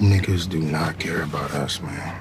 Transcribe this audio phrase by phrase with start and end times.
[0.00, 2.20] Niggas do not care about us, man.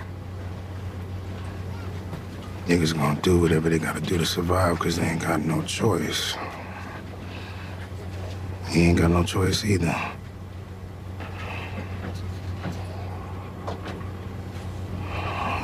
[2.66, 6.36] Niggas gonna do whatever they gotta do to survive because they ain't got no choice.
[8.70, 9.96] He ain't got no choice either.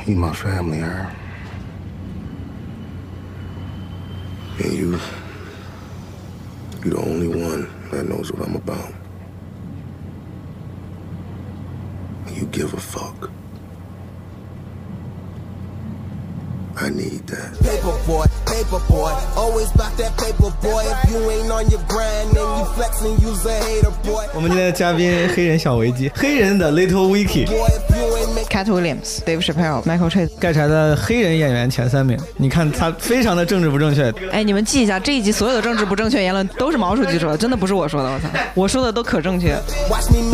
[0.06, 1.12] You my family, her.
[4.62, 5.00] And you,
[6.84, 8.94] you the only one that knows what I'm about.
[12.34, 13.29] You give a fuck.
[16.81, 17.59] I need that.
[17.59, 20.81] Paper boy, paper boy, always about that paper boy.
[20.87, 24.23] If you ain't on your grind, then you flexing, you's a hater boy.
[24.33, 30.29] 我们今天的嘉宾黑人小维基，黑人的 Little Vicky， Boy, if you ain't make Cat Williams、Dave Chappelle、Michael Chase。
[30.39, 38.09] 盖柴的黑人演员前三名，你看他非常的政治不正确，哎，你们记一下，这一集所有的政治不正确言论都是毛书记说的，真的不是我说的。
[38.09, 39.53] 我操，我说的都可正确。
[39.89, 40.31] watch me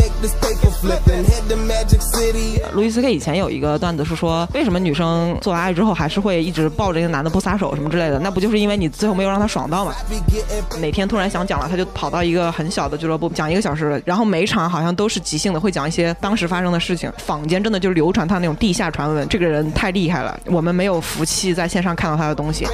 [2.73, 8.19] 路易斯 K 以前有一个段子是说，为什么女生做完爱之后还是会一直抱着一个男的不撒手什么之类的？
[8.19, 17.11] 那不就是因为你最后没有让他爽到嘛？Be getting 哪天突然想讲了，他就跑到一个很小的俱乐部讲一个小时，然后每场好像都是即兴的，会讲一些当时发生的事情。
[17.17, 22.65] 坊间真的就流传他那种地下传闻，这个人太厉害了，我们没有福气在线上看到他的东西。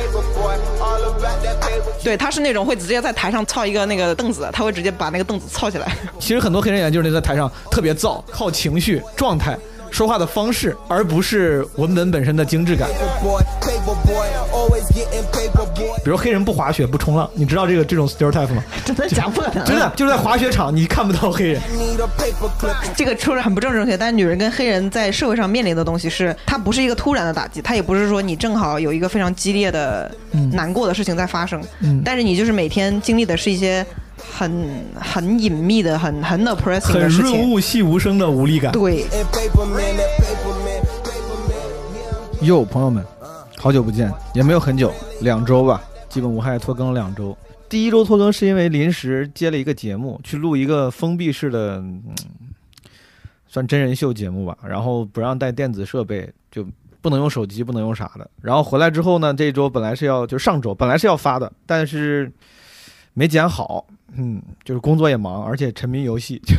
[2.08, 5.91] 对，他是那种会直接在台上操一个那个凳子，他会直接把那个凳子操起来。
[6.17, 9.58] 其实很多黑人演员就是那在台上特别燥，靠情绪、状态、
[9.92, 12.88] 说话的方式，而不是文本本身的精致感。
[16.04, 18.64] 比如黑人不滑雪、不冲浪，你知道这个这种 stereotype 吗？
[18.86, 19.66] 真的假不可能？
[19.66, 21.62] 真的就是在滑雪场你看不到黑人。
[22.96, 30.10] 这个说的很不正正确，但是女人跟黑人在社会上面临的东西是，它不是一个突然的打击，它也不是说你正好有一个非常激烈的、
[30.52, 33.86] 难过的事情在发生，嗯但是你就是每天经历的是一些
[34.18, 37.32] 很很隐秘的、很很 oppressing 很的事情。
[37.32, 38.72] 润物细无声的无力感。
[38.72, 39.06] 对.
[42.42, 43.04] 哟，朋友们，
[43.58, 47.36] 好久不见，也没有很久，两周吧，基本无害拖更了两周。
[47.68, 52.03] 第一周拖更是因为临时接了一个节目，去录一个封闭式的，嗯，
[53.47, 56.64] 算真人秀节目吧，然后不让带电子设备，就
[57.02, 58.30] 不能用手机，不能用啥的。
[58.41, 62.31] 然后回来之后呢，这一周本来是要就上周本来是要发的，但是
[63.17, 63.83] 没剪好，
[64.16, 66.55] 嗯，就是工作也忙，而且沉迷游戏，就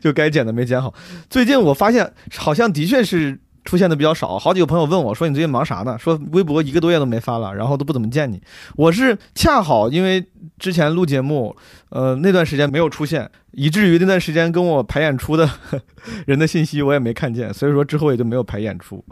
[0.00, 0.94] 就该剪的没剪好。
[1.28, 5.98] 最近我发现好像的确是出现的比较少，好几个朋友问我说你最近忙啥呢？
[5.98, 8.40] 说微博一个多月都没发了，然后都不怎么见你。
[8.76, 10.26] 我是恰好因为
[10.58, 11.54] 之前录节目，
[11.90, 15.46] 呃那段时间没有出现，以至于那段时间跟我排演出的
[16.24, 19.04] 人的信息我也没看见，所以说之后也就没有排演出。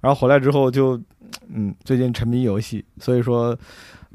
[0.00, 0.98] 然后回来之后就，
[1.54, 3.54] 嗯，最近沉迷游戏，所以说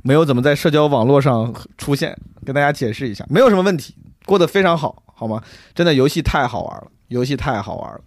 [0.04, 3.96] 没有怎么在社交网络上出现，跟大家解释一下，没有什么问题，
[4.26, 5.42] 过得非常好，好吗？
[5.76, 8.02] 真的游戏太好玩了，游戏太好玩了，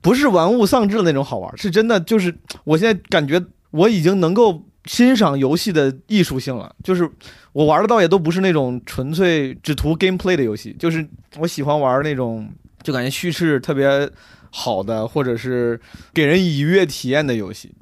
[0.00, 7.08] 不是玩物丧志的那种好玩，是真的就是我现在感觉我已经能够欣赏游戏的艺术性了，就是
[7.52, 11.06] 我玩的倒也都不是那种纯粹只图 gameplay 的游戏，就是
[11.38, 12.48] 我喜欢玩那种
[12.82, 14.10] 就感觉叙事特别
[14.50, 15.80] 好的，或者是
[16.12, 17.72] 给人愉悦体验的游戏。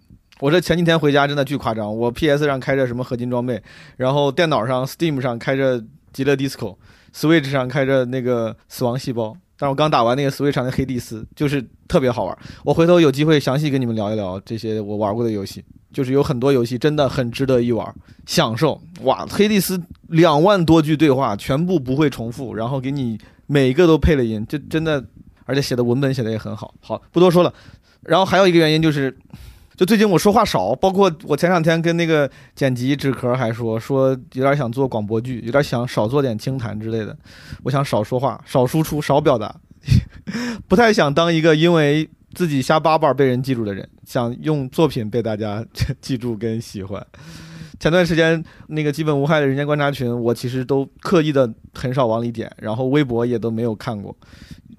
[0.41, 3.63] 我这前几天回家真的巨夸张，我 PS 上开着什么合金装备，
[3.97, 9.37] 然后电脑上 Steam 上开着极乐 Disco，Switch 上开着那个死亡细胞。
[9.57, 12.37] 但是我刚打完那个 Switch 上的黑蒂斯，就是特别好玩。
[12.65, 17.95] 我回头有机会详细跟你们聊一聊这些我玩过的游戏，就是有很多游戏真的很值得一玩，
[18.27, 19.25] 享受哇！
[19.31, 23.17] 黑蒂斯两万多句对话全部不会重复，然后给你
[23.47, 25.03] 每一个都配了音，就真的，
[25.45, 26.75] 而且写的文本写的也很好。
[26.81, 27.55] 好，不多说了。
[28.03, 29.17] 然后还有一个原因就是，
[29.77, 37.17] 就最近我说话少，包括我前两天跟那个剪辑纸壳还说说有点想做广播剧，有点想少做点清谈之类的。
[37.65, 39.55] 我想少说话，少输出，少表达，
[40.69, 45.65] 不太想当一个因为自己瞎叭叭被人记住的人，想用作品被大家
[46.01, 47.05] 记住跟喜欢。
[47.81, 54.17] 前段时间那个基本无害的人间观察群，我其实都刻意的很少往里点，然后微博也都没有看过。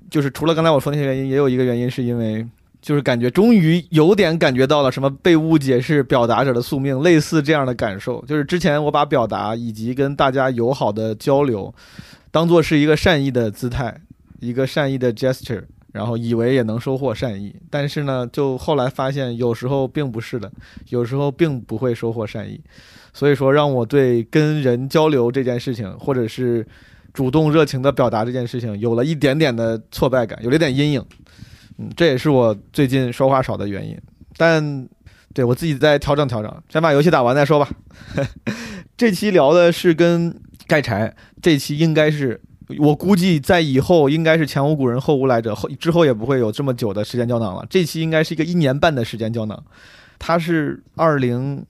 [0.09, 2.47] 就是除了刚才我说那些原因，也有一个原因是因为，
[2.85, 8.23] 就是感觉终于有点感觉到了什么被误解是表达者的宿命，类似这样的感受。
[8.27, 11.73] 就是之前我把表达以及跟大家友好的交流，
[12.29, 13.99] 当做是一个善意的姿态，
[14.39, 20.51] 一个善意的 gesture，然后以为也能收获善意，但是呢，就后来发现有时候并不是的，
[20.89, 22.61] 有时候并不会收获善意。
[23.11, 26.63] 所以说，让我对跟人交流这件事情，或者是
[27.11, 31.03] 主动热情的表达这件事情，有了一点点的挫败感，有了一点阴影。
[31.77, 33.97] 嗯，这也是我最近说话少的原因。
[34.37, 34.87] 但
[35.33, 37.69] 对我自己再调整调整，先把游戏打完再说吧。
[38.97, 40.33] 这期聊的是跟
[40.67, 42.39] 盖柴，这期应该是
[42.79, 47.65] 我估计在以后应该是前无古人后无来者，后之后也不会有这么久的时间胶囊了。
[47.69, 49.63] 这期应该是一个一年半的时间胶囊，
[50.17, 51.65] 它是二零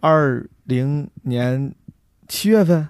[0.00, 1.74] 二零年
[2.28, 2.86] 七月份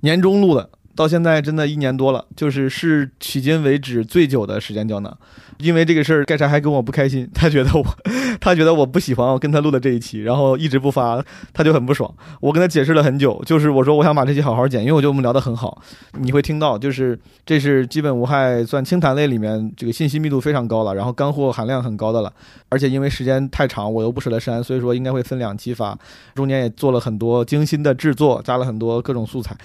[0.00, 5.16] 年中录的，到现在真的一年多了，就是是迄今为止最久的时间胶囊。
[5.58, 7.82] 因为这个事儿，盖柴还跟我不开心，他觉得我，
[8.40, 11.22] 他觉得我不喜欢我跟他录的这一期，然后一直不发，
[11.54, 12.12] 他就很不爽。
[12.40, 15.80] 我跟他解释了很久，就是我说我想把这期好好剪，因为我觉得我们聊得很好。
[16.20, 22.30] 你会听到，就是这是基本无害，算清谈类里面这个信息密度非常高了，然后干货含量很高的了。
[22.68, 25.98] 而且因为时间太长，我又不舍得删，所以说应该会分两期发，
[26.34, 29.56] 中间也做了很多精心的制作，加了很多各种素材。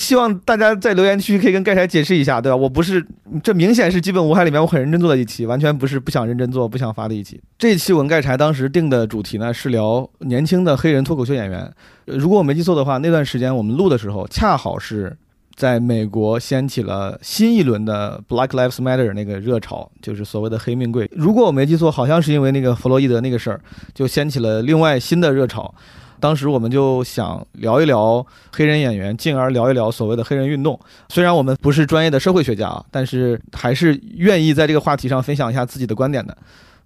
[0.00, 2.56] 希望大家在留言区可以跟盖柴解释一下，对吧？
[2.56, 3.06] 我不是，
[3.42, 7.38] 这明显是基本无害里面我很认真做的一期，完全不是不想认真做、不想发的一期。
[7.58, 11.70] 这一期我跟盖柴当时定的主题呢是聊年轻的黑人脱口秀演员。
[12.06, 15.14] 如果我没记错的话，那段时间我们录的时候，恰好是
[15.54, 21.06] 在美国掀起了新一轮的 Black Lives Matter 那个热潮，就是所谓的黑命贵。
[21.12, 23.60] 如果我没记错，好像是因为那个弗洛伊德那个事儿，
[23.92, 25.74] 就掀起了另外新的热潮。
[26.20, 30.78] 当时我们就想聊一聊黑人演员，进而聊一聊所谓的黑人运动。
[31.08, 36.36] 虽然我们不是专业的社会学家啊，但是还是愿意在这个话题上分享一下自己的观点的。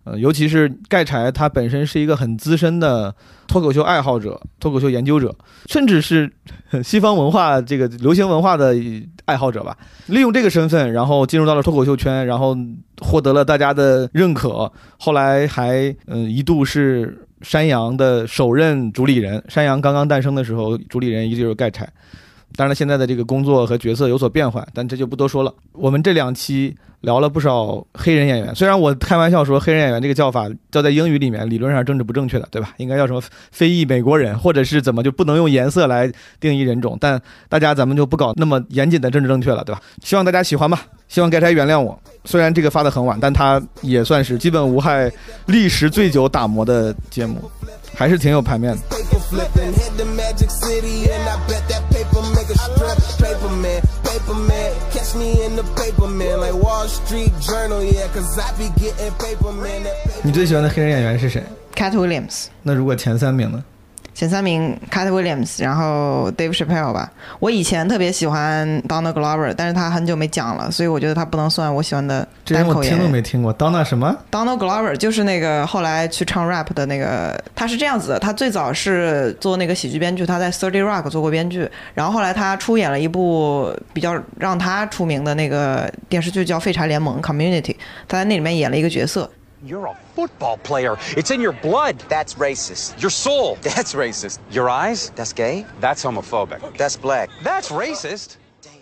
[0.04, 3.14] 呃，尤其是盖柴，他本身是一个很资深的
[3.46, 5.34] 脱口秀爱好者、脱口秀研究者，
[5.64, 6.30] 甚至是
[6.82, 8.76] 西方文化这个流行文化的
[9.24, 9.74] 爱好者吧。
[10.08, 12.54] 利用这个身份，然后进入到了脱口秀圈，然后
[13.00, 14.70] 获得了大家的认可。
[14.98, 19.44] 后来还嗯、一度是山羊的首任主理人。
[19.48, 21.88] 山羊刚刚诞生的时候，主理人一直就是盖柴。
[22.56, 25.52] 当然了，现在的这个工作和角色有所变换，但这就不多说了。
[25.72, 32.72] 我们这两期聊了不少黑人演员，虽然我开玩笑说黑人演员这个叫法叫在英语里面理论上政治不正确的，对吧？
[32.76, 33.20] 应该叫什么
[33.50, 36.96] 非裔美国人，或者是怎么就不能用颜色来定义人种？
[37.00, 39.80] 但大家咱们就不搞那么严谨的政治正确了，对吧？
[40.02, 41.98] 希望大家喜欢吧，希望盖柴原谅我。
[42.24, 45.10] 虽然这个发的很晚，但它也算是基本无害
[45.46, 47.50] 历时最久打磨的节目，
[47.96, 48.78] 还是挺有排面的。
[60.22, 61.42] 你最喜欢的黑人演员是谁
[61.74, 62.46] ？Cat Williams。
[62.62, 63.62] 那如果前三名呢？
[64.14, 67.10] 前三名 Cat Williams，然后 Dave Chappelle 吧。
[67.40, 73.08] 我以前特别喜欢 Donald Glover，但是他很久没讲了，所以我觉得他不能算我喜欢的这人我听都。
[73.08, 73.52] 没听过。
[73.52, 87.74] 当那什么？Donald Glover 就是那个后来去唱 rap 的那个，他是这样子的，他最早是做那个喜剧编剧，他在 Thirty Rock 做过编剧，然后后来他出演了一部比较让他出名的那个电视剧叫《废柴联盟》Community，
[88.06, 89.28] 他在那里面演了一个角色。
[89.66, 90.98] You're a football player.
[91.16, 91.96] It's in your blood.
[92.10, 93.00] That's racist.
[93.00, 93.56] Your soul.
[93.62, 94.36] That's racist.
[94.50, 95.10] Your eyes.
[95.16, 95.64] That's gay.
[95.80, 96.58] That's homophobic.
[96.76, 97.28] That's black.
[97.42, 98.32] That's racist.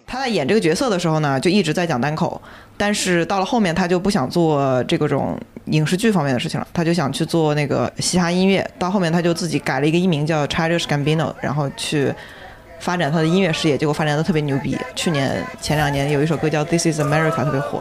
[0.08, 2.42] 他在演这个角色的时候呢，就一直在讲单口，
[2.76, 8.68] 但是到了后面他就不想做这个种影视剧方面的事情了，他就想去做那个嘻哈音乐。
[8.76, 12.12] 到后面他就自己改了一个艺名叫 Childish Gambino，然后去
[12.80, 14.76] 发展他的音乐事业，结果发展的特别牛逼。
[14.96, 17.80] 去年前两年有一首歌叫 This Is America 特别火。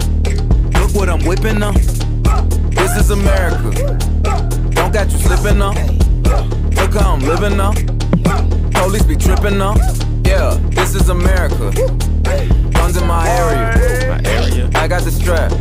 [0.90, 1.72] Look what I'm whipping now.
[2.70, 3.70] This is America.
[4.72, 5.72] Don't catch you slipping now.
[6.76, 7.72] Look how I'm living now.
[8.72, 9.74] Police be tripping now.
[10.24, 11.70] Yeah, this is America.
[12.72, 13.72] Guns in my area.
[14.08, 14.70] My area.
[14.74, 15.52] I got the strap.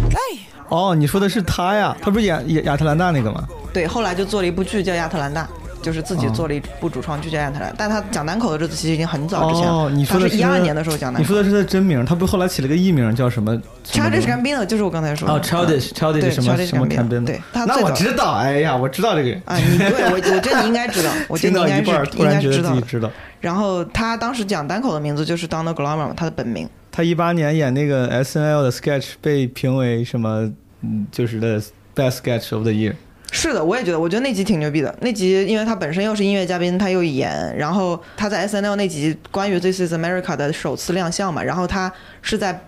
[0.70, 1.96] 哦，你说的是他呀？
[2.02, 3.48] 他不是演演亚特兰大那个吗？
[3.72, 5.44] 对，后来就做了一部剧叫《亚特兰大》，
[5.83, 9.73] 就是自己做了一部主创剧叫《亚特兰大》，但他讲单口的日子其实已经很早之前了。
[9.73, 11.21] 哦，你说的是他是一二年的时候讲单口。
[11.21, 15.35] 你说的是他的真名，他不后来起了个艺名叫什么 Childish Gambino 就是我刚才说的。
[15.35, 19.43] 哦，Childish 对 Childish 什么什么 Gambino，Gambino 对他那我知道，哎呀，我知道这个人。
[19.45, 23.11] 啊，你对我，我觉得你应该知道， 我觉听得你应该是应突然觉得该知道知道。
[23.41, 26.69] 然后他当时讲单口的名字就是 Donald Glover 嘛，他的本名。
[26.93, 30.51] 他一八年演那个 S N L 的 sketch 被评为什么？
[30.83, 31.61] 嗯，就是的
[31.95, 32.95] best sketch of the year。
[33.31, 34.95] 是的，我也觉得，我觉得那集挺牛逼的。
[35.01, 42.61] 那集因为他本身又是音乐嘉宾，他又演，然后他在 S N L 那集关于《This Is America》的首次亮相嘛，然后他是在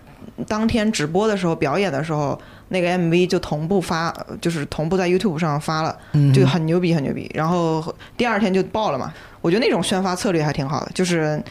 [0.47, 2.39] 当天直播的时候表演的时候，
[2.69, 5.97] 那个 M V 就同步发，就是同步在 YouTube 上发了，
[6.33, 7.29] 就很牛逼，很牛逼。
[7.33, 9.13] 然后第二天就爆了嘛。
[9.41, 11.43] 我觉得那种宣发策略还挺好的，就是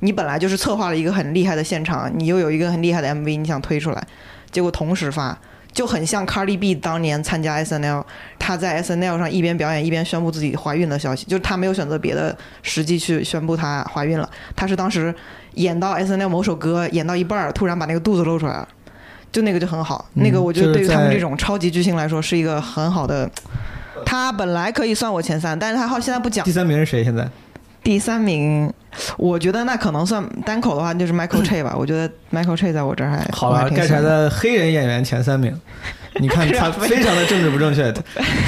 [0.00, 4.06] 你本来就是策划了一个很厉害的现场，你又有一个很厉害的 MV，你想推出来，
[4.50, 5.38] 结果同时发，
[5.78, 8.02] 就很像 Cardi B 当年参加 SNL，
[8.36, 15.14] 她在 SNL 上一边表演一边宣布自己怀孕的消息，就是她没有选择别的时机去宣布她怀孕了，她是当时
[15.54, 18.68] 演到 SNL 某首歌演到一半儿，突然把那个肚子露出来了。
[19.30, 23.30] 就那个就很好，嗯那个我觉得对于他们这种超级巨星来说是一个很好的。
[24.04, 26.50] 他本来可以算我前三，但是他好现在不讲第。
[26.50, 27.04] 三名是谁？
[27.04, 27.28] 现在
[27.84, 28.72] 第三名，
[29.16, 31.74] 我觉得那可能算单口的话就是 Michael Che 吧。
[31.76, 35.58] 我觉得 Michael Che 在我这儿还好了，我还挺喜欢盖柴的黑人演员前三名，
[36.20, 37.92] 你看他非常的政治不正确。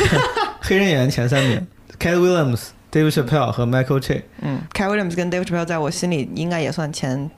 [0.60, 1.66] 黑人演员前三名
[1.98, 4.22] k a t Williams、David Chappelle 和 Michael Che。
[4.42, 7.30] 嗯 k a t Williams 跟 David Chappelle 在我心里应该也算前，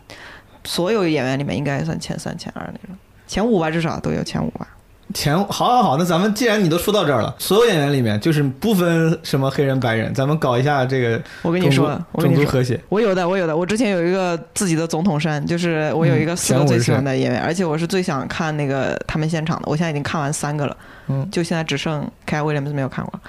[0.65, 4.67] 所有演员里面应该也算前三、前二那种，前五吧，至少都有前五吧。
[5.13, 12.79] 前好好好，那咱们既然你都说到这儿了，所有演员里面就是不分什么黑人白人，咱们搞一下这个我跟你说我跟你说和谐。
[12.89, 13.57] 我有的，我有的。
[13.57, 19.65] 我之前有一个自己的总统山，就是我有一个四个最喜欢的演员，而且我是最想看那个他们现场的。
[19.67, 20.77] 我现在已经看完三个了，
[21.09, 23.21] 嗯就现在只剩 Cat Williams 没有看过。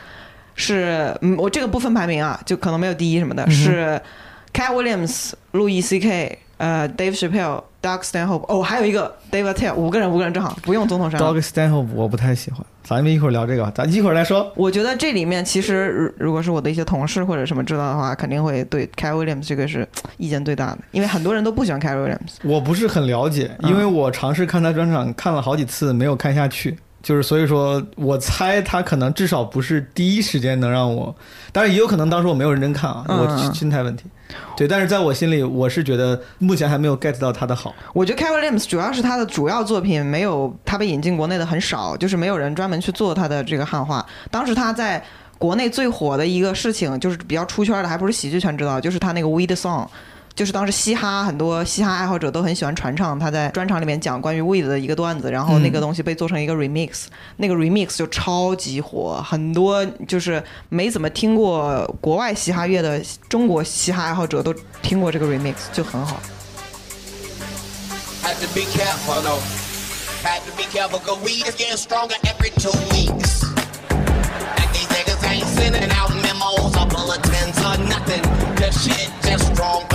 [0.55, 4.01] 是，嗯，我这个不分排名啊，就可能没有第一什么的，嗯是
[4.53, 11.27] Cat Williams、路易 C K、呃 Dave Chappelle、Doug Stanhope，哦，还有一个 Dave Attell，五个人，五个人正好，不用总统山了。
[11.27, 14.51] Dog Stanhope 我不太喜欢，咱们一会儿聊这个吧，咱一会儿来说。
[14.55, 22.35] 我觉得这里面其实，如如果是我的一些同事或者什么知道的话，肯定会对 Cat Williams 这个是意见最大的，因为很多人都不喜欢 Cat Williams。
[22.43, 26.77] 我不是很了解，嗯因为我尝试看他专场看了好几次，没有看下去。
[27.01, 31.13] 就是所以说，我猜他可能至少不是第一时间能让我，
[31.51, 34.05] 当然也有可能当时我没有认真看啊，嗯我嗯心态问题。
[34.55, 37.73] 对，但是在我心里，我是觉得目前还没有 get 到他的好。
[37.93, 44.05] 我觉得 Cat Williams 主要是他的主要作品没有他被引进国内的很少，就是没有人专门去做他的这个汉化。
[44.29, 45.03] 当时他在
[45.37, 49.87] 国内最火的一个事情，就是比较出圈的，还不是喜剧圈知道，就是他那个 Weed Song。
[50.35, 57.03] 就是当时嘻哈很多嘻哈爱好者都很喜欢传唱他在专场里面讲关于 weed 的一个段子，然后那个东西被做成一个 remix，、
[57.37, 62.99] 那个 remix 就超级火，很多就是没怎么听过国外嘻哈乐的
[63.29, 66.19] 中国嘻哈爱好者都听过这个 remix，就很好。
[68.23, 69.39] Had to be careful though.
[70.23, 73.43] Had to be careful cause weed is getting stronger every two weeks.
[73.91, 78.23] And these niggas ain't sending out memos or bulletins or nothing.
[78.55, 79.85] The shit just strong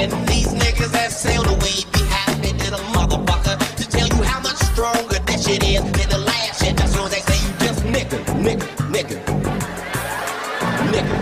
[0.00, 4.24] And these niggas that sell the weed be happy to the motherfucker to tell you
[4.24, 6.72] how much stronger that shit is than the last shit.
[6.88, 9.20] Soon as they say you just nigga, nigga, nigga,
[10.88, 11.16] nigga.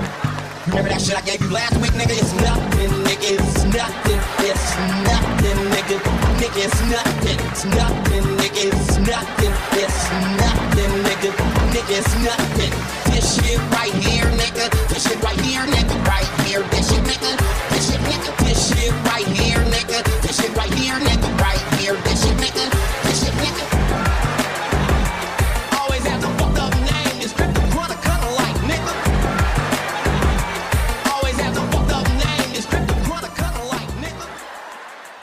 [0.71, 2.23] Remember that shit I gave you last week, nigga?
[2.23, 3.35] It's nothing, nigga.
[3.35, 4.21] It's nothing.
[4.47, 4.71] It's
[5.11, 5.99] nothing, nigga.
[6.39, 7.39] Nigga, it's nothing.
[7.51, 8.63] It's nothing, nigga.
[8.63, 9.55] It's nothing.
[9.75, 10.03] It's
[10.39, 11.31] nothing, nigga.
[11.75, 12.73] Nigga, it's nothing.
[13.11, 14.71] This shit right here, nigga.
[14.87, 15.99] This shit right here, nigga.
[16.07, 16.63] Right here.
[16.71, 17.58] This shit, nigga.
[19.05, 20.03] Right here, nigga.
[20.23, 21.29] This shit right here, nigga.
[21.41, 21.95] Right here.
[22.05, 22.71] This shit, nigga.
[23.05, 23.65] This shit, nigga.
[25.79, 27.21] Always have the fucked up name.
[27.21, 27.61] It's crypto
[28.03, 28.93] color like, nigga.
[31.13, 32.51] Always have the fucked up name.
[32.55, 32.97] It's crypto
[33.37, 34.27] color like, nigga.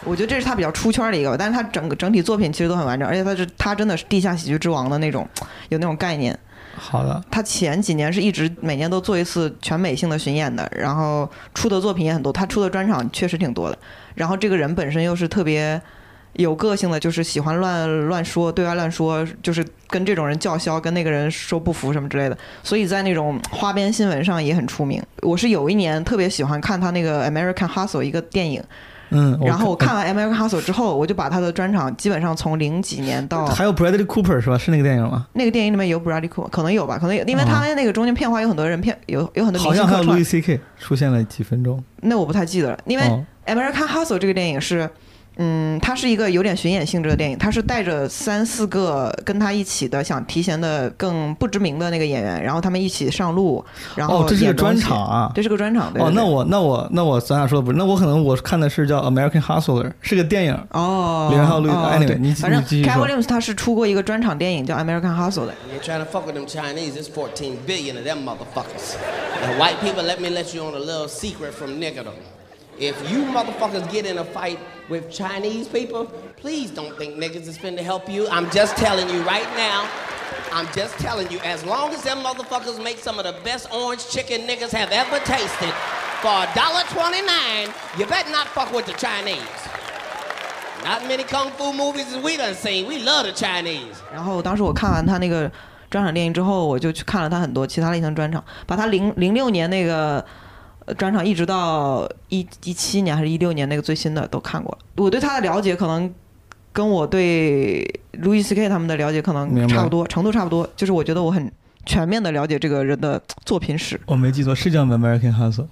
[0.04, 5.28] 我觉得这是他比较出圈的一个，但是他整个整体作品其实都很完整，而且他是他真的是地下喜剧之王的那种，
[5.70, 6.38] 有那种概念。
[6.76, 13.78] 好的，他前几年是一直每年都做一次全美性的巡演的，然后出的作品也很多，他出的专场确实挺多的。
[14.14, 15.82] 然后这个人本身又是特别
[16.34, 22.38] 有个性的，就是喜欢乱乱说，对外乱说，就是跟这种人叫嚣，跟那个人说不服什么之类的。
[22.62, 25.02] 所以在那种花边新闻上也很出名。
[25.22, 28.62] 我是有一年特别喜欢看他那个《American Hustle》一个电影，
[29.10, 34.58] 嗯，然后我看完《American Hustle》之后，我就把他的专场基本上从零几年到还有 Bradley Cooper 是吧？
[34.58, 35.28] 是那个电影吗？
[35.34, 40.60] 那个电影里面有 Bradley Cooper，可能有吧，可能有，因为他那个中间片花有很多人片，有有很多明好像还有星客串 Louis，C.K.
[40.80, 41.84] 出现了几分钟。
[42.02, 44.90] 那我不太记得了，因为哦《American Hustle》这个电影是。
[45.38, 53.64] 嗯，它是一个有点巡演性质的电影，它是带着三四个跟他一起的想提前的更不知名的那个演员，然后他们一起上路，
[53.96, 55.32] 然后哦，这是个专场啊。
[55.36, 60.58] 这是个专场，对哦，那我那我那我咱俩说的不是，那我可能我看的是叫 American Hustler，是个电影。
[60.72, 65.42] 哦，里面还有 Louis- 哦 anyway，对你反正你继续 Cat 说 Williams 他是出过一个专场电影叫《American Hustle》
[72.75, 74.01] 的， You're trying to fuck with them Chinese.
[74.01, 74.11] There's 14 billion of them motherfuckers.
[74.11, 74.11] And white people, let me let you on a little secret from niggerdom.
[74.11, 77.59] If you motherfuckers get in a fight with Chinese people, please don't think niggas is
[77.59, 78.29] finna help you.
[78.29, 79.89] I'm just telling you right now.
[80.53, 84.09] I'm just telling you, as long as them motherfuckers make some of the best orange
[84.09, 85.73] chicken niggas have ever tasted
[86.23, 89.39] for $1.29, you better not fuck with the Chinese.
[90.85, 92.87] Not many kung fu movies as we done seen.
[92.87, 93.97] We love the Chinese.
[94.13, 95.51] 然后当时我看完他那个
[95.91, 100.25] 专场电影之后，我就去看了他很多其他类型专场，把他零零六年那个呃
[100.98, 105.04] 专场一直到一一七年还是一六年那个最新的都看过了。
[105.04, 106.14] 我对他的了解可能
[106.72, 107.84] 跟我对
[108.22, 108.70] Louis C.K.
[108.70, 110.68] 他们的了解可能差不多，程度差不多。
[110.76, 111.52] 就是我觉得我很
[111.86, 114.00] 全面的了解这个人的作品史。
[114.06, 115.64] 我没记错，是叫《American Hustle》，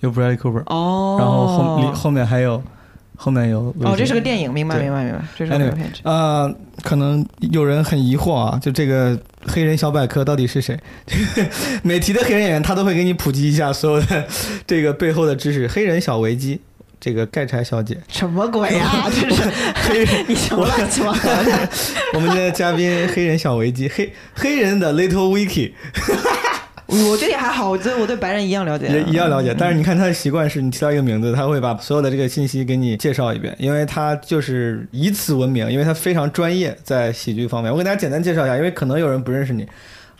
[0.00, 2.62] 有 Bradley Cooper，、哦，然后后里后面还有
[3.16, 6.00] 后面有哦，这是个电影，明白明白明白，这是个片子。
[6.04, 10.78] 呃，可能有人很疑惑啊，就这个黑人小百科到底是谁？
[11.82, 14.26] 每提的黑人演员，他都会给你普及一下所有的
[14.66, 15.66] 这个背后的知识。
[15.66, 16.60] 黑人小维基，
[17.00, 19.42] 这个盖柴小姐，什么鬼啊、 这是
[19.74, 21.68] 黑人， 你什么乱七八糟的？
[22.14, 25.72] 我们的嘉宾黑人小维基，黑黑人的 Little Wiki
[26.86, 37.72] 我对你还好，我觉得我对白人一样了解，也一样了解，但是你看他的习惯是你提到一个名字，他会把所有的这个信息给你介绍一遍，因为他就是以此闻名，因为他非常专业在喜剧方面。
[37.72, 39.66] 我给大家简单介绍一下，因为可能有人不认识你。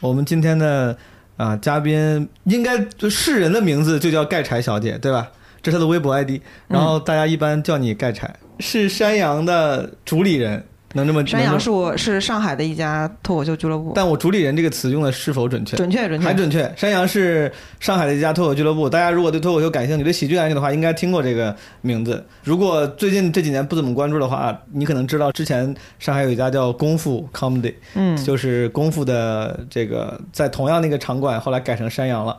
[0.00, 0.96] 我们今天的
[1.37, 5.28] 啊、嘉宾应该就是人的名字就叫盖柴小姐，对吧？
[5.62, 10.64] 这是他的微博 ID，然后大家一般叫你盖柴，是山羊的主理人，
[10.97, 15.76] 能这么山羊是我是上海的一家脱口秀俱乐部，但我“主理人”这个词用的是否准确？
[15.76, 16.73] 准确准确还准确。
[16.76, 22.25] 山羊是上海的一家脱口俱乐部，大家如果对脱口秀感兴趣、对喜剧感兴趣的话，应该听过这个名字。
[22.43, 32.37] 如果最近这几年不怎么关注的话，你可能知道之前上海有一家叫功夫 Comedy，嗯，就是功夫的这个在同样那个场馆，后来改成山羊了。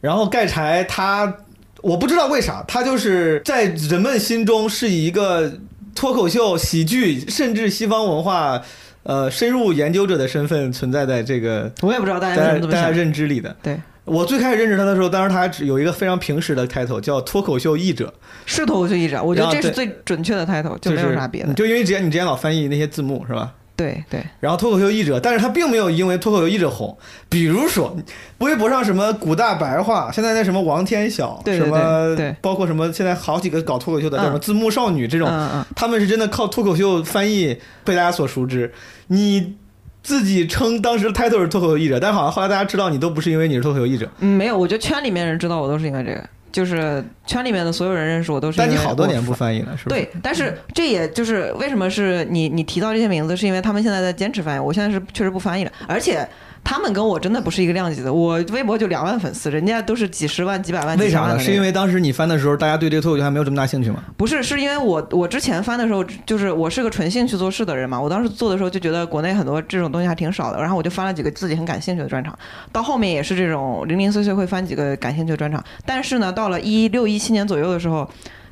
[0.00, 1.34] 然后盖柴他，
[1.82, 5.52] 我不知道为啥，他就是在人们心中是以一个
[5.98, 8.62] 脱口秀、喜剧，甚至西方文化，
[9.02, 12.90] 呃，深入研究者的身份存在在这个我也不知道大家为大家大家。
[12.90, 13.56] 认知里的。
[13.60, 18.14] 对，我最开始认识他的时候，当时他有一个非常平实的 title，叫脱口秀译者，
[18.46, 21.52] 是脱口秀译者，我觉得这是最准确的 title，就没有啥别的。
[21.54, 23.52] 就因为之前你之前老翻译那些字幕是吧？
[23.78, 26.98] 对对，然后脱口秀译者，但是他并没有因为脱口秀译者红。
[27.28, 27.96] 比如说，
[28.38, 34.20] 微博上什么古大白话，现在那什么王天晓，对对什么包括什么现在好几个搞脱口秀的，嗯。
[34.20, 35.64] 叫什么字幕少女这种，嗯嗯。
[35.76, 38.72] 他们是真的靠脱口秀翻译被大家所熟知。
[39.06, 39.54] 你
[40.02, 49.96] 自己称当时的 title 是脱口秀译者，但好像后来大家知道你都不是因为你是脱口秀译者，嗯，没有，我觉得圈里面人知道我都是因为这个，就是圈里面的所有人认识我都是但你好多年不翻译了，是不是？
[49.96, 56.26] 对，但是这也就是为什么是你你提到这些名字，是因为他们现在在坚持翻译，我现在是确实不翻译了，而且
[56.64, 61.38] 他们跟我真的不是一个量级的，我微博就两万粉丝，人家都是几十万、几百万、为啥呢？
[61.38, 64.02] 是因为当时你翻的时候，大家对这个脱口秀还没有这么大兴趣吗？
[64.16, 72.38] 不是，是因为我我之前翻的时候，就是我是个纯兴趣做事的人嘛，我当时做的时候就觉得国内很多这种东西还挺少的，然后我就翻了几个自己很感兴趣的专场，
[72.70, 78.08] 到后面也是这种零零碎碎会翻几个感兴趣的专场，但是呢，到了一六一七年左右的时候，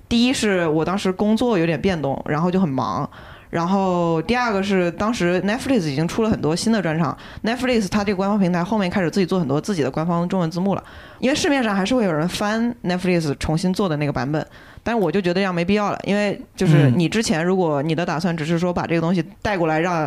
[0.09, 3.09] 第一是我当时工作有点变动，然后就很忙。
[3.57, 10.85] 然后第二个是当时 Netflix 已经出了很多新的专场，Netflix 它这个官方平台后面开始自己做很多自己的官方中文字幕了，
[11.21, 14.47] 因为市面上还是会有人翻 Netflix 重新做的那个版本，
[14.83, 20.07] 但是我就觉得这样没必要了，因为就是嗯你之前如果你的打算只是说把这个东西带过来让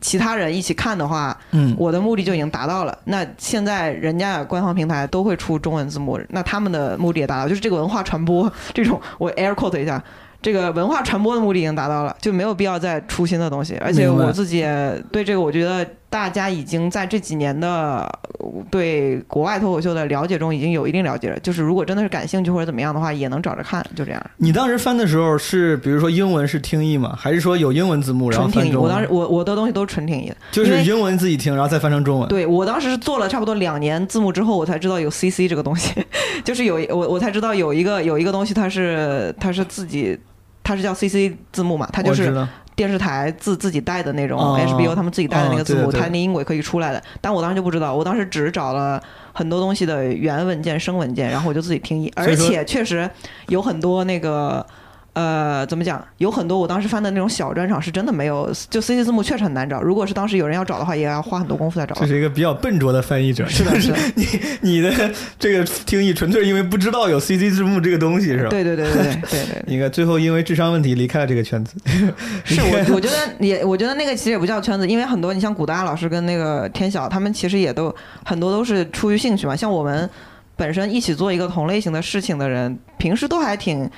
[0.00, 2.96] 其他人一起看的话，嗯，我的目的就已经达到了。
[3.06, 10.00] 那现在人家官方平台都会出中文字幕，那他们的目的也达到，就是这个文化传播这种，我 air quote 一下。
[10.44, 13.78] 这个文化传播的目的已经达到了，就没有必要再出新的东西。
[13.80, 18.06] 而且我自己也对这个，我觉得大家已经在这几年的
[18.40, 21.40] 呃对国外脱口秀的了解中已经有一定了解了。
[21.40, 24.22] 就是如果真的是感兴趣或者怎么样的话，也能找着看，就这样。
[24.36, 27.16] 你当时翻的时候是，比如说英文是听译吗？
[27.18, 28.92] 还是说有英文字幕然后纯听译，翻中文？
[28.92, 32.28] 我当时我我的东西都是纯听译的，就是英文自己听，然后再翻成中文。
[32.28, 35.90] 对我当时是做了差不多两年字幕之后，我才知道有 CC 这个东西，
[36.44, 40.20] 就是有我我才知道有一个有一个东西，它是它是自己。
[40.64, 42.34] 它是叫 CC 字幕嘛，它就是
[42.74, 47.00] 电视台自自己带的那种哦 HBO 他们自己带的那个字幕，它那音轨可以出来的。
[47.20, 49.00] 但我当时就不知道，我当时只找了
[49.32, 53.08] 很多东西的原文件、声文件，然后我就自己听译，而且确实
[53.46, 54.66] 有很多那个。
[55.14, 56.04] 呃，怎么讲？
[56.18, 59.80] 有很多我当时翻的那种小专场是真的没有，就 CC 字幕确实很难找。
[59.80, 62.06] 如果是当时有人要找的话，也要花很多功夫才找这。
[62.06, 64.26] 是一个比较笨拙的翻译者，是的是的 你
[64.60, 64.92] 你的
[65.38, 68.50] 这个听译纯粹因为不知道有 CC 字幕这个东西是吧？
[68.50, 71.76] 对对对对对对对， 应该最后因为智商问题离开了这个圈子。
[72.44, 79.54] 是我我觉得也我觉得那个其实也不叫圈子，因为很多你像古大老师跟那个天晓，他们其实也都很多都是出于兴趣嘛。
[79.54, 80.10] 像我们
[80.56, 83.88] 本身一起做一个同类型的事情的人，平时都还挺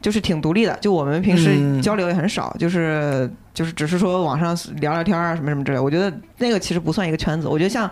[0.00, 0.76] 就是挺独立的。
[0.80, 5.78] 就我们平时嗯交流也很少，就是就是只是说网上聊聊天啊什么什么之类。
[5.78, 7.48] 我觉得那个其实不算一个圈子。
[7.48, 7.90] 我觉得像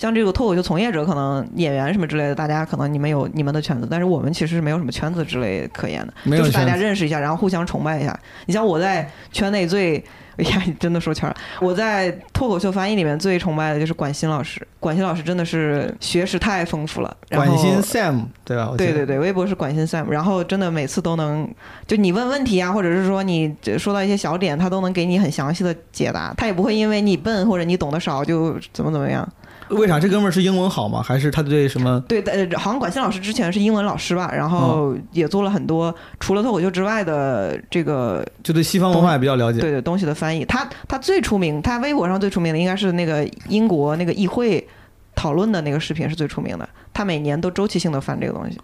[0.00, 8.18] 像这个脱口秀从业者，可能演员什么之类的，大家可能你们有你们的圈子，但是我们其实是没有什么圈子之类可言的，就是大家认识一下，然后互相崇拜一下。
[8.46, 10.02] 你像我在圈内最。
[10.36, 11.36] 哎呀，你真的说圈了！
[11.60, 17.14] 我在脱口秀翻译里面最崇拜的就是管鑫老师，管鑫老师真的是学识太丰富了。
[17.28, 18.72] 然后管鑫 Sam 对吧？
[18.78, 21.46] 对对对，微博是管鑫 Sam，然后真的每次都能，
[21.86, 29.28] 就你问问题啊，或者是说你说到一些小点，他都能给你很详细的解答，他也不会因为你笨或者你懂得少就怎么怎么样。
[29.70, 31.02] 为啥这哥们儿是英文好吗？
[31.02, 32.00] 还是他对什么？
[32.08, 39.60] 对，呃，好像管鑫老师之前是英文老师吧，然后也做了很多除了脱口秀之外的这个就对西方文化也比较了解。
[39.60, 40.44] 对对东西的翻译。
[40.44, 44.66] 他他最出名，他微博上最出名的应该是那个英国那个议会
[45.14, 48.58] 讨论的那个视频是最出名的，他每年都周期性的翻这个东西。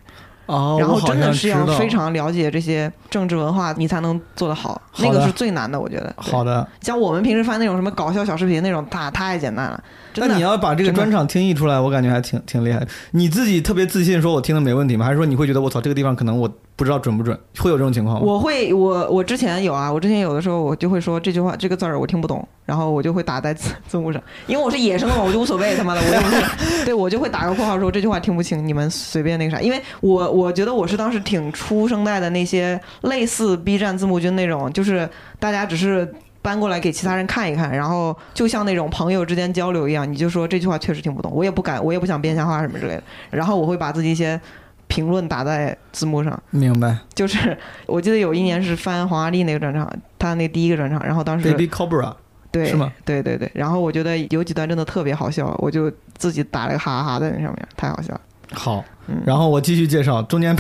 [0.47, 6.15] 哦，然后真的是要非常了解这些政治文化，你才能做得好，好那个是最难的，我觉得。
[6.17, 6.67] 好的。
[6.81, 9.83] 像我们平时发那种什么搞笑小视频那种，太太简单了。
[10.15, 12.87] 那你要把这个专场听译出来，我感觉还挺挺厉害。
[13.11, 15.05] 你自己特别自信，说我听的没问题吗？
[15.05, 17.37] 还是说你会觉得我操这个地方可能我不知道准不准？
[17.59, 18.23] 会有这种情况吗？
[18.23, 26.45] 我会，我我之前有啊，我之前有的时候我就会说这句话这个字儿我听不懂，然后我就会打在字 字幕上，因为我是野生的嘛，我就无所谓，他妈的，我就会
[26.85, 35.09] 对我就会打个括号说这句话听不清，你们随便那个啥，因为我我觉得我是当时挺初生代的那些类似 B 站字幕君那种，就是
[35.39, 36.13] 大家只是。
[36.43, 43.03] 搬过来给其他人看一看，然后就像那种朋友之间交流一样，你就说这句话确实听不懂，我也不敢，我也不想编瞎话什么之类的。
[43.31, 44.41] 然后我会把自己一些
[44.97, 46.97] 评论打在字幕上，明白。
[47.15, 47.55] 就是
[47.85, 49.87] 我记得有一年是翻黄阿丽那个专场，
[50.19, 52.15] 他那第一个专场，然后当时 Baby Cobra
[52.51, 52.91] 对是吗？
[53.05, 58.21] 对对对，然后我觉得有几段真的特别好笑，我就自己打了个哈哈哈在那上面，太好笑了。
[58.53, 60.57] 好嗯，然后我继续介绍，中间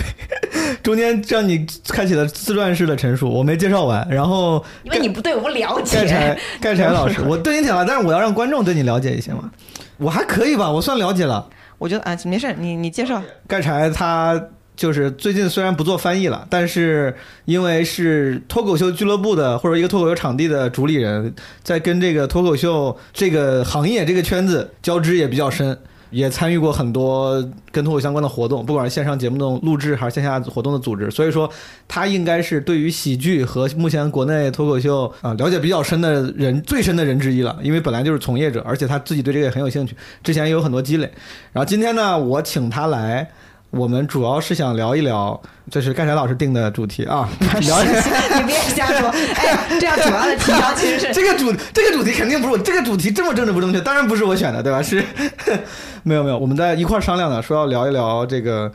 [0.82, 9.50] 中间让你开启了自传式的陈述，我没介绍完，然后因为你不对我不了盖柴解， 盖柴老师，我对你挺了，但是我要让观众对你了解一些嘛。
[9.96, 11.48] 我还可以吧，我算了解了。
[11.78, 13.22] 我觉得啊没事，你你介绍。
[13.46, 14.40] 盖柴他
[14.74, 25.78] 就是最近虽然不做翻译了，但是因为是脱口秀俱乐部的或者一个脱口秀场地的主理人，在跟这个脱口秀这个行业这个圈子交织也比较深。
[26.10, 31.50] 也参与过很多跟脱口相关的活动，不管是线上节目的录制还是线下活动的组织，所以说
[31.88, 41.10] 他应该是对于喜剧和目前国内脱口秀啊、了解比较深的人最深的人之一了，因为本来就是从业者，而且他自己对这个也很有兴趣，之前也有很多积累。
[41.52, 43.28] 然后今天呢，我请他来，
[43.70, 47.28] 我们主要是想聊一聊，这是盖柴老师定的主题啊，
[47.60, 48.00] 聊一聊
[48.40, 54.80] 你别瞎说，哎，这样主要的提纲其实是 这个主这个主题肯定不是我这个主题这么政治不正确，当然不是我选的，对吧？
[54.82, 55.04] 是
[56.04, 58.72] 没有没有，我们在一块儿商量的，说要聊一聊这个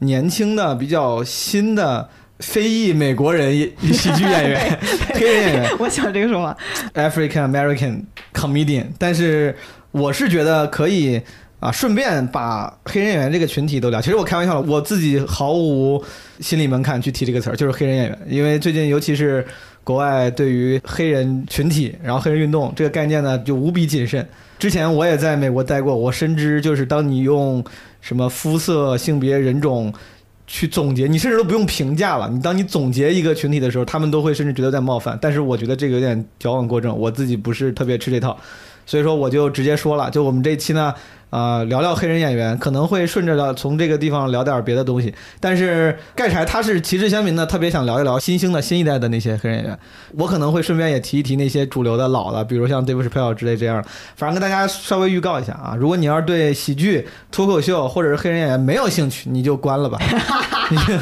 [0.00, 2.08] 年轻的、比较新的
[2.40, 4.78] 非裔美国人喜剧演员、
[5.14, 6.56] 黑人演员我喜欢这个说法。
[6.94, 8.02] （African American
[8.34, 8.86] comedian）。
[8.98, 9.56] 但是
[9.92, 11.22] 我是觉得可以
[11.62, 14.00] 啊，顺便把黑人演员这个群体都聊。
[14.00, 16.02] 其实我开玩笑了，我自己毫无
[16.40, 19.46] 心理门槛去提这个词儿，就是黑人演员，因为最近尤其是
[19.84, 24.26] 国外对于黑人群体，然后黑人运动这个概念呢，就无比谨慎。
[24.58, 27.64] 之前我也在美国待过，我深知就是当你用
[28.00, 29.94] 什么肤色、性别、人种
[30.48, 32.28] 去总结，你甚至都不用评价了。
[32.28, 35.16] 你当你总结一个群体的时候，他们都会甚至觉得在冒犯。
[35.22, 38.36] 但是我觉得这个有点矫枉过正，我自己不是特别吃这套，
[38.84, 40.92] 所以说我就直接说了，就我们这期呢，
[41.32, 45.14] 呃，聊聊黑人演员，可能会顺着聊从这个地方聊点别的东西。
[45.40, 49.78] 但是盖柴他是旗帜鲜明的，特别想聊一聊新兴的新一代的那些黑人演员。
[50.18, 53.88] 我可能会顺便也提一提那些主流的老的，比如像 Dave Chappelle 之类这样的。
[54.14, 59.98] 反正跟大家稍微预告一下啊，如果你要是对喜剧、脱口秀或者是黑人演员没有兴趣，你就关了吧。
[60.70, 60.92] 你 就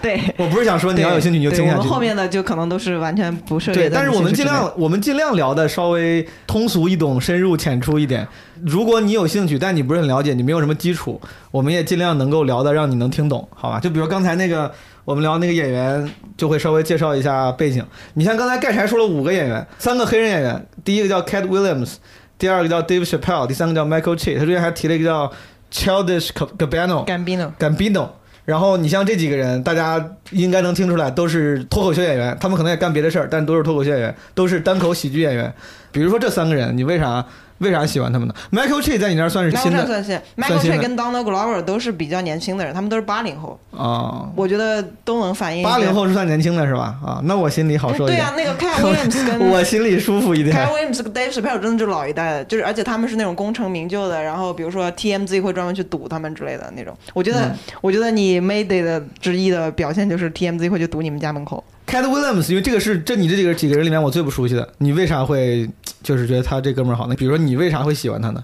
[0.00, 1.78] 对，我不是想说你要有兴趣你就听下去。
[1.78, 8.26] 我们后面的就可能都是完全不涉猎对，但是我们尽量我们尽量聊的稍微通俗易懂、深入浅出一点。
[8.62, 13.80] 如果你有兴趣，但你不是很了解，你没有什么基础，我们也尽量能够聊的让你能听懂，好吧？
[13.80, 14.70] 就比如刚才那个
[15.04, 17.84] 我们聊那个演员，就会稍微介绍一下背景。
[18.14, 21.94] 你像刚才盖柴说了五个演员，三个黑人演员，第一个叫 Cat Williams，
[22.38, 25.32] 第二个叫 Dave Chappelle，第三个叫 Michael Che，他中间还提了一个叫
[25.72, 27.04] Childish Gambino。
[27.06, 27.50] Gambino。
[27.58, 28.08] Gambino。
[28.44, 35.50] 然后你像这几个人，大家应该能听出来，都是脱口秀演员，他们可能也干别的事儿，但都是脱口秀演员，都是单口喜剧演员。
[35.90, 37.24] 比如说这三个人，你为啥
[37.58, 44.28] 为啥喜欢他们呢？Michael Che 在你那儿算是新的算新，Michael Che 的跟 Donald Glover 都是比较年轻的人，他们都是八零后，啊。
[44.34, 46.96] 我觉得都能反映八零后是算年轻的是吧？
[47.04, 48.18] 啊，那我心里好受一点。
[48.18, 50.54] 对啊，那个 Cat Williams 跟 我心里舒服一点。
[50.56, 56.96] Cat Williams 跟 Dave Chappelle 真的就是老一代的，就是而且他们是那种功成名就的，然后比如说 TMZ 会专门去堵他们之类的那种。
[57.12, 61.62] 我觉得，嗯我觉得你 Mayday 的之一的表现就是 TMZ 会去堵你们家门口。
[61.86, 65.68] Cat Williams，因为这个是这你这几个几个人里面我最不熟悉的，你为啥会
[66.02, 67.14] 就是觉得他这哥们儿好呢？
[67.14, 68.42] 比如说你为啥会喜欢他呢？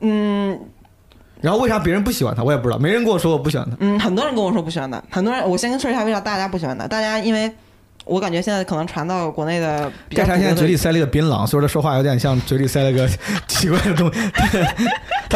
[0.00, 0.58] 嗯
[1.40, 2.42] 然后为啥别人不喜欢他？
[2.42, 3.76] 我也不知道，没人跟我说我不喜欢他。
[3.80, 6.86] 嗯，很多人跟我说不喜欢他，很多人我先跟说一下为啥大家不喜欢他。
[6.86, 7.50] 大家因为
[8.04, 13.08] 我感觉现在可能传到国内的比较盖柴现在嘴里塞了一个槟榔，所以说他说话有点像嘴里塞了个
[13.46, 14.20] 奇怪的东西。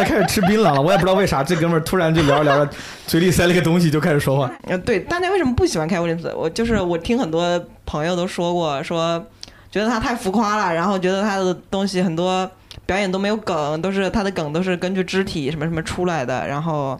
[0.03, 2.71] 他开始吃槟榔了，我也不知道为啥，这哥们儿突然就聊着聊着，
[3.05, 4.51] 嘴里塞了个东西就开始说话。
[4.63, 6.35] 呃，对，大家为什么不喜欢 Cat Williams？
[6.35, 9.23] 我就是我听很多朋友都说过，说
[9.71, 12.49] 觉得他太浮夸了，然后觉得他的东西很多
[12.85, 16.99] 表演都没有梗，都是他的梗都是根据肢体什么什么出来的，然后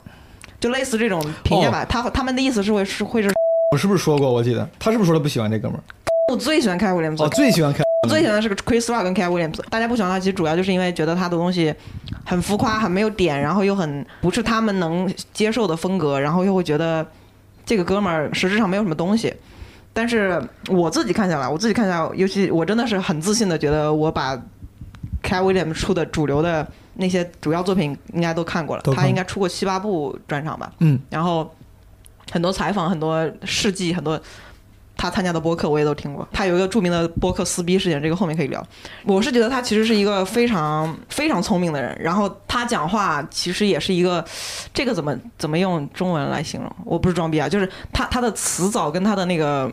[0.60, 1.84] 就类似这种评价吧。
[1.84, 3.32] 他他们的意思是会是会是
[3.72, 4.32] 我是不是说过？
[4.32, 5.84] 我记得他是不是说他不喜欢这哥们儿？
[6.32, 7.84] 我最喜欢 Cat Williams，哦，最喜欢看。
[8.04, 11.72] 我最喜欢的是个 Chris Rock 跟 Cat Williams，大家不喜欢他，其实主要就是因为觉得他的东西
[12.26, 17.06] 很浮夸，很没有点，然后又很不是他们能接受的风格，然后又会觉得
[17.64, 19.32] 这个哥们儿实质上没有什么东西。
[19.94, 24.36] 但是我自己看下来，我自己看下来，尤其我真的是很自信的觉得我把
[25.22, 30.74] Cat Williams 出的主流的那些主要作品应该都看过了他应该出过七八部专场吧。
[30.80, 31.54] 嗯，然后
[32.32, 34.20] 很多采访、很多事迹、很多
[35.02, 36.28] 他参加的播客我也都听过。
[36.32, 38.64] 他有一个著名的播客撕逼事件，这个后面可以聊。
[39.04, 44.24] 我是觉得他其实是一个非常非常聪明的人，然后他讲话其实也是一个，
[44.72, 46.72] 这个怎么怎么用中文来形容？
[46.86, 49.72] 我不是装逼啊，就是他他的词藻跟他的那个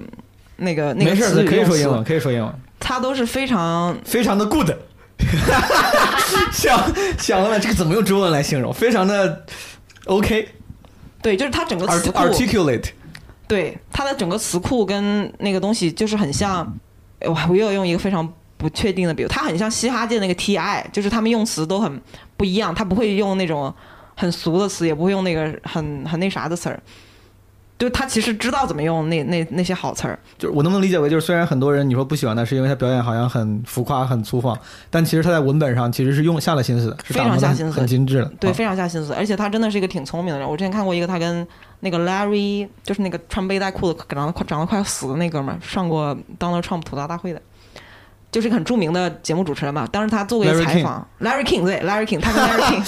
[0.56, 4.70] 那个那个没事儿，词语可以说英文，可以说英文，他都是非常非常的 good。
[6.50, 6.80] 想
[7.18, 8.72] 想了，这个怎么用中文来形容？
[8.72, 9.44] 非常的
[10.06, 10.48] OK，
[11.20, 12.92] 对，就是他整个 articulate。
[13.48, 16.78] 对它的整个词库跟那个东西就是很像，
[17.22, 22.00] 我我又要用一个非常不确定的比如，它很像嘻哈界那个 TI，就是他们用词都很
[22.36, 23.74] 不一样，他不会用那种
[24.14, 26.80] 很俗的词，也不会用那个很很那啥的词儿，
[27.78, 30.18] 就他其实知道怎么用那那那些好词儿。
[30.36, 34.58] 就是我能不能理解为，就是虽然很多人你说不喜欢他，是因为他表演好像很浮夸、很粗放，
[34.90, 38.32] 但其实他在文本上其实是用下了心思的，是非常下心思很精致的。
[38.40, 40.48] 对，啊非常下心思，而且他真的是一个挺聪明的人。
[40.48, 41.46] 我之前看过一个他跟
[41.81, 47.41] 那个 Larry，就是那个穿背带裤子、长得快长得快要死的那哥们儿，上过 Donald Trump 吐槽大会的，
[48.31, 49.85] 就是一个很着名的节目主持人嘛。
[49.87, 52.85] 当时他做过一个 Larry 采访，Larry King 对 Larry King，他跟 Larry King，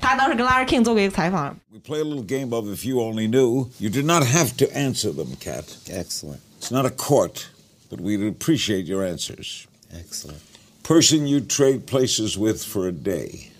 [0.00, 3.68] 他当时跟 Larry King 做过一个采访， We play a little game of if you only knew.
[3.78, 5.64] You do not have to answer them, Kat.
[5.88, 6.40] Excellent.
[6.60, 7.48] It's not a court,
[7.88, 9.66] but we'd appreciate your answers.
[9.92, 10.40] Excellent.
[10.82, 13.50] Person you'd trade places with for a day.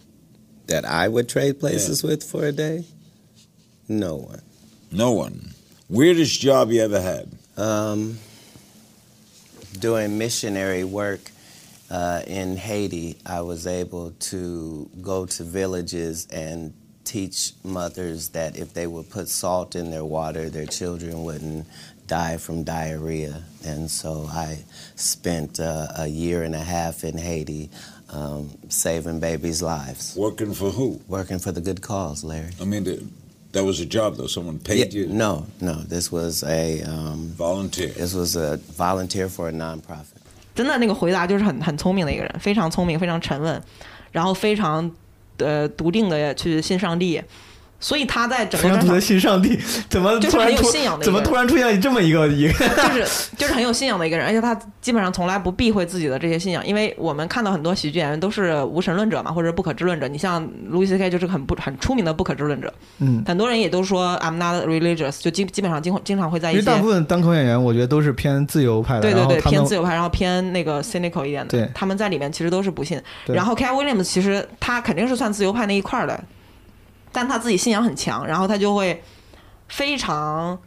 [0.67, 2.85] That I would trade places with for a day?
[3.88, 4.42] No one.
[4.92, 5.54] No one.
[5.90, 7.30] Weirdest job you ever had?
[7.58, 8.18] Um,
[9.80, 11.32] doing missionary work
[11.90, 18.74] uh, in Haiti, I was able to go to villages and teach mothers that if
[18.74, 21.68] they would put salt in their water, their children wouldn't
[22.08, 23.44] die from diarrhea.
[23.66, 24.64] And so I
[24.96, 27.70] spent uh, a year and a half in Haiti
[28.10, 30.16] um, saving babies' lives.
[30.16, 31.02] Working for who?
[31.08, 32.52] Working for the good cause, Larry.
[32.60, 33.04] I mean, th-
[33.53, 34.27] that was a job, though.
[34.27, 35.07] Someone paid Yeah, you?
[35.09, 35.83] No, no.
[35.89, 37.89] This was a um, Volunteer.
[37.89, 40.17] This was a volunteer for a nonprofit.
[40.55, 43.63] 真的那个回答就是很很聪明的一个人，非常聪明，非常沉稳，
[44.11, 44.91] 然后非常
[45.39, 47.23] 呃笃定的去信上帝，
[47.84, 52.54] 所以他在整个专的信上帝， 怎么就是很有突然出信仰的怎么突然出现这么一个一个？
[52.82, 60.08] 就是就是很有信仰的一个人，而且他基本上从来不避讳自己的这些信仰，因为我们看到很多喜剧演员都是无神论者嘛，或者不可知论者。
[60.08, 60.42] 你像
[60.72, 61.10] Louis C.K.
[61.10, 73.02] 就是很不很出名的不可知论者，嗯，很多人也都说 I'm not religious，就基基本上经经常会在一些因为大部分单口演员，我觉得都是偏自由派的，对对对偏自由派，然后偏那个 cynical 一点的，对他们在里面其实都是不信。
[73.26, 76.24] 然后 Cat Williams 其实他肯定是算自由派那一块儿的，
[77.14, 79.02] 但他自己信仰很强，然后他就会
[79.70, 80.60] 非常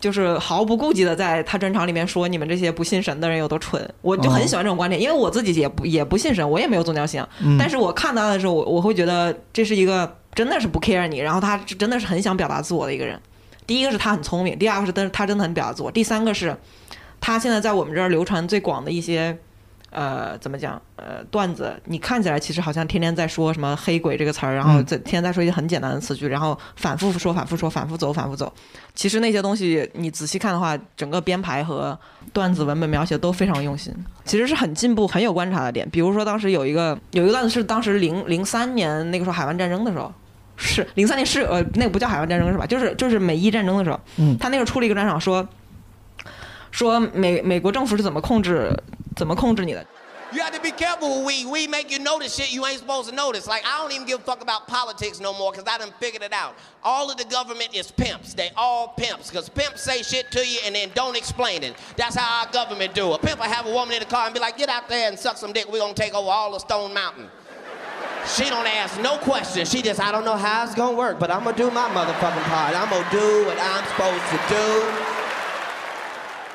[0.00, 3.86] 就是毫不顾忌的在他专场里面说你们这些不信神的人有多蠢。
[4.00, 7.28] 我就很喜欢这种观点，因为我自己也不也不信神，我也没有宗教信仰，
[7.58, 13.20] 但是我看他的时候，我我会觉得这是一个真的是不 care 你，然后他真的是很想表达自我的一个人。
[13.66, 16.56] 第一个是他很聪明，第二个是他真的很表达自我，第三个是
[17.20, 19.38] 他现在在我们这儿流传最广的一些
[19.92, 20.80] 呃，怎么讲？
[20.96, 28.52] 呃，段子，你看起来其实好像天天在说什么“黑鬼”这个词儿，然后嗯在天天在说一些很简单的词句，然后反复说、反复说、反复走、反复走。
[28.94, 31.98] 其实那些东西你仔细看的话，整个编排和
[32.32, 35.88] 段子文本描写都非常用心，其实是很进步、很有观察的点。
[35.90, 40.12] 比如说当时有一个有一个段子是当时零零三年那个时候海湾战争的时候。
[40.54, 42.64] 是零三年是呃那个不叫海湾战争是吧？
[42.66, 45.48] 就是就是美伊战争的时候，嗯他那个出了一个专场说说
[47.13, 48.71] 美美国政府是怎么控制
[49.15, 49.85] 怎么控制你的，
[50.33, 51.45] You have to be careful with weed.
[51.47, 53.47] Weed make you notice shit you ain't supposed to notice.
[53.47, 56.21] Like, I don't even give a fuck about politics no more because I done figured
[56.21, 56.55] it out.
[56.83, 58.33] All of the government is pimps.
[58.33, 61.75] They all pimps because pimps say shit to you and then don't explain it.
[61.95, 63.13] That's how our government do.
[63.13, 65.07] A pimp will have a woman in the car and be like, get out there
[65.07, 65.65] and suck some dick.
[65.71, 67.29] We're going to take over all of Stone Mountain.
[68.27, 69.71] She don't ask no questions.
[69.71, 71.71] She just, I don't know how it's going to work, but I'm going to do
[71.71, 72.75] my motherfucking part.
[72.75, 74.83] I'm going to do what I'm supposed to do.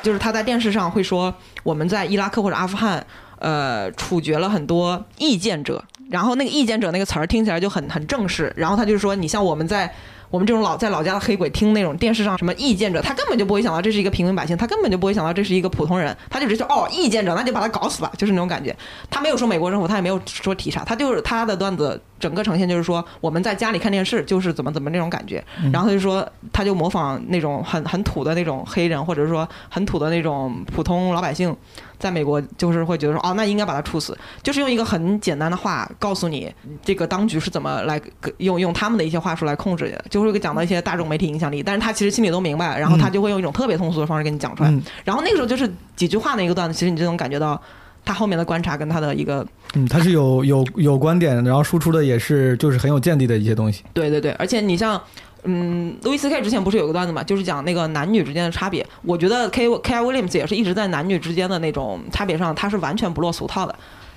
[0.02, 1.34] 就是他在电视上会说
[1.64, 3.06] 我们在伊拉克或者阿富汗，
[3.40, 9.94] 呃，处决了很多意见者，然后那个意见者那个词儿听起来就很很正式，然后他就说你像我们在。
[10.30, 18.76] 我们这种老在老家的黑鬼听那种电视上什么意见者，他根本就不会想到这是一个平民百姓，他根本就不会想到这是一个普通人，他就直接说哦意见者，那就把他搞死吧，就是那种感觉。
[19.10, 25.72] 他没有说美国政府，他也没有说提啥，他就是他的段子整个呈现就是说我们在家里看电视就是怎么怎么那种感觉，嗯。
[25.72, 31.56] 然后他就说他就模仿那种很很土的那种黑人，或者说很土的那种普通老百姓，
[32.00, 36.50] 在美国就是会觉得说哦那应该把他处死，就是用一个很简单的话告诉你
[36.82, 38.02] 这个当局是怎么来
[38.38, 43.18] 用用他们的一些话术来控制的，就是会讲到一些大众媒体影响力，但是他其实心里都明白，然后他嗯。
[43.18, 47.60] 就会用一种特别通俗的方式给你讲出来，嗯然后那个时候就是几句话的一个段子，其实你就能感觉到
[48.06, 53.84] 他后面的观察跟他的一个嗯，他是有有有观点，然后输出的也是就是很有见地的一些东西。
[53.94, 55.02] 对对对，而且你像，
[55.48, 58.86] 嗯，路易斯 K 之前不是有个段子嘛，就是讲那个男女之间的差别。
[59.02, 63.74] 我觉得 K K I Williams 也是一直在男女之间的那种差别上，他是完全不落俗套的。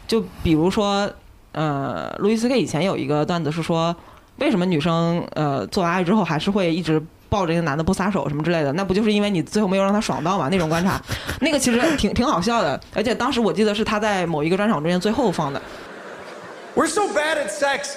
[0.06, 1.10] 就比如说，
[1.52, 3.94] 呃，路易斯 K 以前有一个段子是说，
[4.38, 7.02] 为什么女生呃做完爱之后还是会一直。
[7.30, 10.48] 抱着一个男的不撒手什么之类的，那不就是因为你最后没有让他爽到嘛？
[10.50, 11.00] 那种观察，
[11.38, 15.62] 那个其实挺挺好笑的，而且当时我记得是他在某一个专场中间最后放的。
[16.74, 17.94] We're so bad at sex,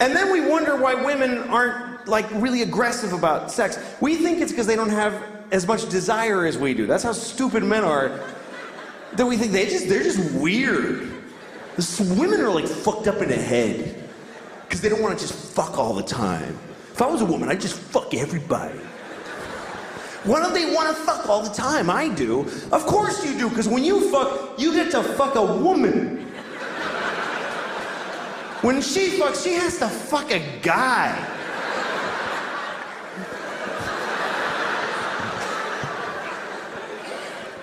[0.00, 3.78] and then we wonder why women aren't like really aggressive about sex.
[4.00, 6.86] We think it's because they don't have as much desire as we do.
[6.86, 8.20] That's how stupid men are.
[9.14, 11.12] That we think they just they're just weird.
[11.76, 14.08] This, women are like fucked up in the head
[14.62, 16.58] because they don't want to just fuck all the time.
[16.92, 18.78] If I was a woman, I'd just fuck everybody.
[20.24, 21.88] Why don't they want to fuck all the time?
[21.88, 22.40] I do.
[22.72, 26.29] Of course you do, because when you fuck, you get to fuck a woman.
[28.62, 31.16] When she fucks, she has to fuck a guy.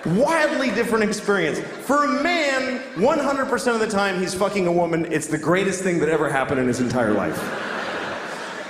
[0.06, 1.60] Wildly different experience.
[1.86, 6.00] For a man, 100% of the time he's fucking a woman, it's the greatest thing
[6.00, 7.38] that ever happened in his entire life.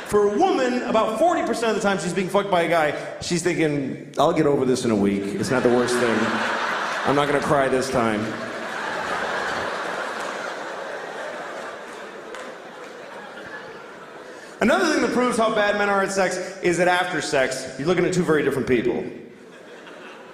[0.09, 3.43] For a woman, about 40% of the time she's being fucked by a guy, she's
[3.43, 5.23] thinking, I'll get over this in a week.
[5.23, 6.19] It's not the worst thing.
[7.07, 8.21] I'm not gonna cry this time.
[14.61, 17.87] Another thing that proves how bad men are at sex is that after sex, you're
[17.87, 19.05] looking at two very different people.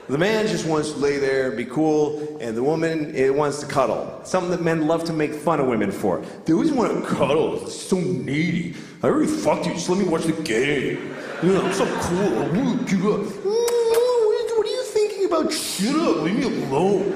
[0.08, 3.66] The man just wants to lay there, be cool, and the woman it wants to
[3.66, 4.20] cuddle.
[4.24, 6.24] Something that men love to make fun of women for.
[6.46, 7.66] They always want to cuddle.
[7.66, 8.74] It's so needy.
[9.02, 9.74] I already fucked you.
[9.74, 11.14] Just let me watch the game.
[11.42, 12.38] Know, I'm so cool.
[12.38, 13.26] Up.
[13.44, 15.52] What are you thinking about?
[15.52, 16.22] Shut up.
[16.22, 17.12] Leave me alone.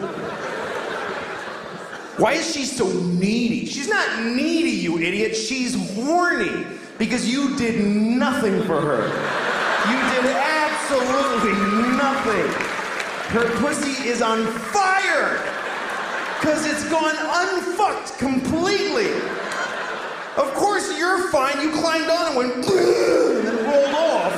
[2.18, 3.64] Why is she so needy?
[3.64, 5.34] She's not needy, you idiot.
[5.36, 9.06] She's horny because you did nothing for her.
[9.88, 11.54] You did absolutely
[11.96, 12.48] nothing.
[13.30, 15.38] Her pussy is on fire
[16.38, 19.12] because it's gone unfucked completely.
[20.36, 21.60] Of course, you're fine.
[21.60, 24.32] You climbed on and went and then rolled off.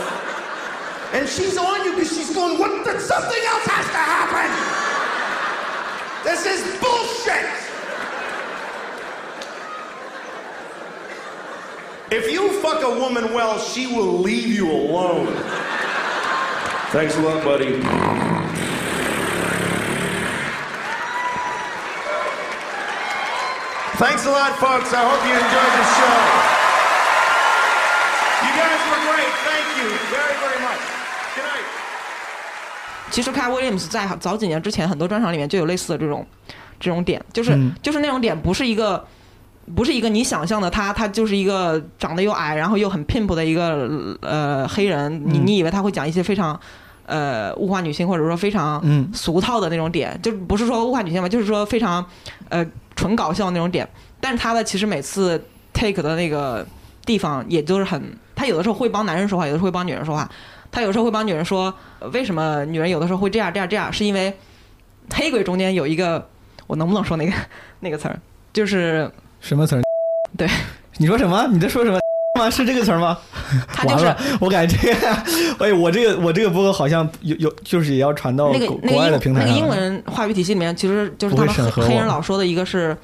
[1.15, 2.71] And she's on you because she's going, what
[3.01, 4.51] something else has to happen.
[6.25, 7.70] This is bullshit.
[12.12, 15.28] If you fuck a woman well, she will leave you alone.
[16.92, 17.82] Thanks a lot, buddy.
[23.98, 24.94] Thanks a lot, folks.
[24.94, 26.16] I hope you enjoyed the show.
[28.44, 29.34] You guys were great.
[29.48, 30.82] Thank you very, very much.
[31.34, 31.66] Good night.
[33.10, 36.28] 其实 Cat Williams 在早几年之前很多专场里面就有类似的这种
[36.80, 39.08] 这种点，就是、嗯就是那种点不是一个
[39.75, 46.59] 不是一个你想象的他他就是一个长得又矮然后又很 pimp 的一个呃黑人，你嗯你以为他会讲一些非常。
[47.07, 52.07] 呃物化女性，或者说非常嗯俗套的那种点，就不是说物化女性吧，就是说非常
[52.49, 53.89] 呃纯搞笑的那种点。
[54.21, 56.65] 但是他的其实每次 take 的那个
[57.05, 58.01] 地方，也就是很，
[58.37, 60.31] 他有的时候会帮男人说话，有的时候会帮女人说话。
[60.71, 64.33] 他有时候会帮女人说，呃为什么女人有的时候会这样这样这样，是因为
[65.13, 66.29] 黑鬼中间有一个，
[66.69, 67.33] 我能不能说那个
[67.81, 68.21] 那个词儿？
[68.53, 69.11] 就是
[69.41, 69.83] 什么词儿？
[70.37, 70.49] 对，
[70.99, 71.47] 你说什么？
[71.51, 71.99] 你在说什么？
[72.39, 72.49] 吗？
[72.49, 73.19] 是这个词儿吗？
[73.69, 75.09] 他就是完了，我感觉这个，
[75.59, 79.49] 哎，我这个我这个播客好像有有，就是也要传到那个国国外那个英的平台上。
[79.49, 82.97] 那个英文话语体系里面，其实就是他们黑人老说的一个是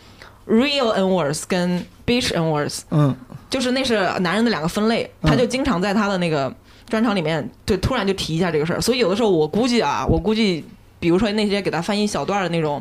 [0.49, 3.15] real n words 跟 bitch n words，嗯，
[3.51, 6.55] 就是那是男人的两个分类，他就经常在他的那个
[6.89, 8.81] 专场里面，就突然就提一下这个事儿。
[8.81, 10.65] 所以有的时候我估计啊，我估计，
[11.01, 12.81] 比如说那些给他翻译小段儿的那种，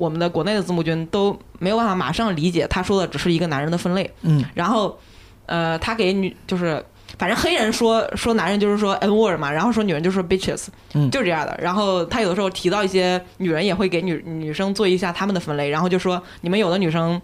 [0.00, 4.10] 我们的国内的字幕君都没有办法马上理解他说的只是一个男人的分类。
[4.22, 4.98] 嗯，然后，
[5.46, 6.82] 呃，他给女就是，
[7.18, 11.56] 反正黑人说说男人就是说 n word 嘛，然后说女人就说 bitches，嗯就是这样的。
[11.62, 17.20] 然后他有的时候提到一些女人，也会给女女生做一下他们的分类，然后就说你们有的女生。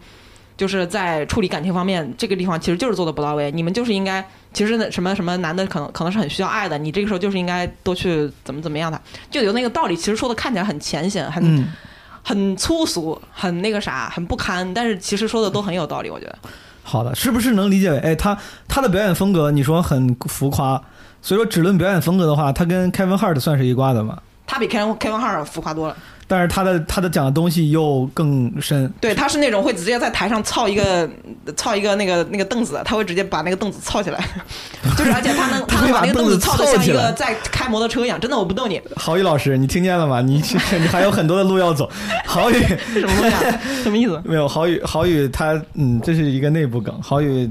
[0.57, 3.53] 就是在处理感情方面，这个地方其实就是做的不到位。
[3.53, 8.99] 你们就是应该，其实那什么什么男的可能可能是很需要爱的，你这个时候就是应该多去怎么怎么样的，
[9.31, 9.95] 就有那个道理。
[9.95, 11.69] 其实说的看起来很浅显，很、嗯
[12.29, 16.37] 很粗俗，很那个啥，很不堪，但是其实说的都很有道理，我觉得。
[16.83, 20.83] 好的，是不是能理解为，哎，他他的表演风格，你说很浮夸，
[21.23, 24.19] 所以说只论表演风格的话，他跟 Kevin Hart 算是一挂的吗？
[24.45, 25.97] 他比 Kevin Kevin Hart 浮夸多了。
[26.29, 28.93] 但是他的他的讲的东西又更深。
[29.01, 31.09] 对，他是那种会直接在台上操一个
[31.57, 34.19] 操一个那个那个凳子，他会直接把那个凳子操起来，
[34.97, 38.81] 就是而且他能他能把那个凳子操的像一个在开摩托车一样，真的我不逗你。
[38.97, 40.21] 郝宇老师，你听见了吗？
[40.21, 40.43] 你
[40.81, 41.89] 你还有很多的路要走。
[42.27, 42.55] 郝宇
[42.93, 43.61] 什么东西啊？
[43.85, 44.21] 什么意思？
[44.25, 46.95] 没有，郝宇郝宇他嗯，这是一个内部梗。
[47.03, 47.49] 郝宇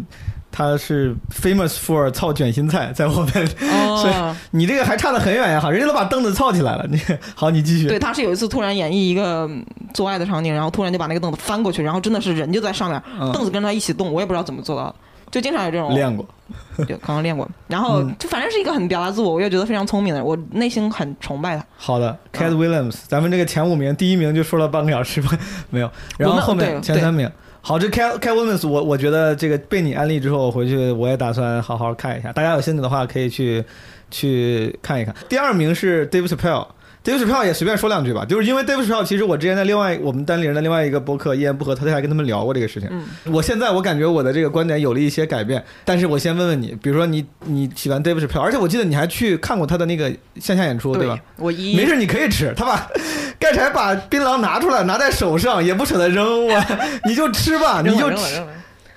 [0.58, 4.14] 他是 famous for 操卷心菜，在我们，哦 所以
[4.52, 5.60] 你这个还差得很远呀！
[5.60, 6.86] 哈，人家都把凳子操起来了。
[6.90, 6.98] 你
[7.36, 7.90] 好，你继续。
[7.90, 14.96] 对，他是有一次突然演绎一个嗯做爱的场景，然后突然就把那个凳子翻过去，然后真的是人就在上面，嗯凳子跟他一起动，我也不知道怎么做到的，
[15.30, 16.26] 就经常有这种练过，
[16.88, 17.46] 对，刚刚练过。
[17.68, 21.66] 然后嗯就反正是一个很表达自我，我也觉得非常聪明的人，我内心很崇拜他。
[21.76, 25.38] 好的，Cat Williams，咱们这个前五名，第一名就说了半个小时吧，
[25.70, 27.30] 没有，然后后面前三名。
[27.68, 32.32] 好，这 Cat Cat Williams，我我觉得这个被你安利之后，我回去我也打算好好看一下。
[32.32, 33.66] 大家有兴趣的话，可以去
[34.12, 35.16] 去看一看。
[35.28, 36.68] 第二名是 Dave Chappelle。
[37.06, 42.90] Dave Chappelle 也随便说两句吧，就是因为 Dave Chappelle，其实我之前在另外我们单立人的另外一个博客一言不合，他还跟他们聊过这个事情。
[42.92, 51.20] 嗯我现在我感觉我的这个观点有了一些改变，但是我先问问你，比如说你你喜欢 Dave Chappelle，而且我记得你还去看过他的那个线下演出，对吧？
[51.38, 52.52] 我一没事，你可以吃。
[52.58, 52.90] 他把
[53.38, 56.66] 盖柴把槟榔拿出来，拿在手上，也不舍得扔，我
[57.06, 58.44] 你就吃吧，你就吃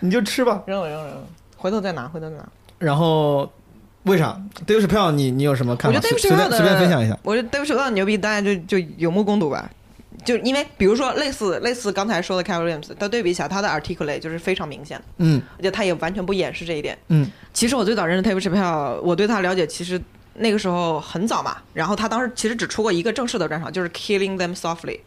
[0.00, 0.62] 你就吃吧。
[0.66, 1.24] 扔了扔了扔了，
[1.58, 2.48] 回头再拿，回头再拿。
[2.78, 3.52] 然后
[4.04, 5.96] 为啥 Dave Chappelle 你你有什么看法？
[5.96, 7.18] 我觉得 Dave 随便随便分享一下。
[7.22, 9.70] 我觉得 Dave Chappelle 牛逼，大家就就有目共睹吧。
[10.24, 16.98] 就因为比如说类似类似刚才说的 Cat Williams，他对比起来，他的 articulate 就是非常明显的，嗯而且他也完全不掩饰这一点。
[17.08, 20.00] 嗯其实我最早认识 Dave Chappelle，我对他了解其实
[20.34, 21.58] 那个时候很早嘛。
[21.72, 25.00] 然后他当时其实只出过一个正式的专场，就是 Killing Them Softly，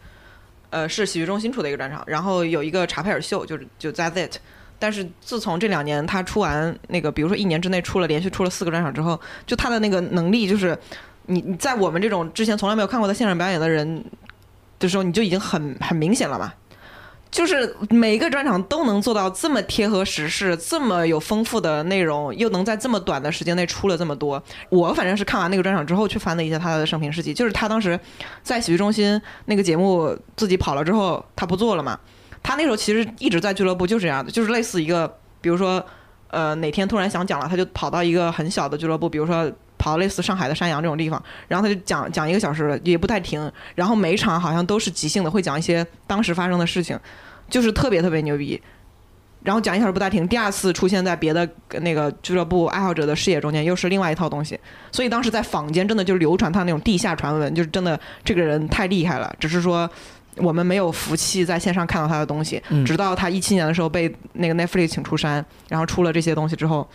[0.70, 2.04] 呃，是喜剧中心出的一个专场。
[2.08, 4.38] 然后有一个查佩尔秀，就是就 That's It。
[4.82, 10.76] 但是自从这两年他出完那个，比如说一年之内出了连续出了四个专场之后，就他的那个能力，就是
[11.28, 14.04] 你你在我们这种之前从来没有看过他现场表演的人
[14.80, 16.52] 的时候，你就已经很很明显了嘛。
[17.30, 24.44] 就是每一个专场都能做到这么贴合时事，这么有丰富的内容，又能在这么短的时间内出了这么多。
[24.68, 27.98] 我反正是看完那个专场之后去翻了一下他的生平事迹，就是他当时
[28.44, 31.98] 在喜剧中心那个节目自己跑了之后，他不做了嘛。
[32.44, 35.08] 他那时候其实一直在俱乐部就是这样的，就是类似一个，
[35.42, 35.84] 比如说，
[36.30, 47.00] 呃，哪天突然想讲了，他就跑到一个很小的俱乐部，比如说跑到类似上海的山羊这种地方，然后他就讲讲一个小时，也不太停，然后每一场好像都是即兴的，会讲一些当时发生的事情，
[47.50, 48.62] 就是特别特别牛逼。
[49.44, 54.60] 然后讲一小时不带停，第二次出现在别的那个俱乐部爱好者的视野中间，又是另外一套东西。
[54.92, 59.90] 所以当时在坊间真的就流传他那种地下传闻，就是真的这个人太厉害了，只是说
[60.38, 62.62] 我们没有福气在线上看到他的东西。
[62.70, 66.88] 嗯直到他一七年的时候被那个 Netflix 请出山，然后出了这些东西之后，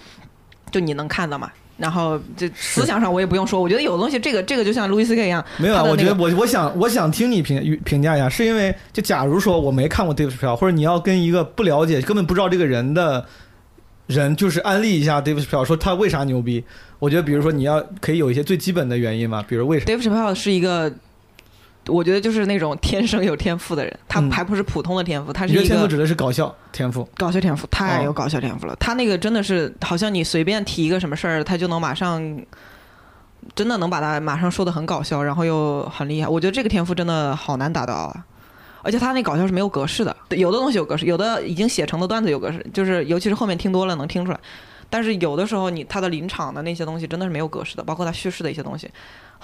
[0.70, 1.50] 就你能看到嘛。
[1.78, 13.26] 然后这思想上我也不用说，我觉得有的东西，这个这个就像路易斯 K 一样，没有啊，那个我觉得我我想我想听你评评价一下，是因为就假如说我没看过 Dave Chappelle，或者你要跟一个不了解、根本不知道这个人的
[14.06, 16.64] 人，就是安利一下 Dave Chappelle，说他为啥牛逼。
[16.98, 20.90] 我觉得比如说你要可以有一些最基本的原因嘛，比如为什么 Dave Chappelle 是一个，
[21.88, 27.08] 我觉得就是那种天生有天赋的人，他嗯还不是普通的天赋，他你是天赋指的是搞笑天赋？
[27.16, 28.76] 搞笑天赋，太哦有搞笑天赋了。
[28.80, 32.40] 他那个真的是好像你随便提一个什么事儿，他就能马上
[33.54, 36.28] 真的能把他马上说的很搞笑，然后又很厉害。
[36.28, 38.24] 我觉得这个天赋真的好难达到啊！
[38.82, 44.38] 而且他那搞笑是没有格式的，有的东西有格式，有的已经写成的段子有格式，就是尤其是后面听多了能听出来。
[44.88, 48.88] 但是有的时候你他的临场的那些东西真的是没有格式的，包括他叙事的一些东西，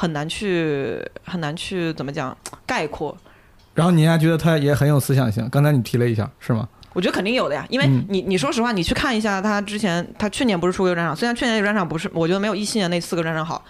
[0.03, 2.37] 很难去很难去怎么讲
[2.67, 3.17] 概括。
[3.73, 6.69] 然后你还觉得他也很有思想性，刚才你提了一下，是吗？
[6.93, 13.65] 我觉得肯定有的呀，因为嗯你你说实话，你去看一下他之前，他去年不是出过一个专场，虽然去年那个专场不是，我觉得没有一七年那四个专场好，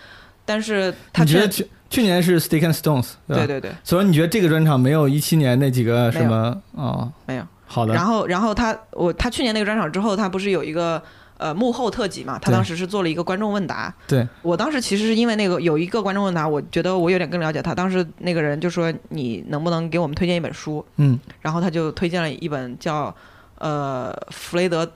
[0.47, 7.13] 但是他觉得去去年是 Stick and Stones，吧对对对所以你觉得这个专场没有一七年那几个什么哦？
[7.27, 7.45] 没有。
[7.67, 7.93] 好的。
[7.93, 11.03] 然后然后他我他去年那个专场之后，他不是有一个
[11.43, 12.39] 呃幕后特辑嘛？
[12.39, 13.93] 他当时是做了一个观众问答。
[14.07, 17.75] 对，我当时其实是因为那个有一个观众问答，我觉得我有点更了解他。
[17.75, 20.85] 当时那个人就说你能不能给我们推荐一本书？
[20.97, 23.15] 嗯，然后他就推荐了一本叫
[23.59, 24.89] 呃弗雷德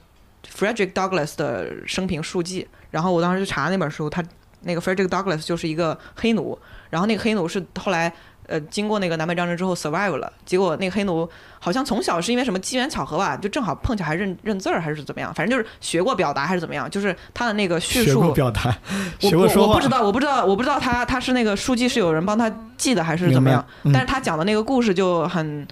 [0.48, 2.66] Frederick Douglass 的生平述记。
[2.92, 4.22] 然后我当时就查那本书，他
[4.62, 6.56] 那个 Frederick Douglass 就是一个黑奴，
[6.90, 8.12] 然后那个黑奴是后来。
[8.46, 11.28] 呃，经过那个南北战争之后 survive 了，结果那个黑奴
[11.58, 18.76] 好像从小是因为什么机缘巧合吧，就正好碰巧还认认字儿还是怎么样，反正就是学过表达还是怎么样，就是他的那个叙学述过表达，
[19.22, 25.66] 我学过说话，我我不知道，我不知道，我不知道他他是那个书记是有人帮他记的还是怎么样，嗯但是他讲的那个故事就很。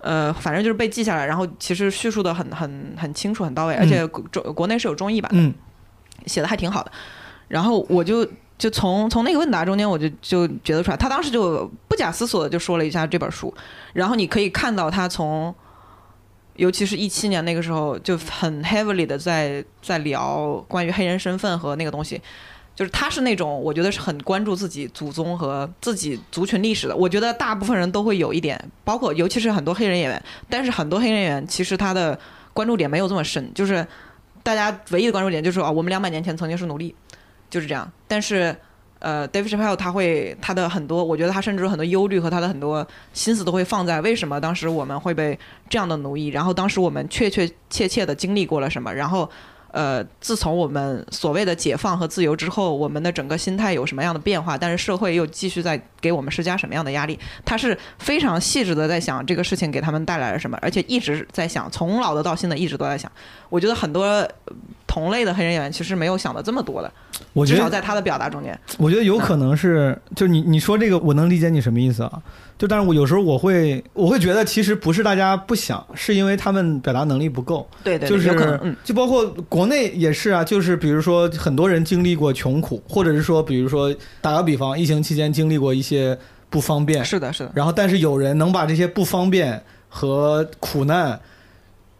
[0.00, 5.54] 呃，反正就是被记下来，然后其实叙述的很很很清楚、很到位，而且国中国内是有中译版的，嗯
[6.26, 6.92] 写的还挺好的。
[7.48, 8.22] 然后我就
[8.56, 13.52] 就从从那个问答中间，我就就觉得出来，他当时就不假思索的就说了一下这本书，
[13.92, 15.54] 然后你可以看到他从，
[16.56, 22.20] 尤其是一七年那个时候就很 heavily 的在在聊关于黑人身份和那个东西。
[22.76, 26.96] 就是他是那种，我觉得是很关注自己祖宗和自己族群历史的。
[26.96, 32.18] 我觉得大部分人都会有一点，包括尤其是很多黑人演员，但是很多黑人演员其实他的
[32.52, 33.86] 关注点没有这么深，就是
[34.42, 36.92] 大家唯一的关注点就是说啊，我们两百年前曾经是奴隶，
[37.54, 37.88] 就是这样。
[38.08, 38.56] 但是
[38.98, 45.38] 呃，David Chapelle 他会他的很多，我觉得他甚至很多忧虑和他的很多心思都会放在为什么当时我们会被
[45.68, 49.30] 这样的奴役，然后当时我们确确切切的经历过了什么，然后。
[49.76, 54.56] 呃，自从我们所谓的解放和自由之后，我们的整个心态有什么样的变化？
[54.56, 57.18] 但是社会又继续在给我们施加什么样的压力？
[57.44, 63.10] 他是非常细致的在想这个事情给他们带来了什么，而且一直在想，从老的到新的一直都在想。
[63.54, 64.28] 我觉得很多呃
[64.84, 66.92] 同类的黑人演员其实没有想的这么多的，
[67.32, 68.58] 我觉得至少在他的表达中间。
[68.78, 72.20] 我觉得有可能是，就你你说这个，我能理解你什么意思啊。
[72.58, 77.68] 就但是我有时候我会我会觉得，其实不是大家不想，是因为他们表达能力不够。
[77.84, 86.18] 对对对就是有可能嗯就包括国内也是啊，就是比如说很多人经历过穷苦，或者是说，比如说打个比方，疫情期间经历过一些
[86.50, 87.04] 不方便。
[87.04, 87.52] 是的，是的。
[87.54, 91.20] 然后，但是有人能把这些不方便和苦难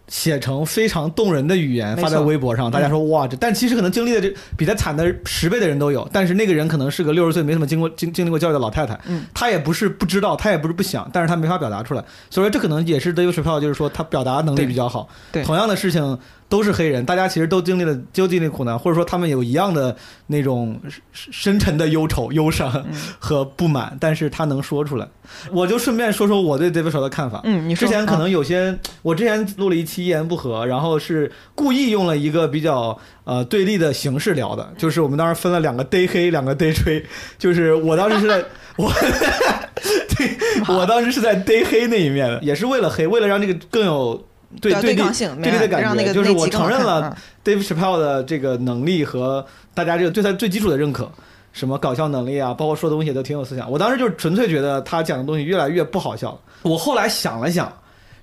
[0.09, 15.43] 写成非常动人的语言发在微博上，大家说哇，这但其实可能经历的这比他惨的十倍的人都有，但是那个人可能是个六十岁没怎么经过经经历过教育的老太太，嗯，她也不是不知道，她也不是不想，但是她没法表达出来，所以说这可能也是 Dave Chappelle 就是说他表达能力比较好，对。
[15.43, 16.19] 同样的事情
[16.55, 19.97] 都是黑人，大家其实都经历了都经历苦难，或者说他们有一样的
[20.29, 20.81] 那种
[21.11, 25.09] 深深沉的忧愁、忧伤嗯和不满，但是他能说出来。
[25.51, 27.41] 我就顺便说说我对 David 的看法。
[27.43, 37.05] 嗯你之前可能啊有些，我之前录了一期一言不合，然后是故意用了一个比较呃对立的形式聊的，就是我们当时分了两个 day 黑，两个 day 吹，
[37.37, 38.45] 就是我当时是在
[38.77, 38.93] 我
[40.17, 40.37] 对，
[40.73, 44.25] 我当时是在 day 黑那一面的，也是为了黑，为了让这个更有。
[44.61, 49.45] 对对啊对对抗性对立的感觉，让那个就是我承认了嗯 Dave Chappelle 的这个能力和
[49.75, 51.11] 大家这个对他最基础的认可，
[51.53, 53.71] 什么搞笑能力啊，包括说东西都挺有思想。
[53.71, 56.39] 我当时就是纯粹觉得他讲的东西越来越不好笑了。
[56.63, 57.73] 我后来想了想，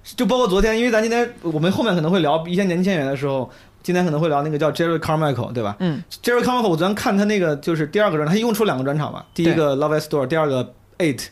[0.03, 3.49] 就包括昨天，因为咱今天我们后面可能会聊一些年轻演员的时候，
[3.83, 5.75] 今天可能会聊那个叫 Jerry Carmichael，对吧？
[5.79, 11.25] 嗯，Jerry Carmichael，我昨天看他那个就是第二个专场，他一共出两个专场嘛，第一个 Love Store，第二个 Eight。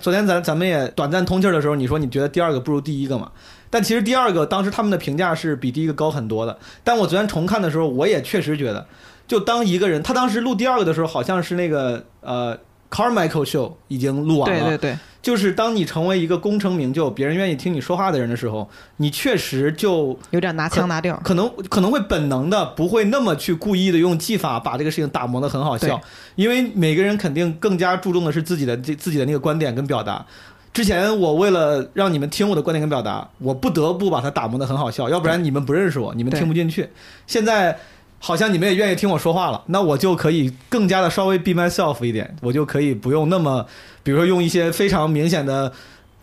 [0.00, 3.30] 昨天咱咱们也短暂通气儿的时候，你说你觉得第二个不如第一个嘛？
[3.72, 6.58] 但其实第二个当时他们的评价是比第一个高很多的。
[6.84, 8.86] 但我昨天重看的时候，我也确实觉得，
[9.26, 12.58] 就当一个人他当时录第二个的时候，好像是那个呃
[12.90, 14.60] Carmichael Show 已经录完了。
[14.60, 18.68] 对对对，就是当你成为一个功成名就、别人愿意听你说话的人的时候，
[18.98, 25.98] 你确实就有点拿腔拿调，可能可能会本能的不会那么去故意的用技法把这个事情打磨得很好笑，
[26.34, 30.26] 因为每个人肯定更加注重的是自己的这自己的那个观点跟表达。
[30.72, 36.88] 之前我为了让你们听我的观点跟表达，我不得不把它打磨得很好笑，要不然你们不认识我，你们听不进去。
[37.26, 37.78] 现在
[38.18, 43.66] 好像你们也愿意听我说话了，那我就可以更加的稍微 be myself 一点，我就可以不用那么，
[44.02, 45.72] 比如说用一些非常明显的。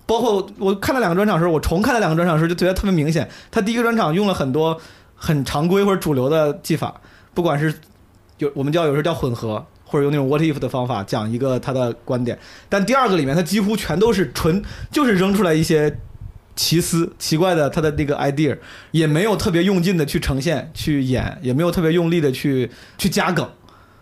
[0.07, 3.29] 包括我看了两个专场的时候，我重看了两个专场的时候，就觉得特别明显。
[3.51, 4.75] 他第一个专场用了很多
[5.15, 6.99] 很常规或者主流的技法，
[7.35, 7.71] 不管是
[8.39, 12.37] 有我们叫有时候叫混合，或者用那种 what if 的方法讲一个他的观点。
[12.69, 15.97] 但第二个里面，他几乎全都是纯就是扔出来一些
[16.55, 18.55] 奇思奇怪的他的那个 idea，
[18.91, 23.49] 也没有特别用劲的去呈现、去演，也没有特别用力的去去加梗。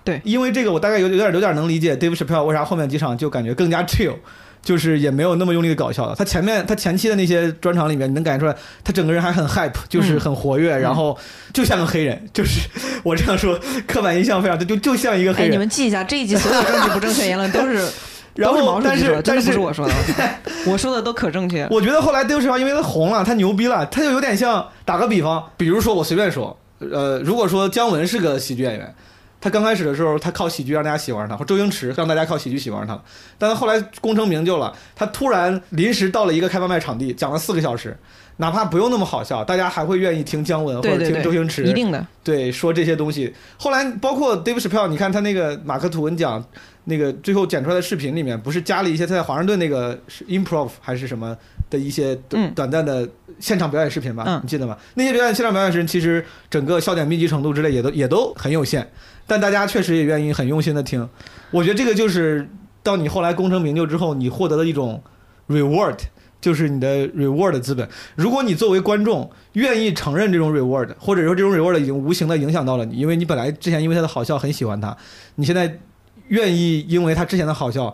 [0.03, 4.15] 对，因为这个我大概有有点有点能理解 Dave Chappelle 为啥后面几场就感觉更加 chill。
[4.61, 6.15] 就是也没有那么用力的搞笑了。
[6.15, 11.17] 他前面他前期的那些专场里面，你能感觉出来，他整个人还很 hype，就是很活跃，然后
[11.53, 12.61] 就像个黑人，就是
[13.03, 15.53] 我这样说，刻板印象非常，就就像一个黑哎，人。
[15.53, 17.87] 你们记一下，这一集所有政治不正确言论都是
[18.35, 19.93] 然后但是但是不是我说的，
[20.67, 21.67] 我说的都可正确。
[21.71, 28.93] 我觉得后来 Dave Chappelle 因为他红了，他牛逼了，他就有点像打个比方，比如说我随便说，呃，如果说姜文是个喜剧演员，
[29.39, 33.03] 他刚开始的时候他靠喜剧让大家喜欢上他，或周星驰让大家靠喜剧喜欢上他，
[33.37, 37.95] 但他后来功成名就了，他突然临时到了一个开放麦场地，讲了四个小时。
[38.39, 42.05] 哪怕不用那么好笑，大家还会愿意听姜文或者对对对听周星驰，一定的。
[42.23, 43.33] 对，说这些东西。
[43.57, 46.45] 后来包括 Dave Chappelle，你看他那个马克吐温讲
[46.83, 51.35] 那个最后剪出来的视频里面，不是加了一些他在华盛顿那个是 improv 还是什么
[51.71, 53.09] 的一些短短暂的
[53.39, 54.23] 现场表演视频吧？
[54.27, 54.77] 嗯你记得吗？
[54.93, 58.87] 那些表演现场表演视频，其实整个笑点密集程度之类也都也都很有限，
[59.27, 61.07] 但大家确实也愿意很用心的听。
[61.51, 62.49] 我觉得这个就是
[62.81, 65.03] 到你后来功成名就之后，你获得的一种
[65.47, 65.97] reward。
[66.39, 67.89] 就是你的 reward 的资本。
[68.15, 74.95] 如果你作为观众愿意承认这种 reward，或者说这种 reward 已经无形的影响到了你，因为你本来之前因为他的好笑很喜欢他，
[75.35, 75.79] 你现在
[76.27, 77.91] 愿意因为他之前的好笑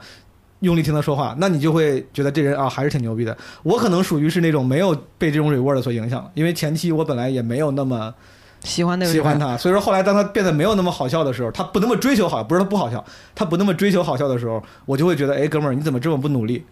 [0.60, 3.36] 用力听他说话，那你就会觉得这人啊还是挺牛逼的。
[3.64, 8.14] 我可能属于是那种没有被这种 reward 所影响，因为前期我本来也没有那么。
[8.64, 13.03] 喜欢那个喜欢他，所以说后来当他变得没有那么好笑的时候，他不那么追求好，不是他不好笑，
[13.36, 16.64] 他不那么追求好笑的时候，我就会觉得，哎，哥们儿，你怎么这么不努力？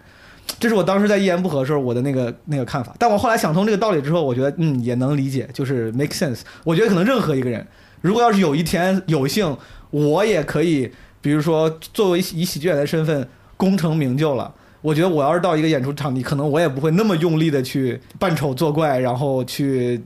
[0.59, 2.93] 这是我当时在一言不合的时候我的那个那个看法。
[2.97, 6.41] 但我后来想通这个道理之后，我觉得嗯也能理解，就是 make sense。
[6.63, 7.65] 我觉得可能任何一个人，
[8.01, 9.55] 如果要是有一天有幸，
[9.89, 13.27] 我也可以，比如说作为以喜剧演员的身份
[13.57, 14.53] 功成名就了。
[14.81, 20.01] 我觉得我要是到一个演出场地，可能我也不会那么用力的去扮丑作怪，然后去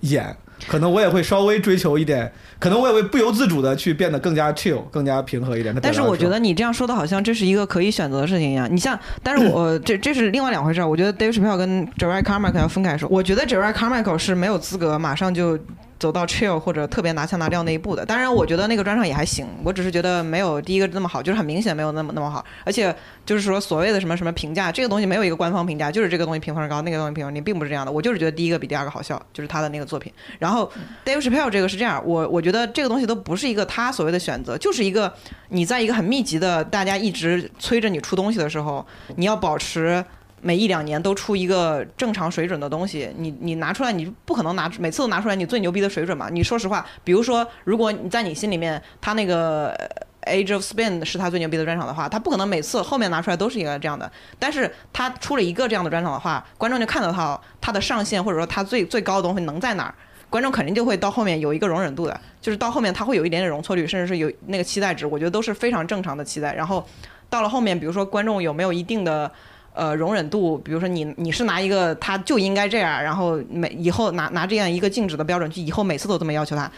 [0.00, 0.36] 演，
[0.66, 5.74] 可能我也会稍微追求一点，可能我也会不由自主的去变得更加 chill，更加平和一点。
[5.80, 8.68] 但是我觉得你这样说的好像这是一个可以选择的事情一样。
[8.70, 10.88] 你像，但是我 这这是另外两回事儿。
[10.88, 13.08] 我觉得 Dave Chappelle 跟 Jerry Carmichael 要分开说。
[13.08, 15.58] 我觉得 Jerry Carmichael 是没有资格马上就
[15.98, 18.06] 走到 chill 或者特别拿腔拿调那一步的。
[18.06, 22.44] 当然，我觉得那个专场也还行，我只是觉得没有第一个那么好，就是很明显没有那么那么好。
[22.64, 22.94] 而且
[23.26, 27.90] 就是说所谓的什么什么评价，这个东西没有一个官方评价，就是这个东西评分高，那个东西评分低，并不是这样的。
[27.90, 30.12] 我就是觉得第一个比第二个好笑，就是他的那个作品。
[30.38, 30.70] 然后
[31.04, 35.12] Dave Chappelle 这个是这样，我我觉得这个东西都不是一个他所谓的选择，就是一个
[35.48, 38.86] 你在一个很密集的大家一直催着你出东西的时候，
[39.16, 40.04] 你要保持。
[40.40, 46.28] 每一两年都出一个正常水准的东西，你你拿出来，你不可能拿每次都拿出来你最牛逼的水准嘛？
[46.30, 49.74] 你说实话，比如说，如果你在你心里面，他那个
[50.22, 54.10] Age of Spin 是他最牛逼的专场的话，他不可能每次后面拿出来都是一个这样的。
[54.38, 59.94] 但是他出了一个这样的专场的话，观众就看得到他的上限，或者说他最最高的东西能在哪儿。
[60.30, 66.52] 观众肯定就会到后面有一个容忍度的，就是到后面他会有一点点容错率，甚至是有那个期待值，我觉得都是非常正常的期待。
[66.52, 66.86] 然后
[67.30, 69.32] 到了后面，比如说观众有没有一定的
[69.78, 76.70] 呃容忍度，比如说你你是拿一个他就应该这样，然后每以后拿拿这样一个静止的标准去以后每次都这么要求他，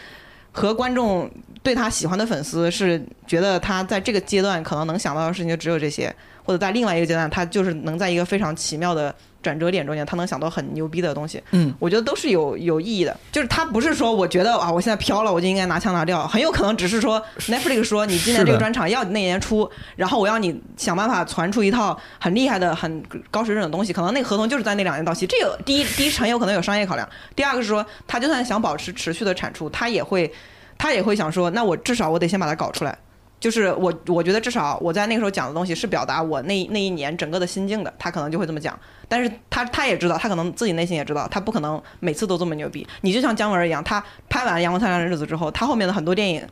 [0.51, 1.29] 和观众
[1.63, 6.13] 对他喜欢的粉丝是觉得他在这个阶段可能能想到的事情就只有这些，
[6.45, 11.41] 或者在另外一个阶段他就是能在一个非常奇妙的转折点中间，他能想到很牛逼的东西。
[11.51, 25.25] 嗯，我觉得都是有有意义的，就是他不是说我觉得啊，我现在飘了，我就应该拿枪拿掉，很有可能只是说 Netflix 说你今年这个专场要你那年出，然后我要你想办法传出一套很厉害的、很高水准的东西，可能那个合同就是在那两年到期。
[25.25, 30.31] 这个第一，第一很有可能有商业考量；第二个是说，他就算想保持持续的产出，他也会
[30.77, 32.97] 他也会想说，那我至少我得先把它搞出来。
[33.41, 38.79] 就是我，我觉得至少我在那个时候讲的东西是表达我那那一年整个的心境的，他可能就会这么讲。
[39.09, 42.87] 但是他他也知道，他可能自己内心也知道，他不可能每次都这么牛逼。
[43.01, 46.47] 你就像姜文一样，他拍完《阳光灿烂的日子》之后，他后面的很多电影，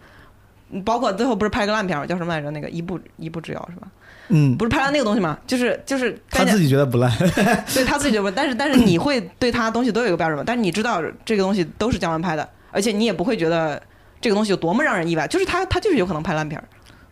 [0.84, 2.50] 包括最后不是拍个烂片儿，叫什么来着？
[2.50, 3.88] 那个一步一步之遥是吧？
[4.30, 5.38] 嗯，不是拍了那个东西吗？
[5.46, 7.12] 就是就是 他自己觉得不烂，
[7.74, 10.44] 对他自己觉得不，但是但是你会对他东西都有一个标准嘛？
[10.46, 13.82] 但是你知道这个东西都是姜文拍的，而且你也不会觉得
[14.20, 16.68] 这个东西有多么让人意外，就是他他就是有可能拍烂片儿。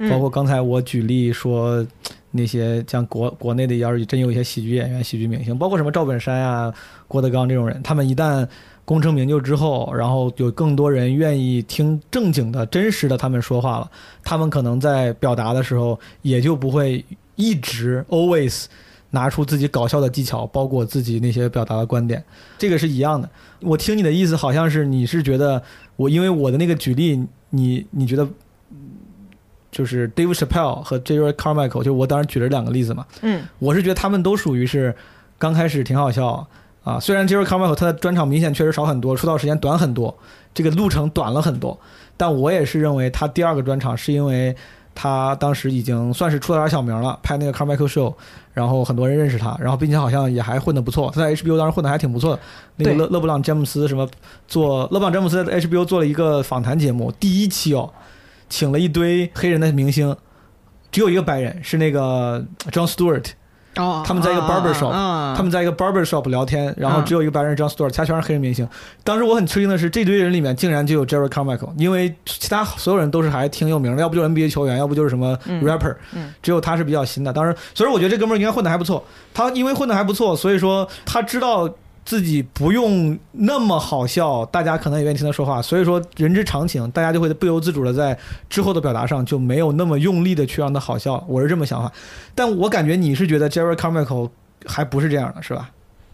[0.09, 1.85] 包括刚才我举例说，
[2.31, 6.73] 那些像国国内的，要是真有一些喜剧演员、喜剧明星，包括什么赵本山啊、
[7.07, 8.47] 郭德纲这种人，他们一旦
[8.85, 13.89] 功成名就之后，然后有更多人愿意听正经的、真实的他们说话了，
[14.23, 17.03] 他们可能在表达的时候也就不会
[17.35, 18.65] 一直 always
[19.09, 22.23] 拿出自己搞笑的技巧，包括自己那些表达的观点，
[22.57, 23.29] 这个是一样的。
[23.61, 25.61] 我听你的意思，好像是你是觉得
[25.95, 28.27] 我因为我的那个举例，你你觉得
[29.71, 34.95] 就是 Dave Chappelle 和 Jerry Carmichael，就我当时举了两个例子嘛，嗯，我是觉得他们都属于是
[35.37, 36.47] 刚开始挺好笑
[36.83, 40.15] 啊，虽然 Jerry Carmichael 他的专场明显确实少很多，出道时间短很多，
[40.53, 41.77] 这个路程短了很多，
[42.15, 44.55] 但我也是认为他第二个专场是因为
[44.95, 48.13] 他当时已经算是出了点小名了，拍那个 Carmichael Show，
[48.53, 52.41] 然后很多人认识他，然后并且好像也还混得不错，他在 HBO 当时混得还挺不错的。
[52.77, 54.09] 那个勒勒布朗詹姆斯什么
[54.47, 57.87] 做勒布朗詹姆斯在 HBO 做了一个访谈节目，第一期哦，
[58.49, 60.15] 请了一堆黑人的明星，
[60.91, 63.25] 只有一个白人，是那个 John Stewart。
[63.75, 68.67] 哦，他们在一个 barber shop，、啊他们在一个 barber shop 聊天，然后啊只有一个白人 John Stewart，其他全是黑人明星。
[69.03, 77.31] 当时我很吃惊的是，这堆人里面竟然就有 Jerry Carmichael，因为其他所有人都是还挺有名的，要不就是 NBA 球员，要不就是什么嗯 rapper，、嗯只有他是比较新的。
[77.31, 79.05] 当时，所以我觉得这哥们儿应该混得还不错。
[79.31, 81.69] 他因为混得还不错，所以说他知道
[82.07, 85.61] 自己不用那么好笑，大家可能也愿意听他说话。
[85.61, 88.17] 所以说人之常情，大家就会不由自主的在
[88.49, 91.21] 之后的表达上就没有那么用力的去让他好笑。
[91.27, 91.91] 我是这么想法，
[92.33, 94.29] 但我感觉你是觉得 Jerry Carmichael
[94.65, 95.69] 还不是这样的，是吧？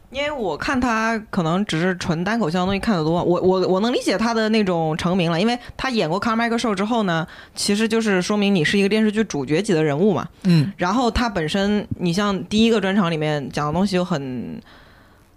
[0.10, 10.28] 因为我看他可能只是纯单口相声东西看得多，我我我能理解他的那种成名了，因为他演过《Carmichael Show》之后呢，其实就是说明你是一个电视剧主角级的人物嘛。
[10.44, 14.62] 嗯，然后他本身，你像第一个专场里面讲的东西又很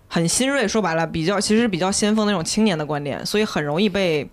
[0.08, 4.28] 很新锐，说白了比较其实比较先锋那种青年的观点，所以很容易被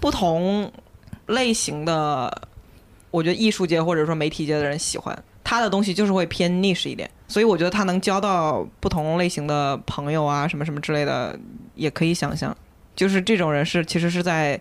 [0.00, 0.70] 不同
[1.26, 2.48] 类型的，
[3.10, 5.16] 我觉得艺术界或者说媒体界的人喜欢。
[5.44, 11.38] 他的东西就是会偏 niche 一点，所以我觉得他能交到不同类型的朋友啊，什么什么之类的，
[11.74, 12.56] 也可以想象。
[12.96, 14.58] 就是这种人是其实是在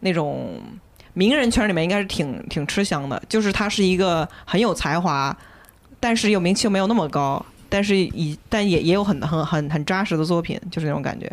[0.00, 0.60] 那种
[1.12, 5.36] 名人圈里面应该是挺挺吃香的，就是他是一个很有才华，
[6.00, 7.44] 但是又名气又没有那么高，
[7.74, 11.28] 但是以但也也有很很很很扎实的作品，就是那种感觉。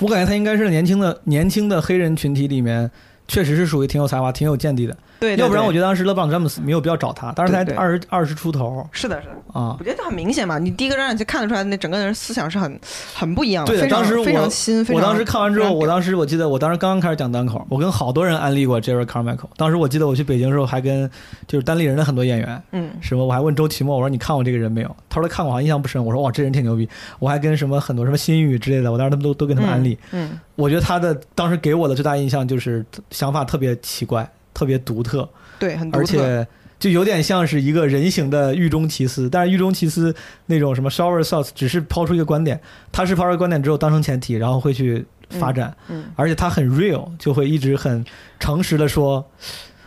[0.00, 2.90] 我感觉他应该是年轻的年轻的黑人群体里面，
[3.26, 4.94] 确实是属于挺有才华、挺有见地的。
[5.18, 9.34] 对对要不然我觉得当时勒布朗詹姆斯没有必要找他，当时才二十二十出头是的，是的。
[9.52, 9.84] 啊我。
[9.84, 12.78] 觉得很明显嘛，你第一个让你就看得出来，那整个人思想是很
[13.14, 13.72] 很不一样的。
[13.72, 19.48] 对当时非常我新，非我当时看完之后，我当时我记得我当时刚刚开始讲单口，我跟好多人安利过 Jerry Carmichael。
[19.56, 21.10] 当时我记得我去北京的时候，还跟
[21.46, 24.96] 就是单立人的很多演员，嗯什么我还问周奇墨，我说你看过这个人没有？
[25.08, 26.04] 他说他看过，好像印象不深。
[26.04, 26.88] 我说哇，这人挺牛逼。
[27.18, 29.98] 我还跟什么很多什么新宇之类的，我当时他们都都跟他们安利。
[30.12, 34.28] 嗯，我觉得他的当时给我的最大印象就是想法特别奇怪，
[34.58, 35.28] 特别独特，
[35.60, 36.02] 对，很独特。
[36.02, 36.46] 而且
[36.80, 39.30] 就有点像是一个人形的狱中奇思。
[39.30, 40.12] 但是狱中奇思
[40.46, 48.04] 那种什么 shower thoughts 只是抛出一个观点，他是抛出一个观点之后当成前提，然后会去发展，嗯嗯而且他很 real，就会一直很
[48.40, 49.24] 诚实的说。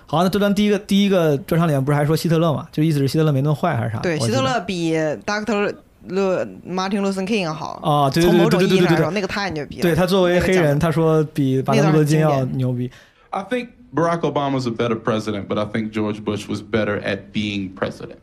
[0.06, 2.68] 好，那这段第一个第一个专场里面不是还说希特勒嘛？
[2.72, 4.00] 就意思是希特勒没那么坏还是啥？
[4.00, 4.94] 对，希特勒比
[5.26, 5.74] Doctor
[6.08, 9.82] 勒 Martin Luther King 要好啊对对对某种意义上来说，对对对对对那个太牛逼了。
[9.82, 12.92] 对他作为黑人，他说比马丁路德金要牛逼。
[13.30, 17.74] I think Barack Obama's a better president, but I think George Bush was better at being
[17.74, 18.22] president.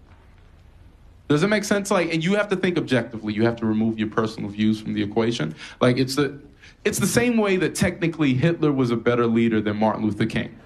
[1.28, 1.90] Does it make sense?
[1.90, 3.34] Like, and you have to think objectively.
[3.34, 5.54] You have to remove your personal views from the equation.
[5.78, 6.40] Like, it's the,
[6.84, 10.58] it's the same way that technically Hitler was a better leader than Martin Luther King.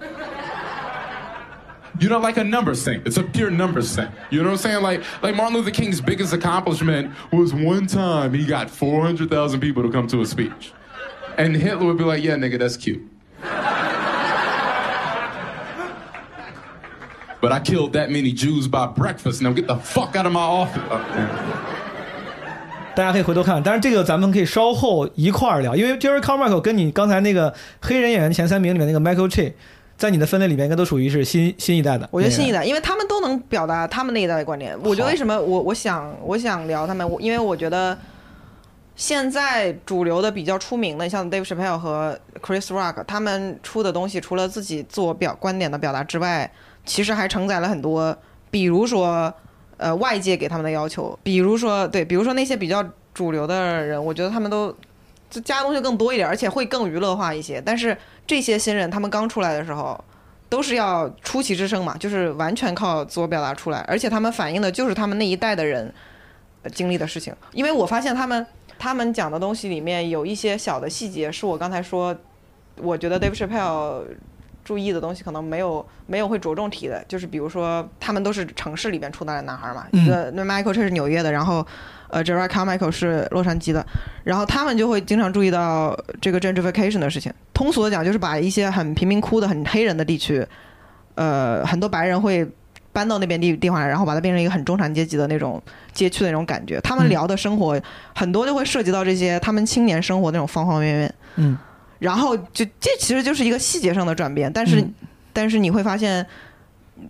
[2.00, 3.02] You know, like a numbers thing.
[3.04, 4.08] It's a pure numbers thing.
[4.30, 4.82] You know what I'm saying?
[4.82, 9.90] Like, like Martin Luther King's biggest accomplishment was one time he got 400,000 people to
[9.90, 10.72] come to a speech.
[11.36, 13.02] And Hitler would be like, yeah, nigga, that's cute.
[17.42, 19.42] But I killed that many Jews by breakfast.
[19.42, 20.80] Now get the fuck out of my office.
[20.88, 21.00] Uh,
[22.94, 29.54] 大家可以回头看，但是这个咱们可以稍后一块儿聊，因为 Jerry Carmichael 跟你刚才那个黑人演员前三名里面那个 Michael Che，
[29.96, 32.08] 在你的分类里面应该都属于是新新一代的。
[32.12, 34.78] 我觉得新一代，因为他们都能表达他们那一代的观点。
[34.84, 37.98] 我觉得为什么我我想我想聊他们，我因为我觉得
[38.94, 46.52] 现在主流的比较出名的，像 Dave Chappelle 和 Chris Rock，他们出的东西除了自己自我表观点的表达之外，
[46.84, 48.16] 其实还承载了很多，
[48.50, 49.32] 比如说
[49.76, 54.74] 呃外界给他们的要求，比如说对，比如说那些比较主流的人，我觉得他们都。
[55.30, 57.58] 就加的东西更多一点，而且会更娱乐化一些。
[57.64, 59.98] 但是这些新人他们刚出来的时候，
[60.50, 65.90] 都是要出奇制胜嘛，就是完全靠自我表达出来，而且他们反映的就是他们那一代的人
[66.74, 67.34] 经历的事情。
[67.52, 68.46] 因为我发现他们
[68.78, 72.14] 他们讲的东西里面有一些小的细节，是我刚才说，
[72.76, 74.02] 我觉得 Dave Chappelle
[74.64, 81.66] 注意的东西可能没有没有会着重提的，就是比如说他们都是城市里边出来的男孩嘛，嗯一个那 Michael 这是纽约的，然后
[82.08, 83.84] 呃 Jerry Carmichael 是洛杉矶的，
[84.24, 87.32] 然后他们就会经常注意到这个 gentrification 的事情。
[87.52, 90.46] 通俗的讲，就是把一些很贫民窟的、很黑人的地区，
[91.14, 92.46] 呃，很多白人会
[92.92, 96.80] 搬到那边地地方来，然后把它变成一个很中产阶级的那种街区的那种感觉。
[96.80, 97.80] 他们嗯聊的生活、
[98.14, 101.14] 很多就会涉及到这些他们青年生活那种方方面面。
[101.36, 101.56] 嗯，
[102.02, 104.94] 然后就这其实就是一个细节上的转变，但是、嗯
[105.34, 106.26] 但是你会发现，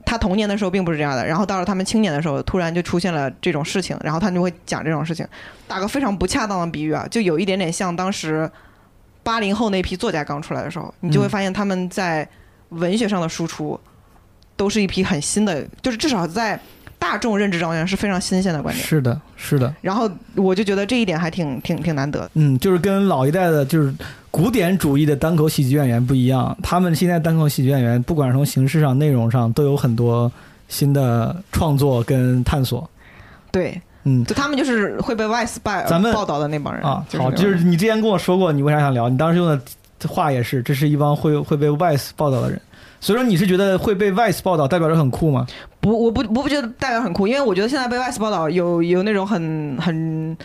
[0.07, 5.27] 他童年的时候并不是这样的，然后到了他们青年的时候，突然就出现了这种事情，然后他就会讲这种事情。
[5.67, 8.49] 打个非常不恰当的比喻啊，就有一点点像当时
[9.25, 12.29] 八零后那批作家刚出来的时候，你就会嗯发现他们在
[12.69, 13.81] 文学上的输出
[14.57, 16.61] 都是一批很新的，就是至少在
[17.03, 18.87] 大众认知上面是非常新鲜的观点。
[18.87, 22.31] 是的，是的，然后我就觉得这一点还挺挺挺难得的。
[22.35, 23.93] 嗯，就是跟老一代的，就是
[24.31, 26.57] 古典主义的单口喜剧演员不一样。
[26.63, 30.31] 他们现在单口喜剧演员，不管是从形式上、内容上，都有很多
[30.69, 32.89] 新的创作跟探索。
[33.51, 39.09] 对，嗯，就他们就是会被 Vice 报咱们报道的那帮人啊，好，就是你之前跟我说过，你为啥想聊？
[39.09, 39.61] 你当时用的
[40.09, 42.63] 话也是，这是一帮会会被 Vice 报道的人。
[43.03, 45.45] 所以说，你是觉得会被 Vice 报道代表着很酷吗？
[45.81, 50.37] 不，我不我不觉得代表很酷，因为我觉得现在被 Vice 报道有有那种很很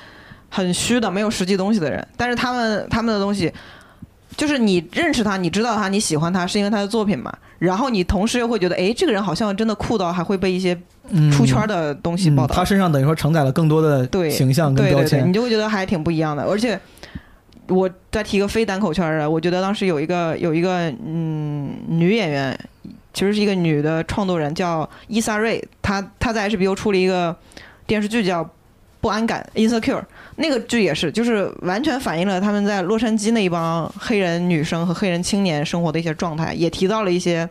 [0.49, 3.53] 很虚的、没有实际东西的人，但是他们他们的东西。
[4.35, 7.35] 就是你认识他，你知道他，你喜欢他，是因为他的作品嘛。
[7.57, 10.79] 然后你同时又会觉得，哎，这个人好像真的酷到还会被一些
[11.09, 12.53] 嗯出圈的东西报道。
[12.53, 15.27] 嗯他身上等于说承载了更多的对形象跟对对对，标签。
[15.27, 16.43] 你就会觉得还挺不一样的。
[16.43, 16.79] 而且
[17.69, 22.57] 我再提一个非单口圈的，我觉得当时有一个有一个嗯女演员，
[23.13, 27.35] 其实是一个女的创作人，叫伊萨瑞，她她在 HBO 出了一个
[27.85, 28.43] 电视剧叫
[29.01, 30.03] 《不安感》（Insecure），
[30.37, 37.47] 那个剧也是，就是完全反映了他们在洛杉矶那一帮黑人女生和黑人青年生活的一些状态，也提到了一些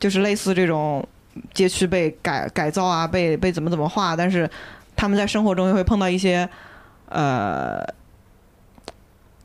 [0.00, 1.06] 就是类似这种
[1.52, 4.48] 街区被改改造啊，被被怎么怎么化，但是
[4.96, 6.48] 他们在生活中又会碰到一些
[7.08, 7.84] 呃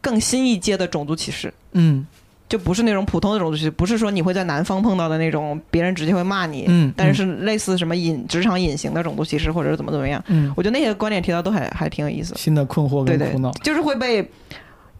[0.03, 1.51] 更新一阶的种族歧视。
[1.71, 2.05] 嗯
[2.49, 12.35] 就不是那种普通的种族歧视，不是说你会在南方碰到的那种别人直接会骂你，嗯但是是类似什么隐职场隐形的种族歧视，或者是怎么怎么样，嗯我觉得那些观点提到都还还挺有意思。
[12.35, 14.29] 新的困惑跟苦恼。，就是会被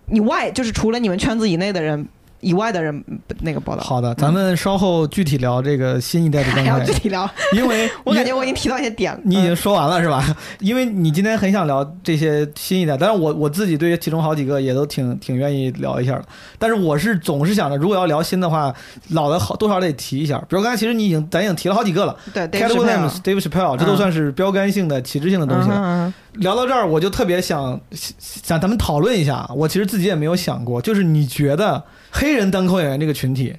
[0.08, 2.08] 你外，就是除了你们圈子以内的人
[2.44, 3.04] 以外的人
[3.41, 3.82] 那个报道。
[3.84, 9.20] 好的，咱们稍后具体聊这个新一代的还要具体聊，因为 我感觉我已经提到一些点了。
[9.24, 10.24] 你已经说完了是吧？
[10.60, 16.26] 因为你今天很想聊这些新一代，但是我我自己对于其中好几个也都挺挺愿意聊一下的。
[16.60, 18.74] 但是我是总是想着，如果要聊新的话，
[19.10, 20.38] 老的好多少得提一下。
[20.50, 26.14] 比如刚才其实你已经咱已经提了好几个了对 c a Williams、Dave Chappelle，这都嗯算是标杆性的、旗帜性的东西了。
[26.34, 29.48] 聊到这儿，我就特别想想咱们讨论一下。
[29.56, 31.84] 我其实自己也没有想过，就是你觉得
[32.16, 33.55] 黑人单口演员这个群体，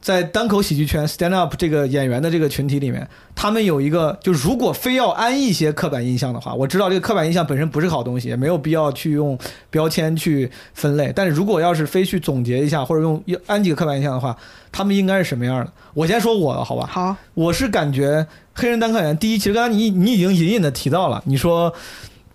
[0.00, 9.36] 在单口喜剧圈 stand up 这个演员的这个群体里面，他们有一个，就如果非要安一些刻板印象的话，我知道这个刻板印象本身不是好东西，也没有必要去用
[9.68, 11.12] 标签去分类。
[11.14, 14.36] 但是如果要是非去总结一下，或者用安几个刻板印象的话，
[14.70, 15.72] 他们应该是什么样的？
[15.92, 16.86] 我先说我的好吧。
[16.86, 21.74] 好，我是感觉黑人单口演员，第一，其实刚才你你已经隐隐的提到了，你说。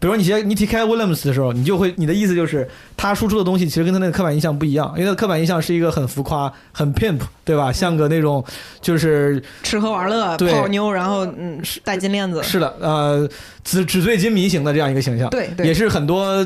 [0.02, 7.72] 比如说你提你提开 Williams 的时候，你就会你的意思就是他输出的东西其实跟他那个刻板印象不一样，因为他的刻板印象是一个很浮夸、很 pimp，对吧？
[7.72, 8.44] 像个那种
[8.82, 12.42] 就是吃喝玩乐、泡妞，然后嗯戴金链子。
[12.42, 13.30] 是的，呃，
[13.64, 16.44] 纸纸醉金迷型的这样一个形象，对对也是很多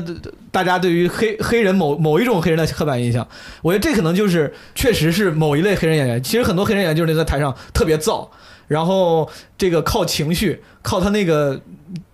[0.50, 3.26] 大家对于黑黑人某某一种黑人的刻板印象。
[3.62, 6.22] 我觉得这可能就是确实是某一类黑人演员。
[6.22, 8.28] 其实很多黑人演员就是那在台上特别燥，
[8.68, 9.26] 然后
[9.56, 11.58] 这个靠情绪，靠他那个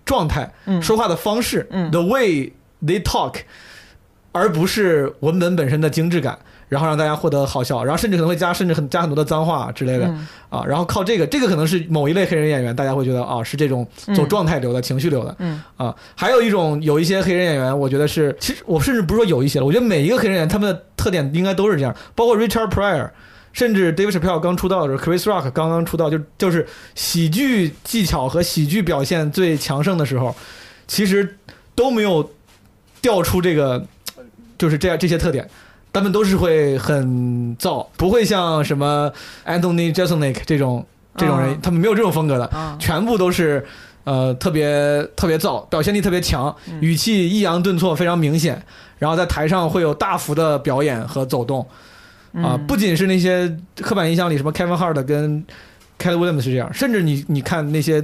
[0.05, 0.51] 状态、
[0.81, 2.53] 说话的方式、t h e way
[2.85, 3.35] they talk，
[4.31, 6.37] 而不是文本本身的精致感。
[6.69, 10.27] 然后让大家获得好笑，然后甚至可能会加，甚至很加很多的脏话之类的、嗯。
[10.49, 15.61] 啊，然后靠这个，这个可能是某一类黑人演员，大家会觉得啊是这种走状态流的、情绪流的，嗯。
[15.77, 23.07] 啊，还有一种有一些黑人演员，我觉得是，其实我甚至不是说有一些了，我觉得每一个黑人演员他们的特点应该都是这样，包括 Richard Pryor，
[23.53, 30.35] 甚至 David Chappelle 刚出道的时候，Chris Rock 刚刚出道，就就是喜剧技巧和喜剧表现最强盛的时候，
[30.87, 31.37] 其实
[31.75, 32.31] 都没有
[33.01, 33.85] 调出这个，
[34.57, 35.49] 就是这样这些特点。
[35.93, 39.13] 他们都是会很燥，不会像什么
[39.45, 40.83] Anthony Jeselnik 这种
[41.15, 43.63] 这种人，啊他们没有这种风格的，啊全部都是
[44.03, 46.81] 呃特别特别燥，表现力特别强，嗯。
[46.81, 48.59] 语气抑扬顿挫非常明显，
[48.97, 51.63] 然后在台上会有大幅的表演和走动，
[52.33, 55.45] 啊、不仅是那些刻板印象里什么 Kevin Hart 跟
[55.99, 58.03] Kelly Williams 是这样，甚至你你看那些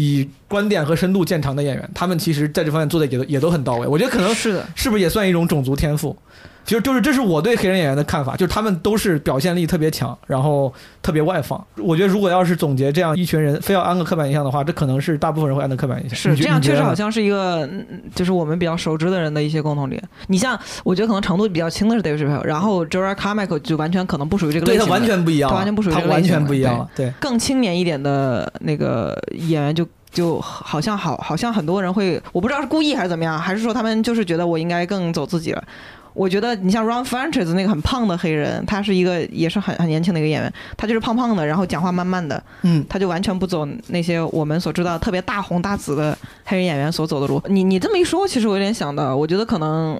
[0.00, 3.86] 以观点和深度见长的演员，他们其实在这方面做的也都也都很到位。
[3.86, 6.16] 我觉得可能是的，是不是也算一种种族天赋？
[6.62, 10.72] 其实就是这是我对黑人演员的看法，就是他们都是表现力特别强，然后
[11.02, 11.62] 特别外放。
[11.76, 16.16] 我觉得如果要是总结这样一群人非要安个刻板印象的话，这可能是大部分人会安的刻板印象。
[16.16, 17.84] 是这样，确实好像是一个，嗯
[18.14, 20.00] 就是我们比较熟知的人的一些共同点。
[20.28, 26.88] 你像，我觉得可能程度比较轻的是 Dave Chappelle，然后 Jorah Carmichael 就完全可能不属于这个类型，对他完全不一样，他完全不属于这他完个类型的全不一样了。
[26.94, 29.84] 对对，更青年一点的那个演员就。
[30.10, 35.64] 就好像好，好像很多人会，我不知道是故意还是怎么样，还是说他们就是觉得我应该更走自己了。
[36.12, 47.40] 我觉得你像 Ron Funches 那个很胖的黑人，他是一个也是很很年轻的一个演员，他就是胖胖的，然后讲话慢慢的，嗯，他就完全不走那些我们所知道特别大红大紫的黑人演员所走的路。
[47.46, 49.98] 你你这么一说，其实我有点想到，我觉得可能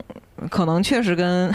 [0.50, 1.48] 可能确实跟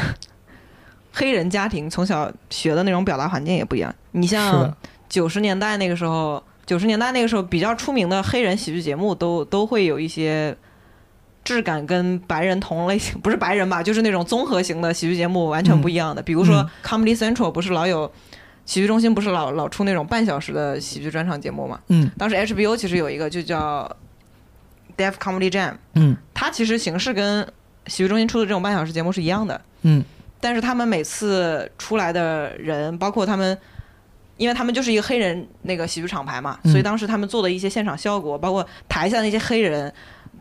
[1.12, 3.94] 黑人家庭从小学的那种表达环境也不一样。
[4.12, 4.74] 你像
[5.10, 10.56] 九十年代那个时候，九十年代那个时候比较出名的黑人喜剧节目都都会有一些
[11.44, 16.22] 质感跟白人同类型，不是白人吧，就是那种综合型的喜剧节目完全不一样的。
[16.22, 16.70] 比如说嗯。
[16.84, 18.12] Comedy Central 不是老有
[18.66, 21.80] 喜剧中心不是老老出那种半小时的喜剧专场节目嘛？
[21.90, 22.10] 嗯。
[22.18, 23.90] 当时 HBO 其实有一个就叫
[24.98, 26.18] Deaf Comedy Jam，嗯。
[26.34, 27.48] 它其实形式跟
[27.86, 30.04] 喜剧中心出的这种半小时节目是一样的，嗯。
[30.42, 33.58] 但是他们每次出来的人，包括他们，
[34.38, 39.92] 因为他们就是一个黑人那个喜剧厂牌嘛，嗯所以当时他们做的一些现场效果，包括台下那些黑人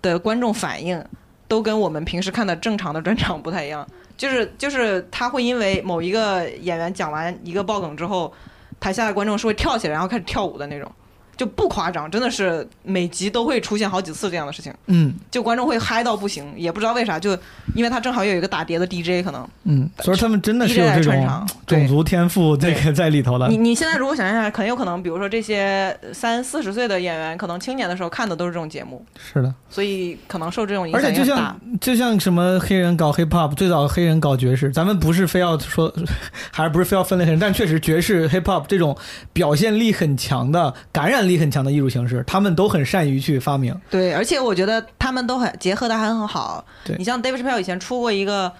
[0.02, 1.02] 的观众反应，
[1.46, 3.86] 都跟我们平时看的正常的专场不太一样。
[4.16, 8.32] 就是就是他会因为某一个演员讲完一个爆梗之后，
[8.78, 10.90] 台下的观众是会跳起来然后开始跳舞的那种，
[11.36, 14.72] 就不夸张，真的是每集都会出现好几次这样的事情。
[14.86, 17.36] 嗯就观众会嗨到不行，也不知道为啥，就
[17.74, 19.46] 因为他正好有一个打碟的 DJ 可能。
[19.64, 23.56] 嗯，所以他们真的是有这种种族天赋这个在里头的你。
[23.56, 31.60] 你现在如果想象一下，很有可能，比如说这些三四十岁的演员，可能青年的时候看的都是这种节目，是的，所以可能受这种影响而且就像。
[31.80, 35.92] 就像什么黑人搞 hip hop，最早黑人搞爵士，咱们不是非要说，
[36.52, 38.96] 还是不是非要分类黑人，但确实爵士 hip hop 这种
[39.32, 43.74] 表现力很强的、感染力很强的艺术形式，他们都很善于去发明。
[43.90, 46.64] 对，而且我觉得他们都很结合的还很好。
[46.84, 48.52] 对你像 Dave Chappelle 以前出过一个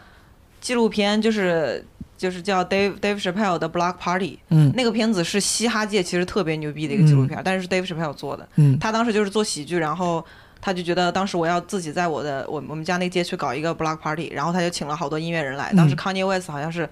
[0.61, 1.85] 纪录片，就是
[2.17, 8.49] 就是叫 Dave Dave Chappelle 的 Block Party，嗯那个片子是嘻哈界其实特别牛逼的一个纪录片，但是是 Dave Chappelle 做的。
[8.57, 10.25] 嗯他当时就是做喜剧，然后
[10.61, 15.73] 他就觉得当时我要自己在我的我我们家那街区搞一个 block party，然后他就请了好多音乐人来。
[15.77, 16.89] 当时嗯 Kanye West 好像是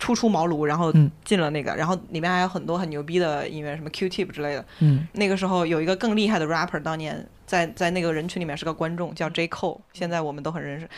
[0.00, 4.64] 初出茅庐，然后嗯进了那个，然后里面还有很多很牛逼的音乐，什么 Q-Tip 之类的。
[4.80, 10.88] 嗯那个时候有一个更厉害的 rapper，当年在在那个人群里面是个观众，叫 J Cole，现在我们都很认识。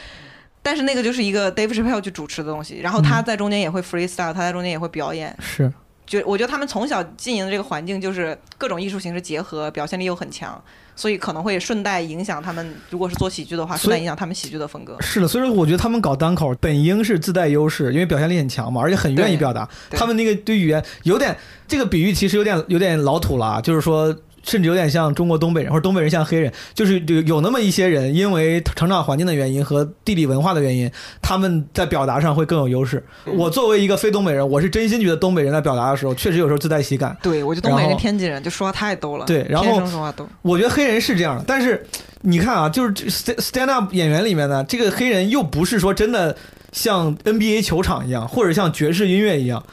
[0.62, 5.36] 但是那个就是一个 Dave Chappelle 去主持的东西，然后他在中间也会 freestyle，他在中间也会表演。
[5.40, 5.72] 是，
[6.04, 10.62] 就我觉得他们从小经营的这个环境就是各种艺术形式结合，表现力又很强，
[10.96, 14.96] 所以可能会顺带影响他们，如果是做喜剧的话，顺带影响他们喜剧的风格。
[15.00, 19.68] 是的，所以说我觉得他们搞单口本应是自带优势，因为表现力很强嘛，而且很愿意表达。
[19.90, 21.36] 他们那个对语言有点
[21.66, 24.14] 这个比喻，其实有点有点老土了啊，就是说。
[24.42, 30.90] 甚至有点像中国东北人，或者东北人像黑人，就是有有那么一些人，因为成长环境的原因和地理文化的原因，
[31.20, 33.04] 他们在表达上会更有优势。
[33.26, 37.16] 嗯我作为一个非东北人，我是真心觉得东北人在表达的时候，确实有时候自带喜感。
[37.22, 40.28] 对，我觉得东北人、天津人就说话太逗了，对然后天生说话逗。
[40.42, 41.86] 我觉得黑人是这样的，但是
[42.22, 46.36] 你看啊，就是 stand up 演员里面呢，这个黑人又不是说真的
[46.72, 49.64] 像 NBA 球场一样，或者像爵士音乐一样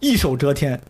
[0.00, 0.80] 一手遮天，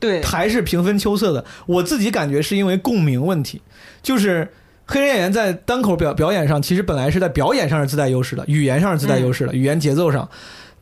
[0.00, 1.44] 对，还是平分秋色的。
[1.66, 3.62] 我自己感觉是因为共鸣问题，
[4.02, 4.48] 就是。
[4.92, 10.28] 黑人演员在单口表表演上，其实本来是在表演上是自带优势的，语言上是自带优势的，语言节奏上，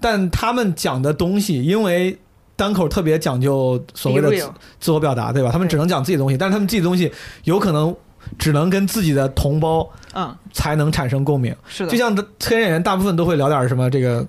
[0.01, 2.19] 但他们讲的东西，因为
[2.57, 4.51] 单口特别讲究所谓的自
[4.81, 5.51] 自我表达，对吧？
[5.53, 7.13] 他们只能讲自己的东西，但是他们自己的东西
[7.45, 7.95] 有可能
[8.39, 11.55] 只能跟自己的同胞嗯，才能产生共鸣。
[11.69, 14.27] 是的，就像黑人演员大部分都会聊点什么这个，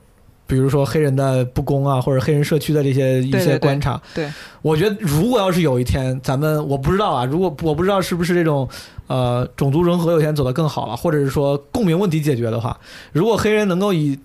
[0.50, 4.02] 比如说黑人的不公啊，或者黑人社区的这些一些对对对观察。
[4.16, 4.28] 对，
[4.64, 8.68] 我觉得如果要是有一天咱们我不知道啊，如果我不知道是不是这种
[9.06, 12.76] 呃种族融合有一天走得更好了，或者是说共鸣问题解决的话，
[13.12, 14.18] 如果黑人能够以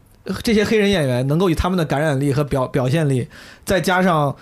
[0.43, 3.29] 这些黑人演员能够以他们的感染力和表表现力，
[3.67, 4.35] 再加上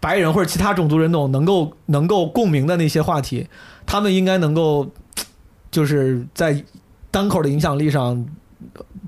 [0.00, 3.46] 白人或者其他种族人种能够能够共鸣的那些话题，
[3.86, 4.84] 他们应该能够
[5.70, 6.64] 就是在
[7.12, 8.26] 单口的影响力上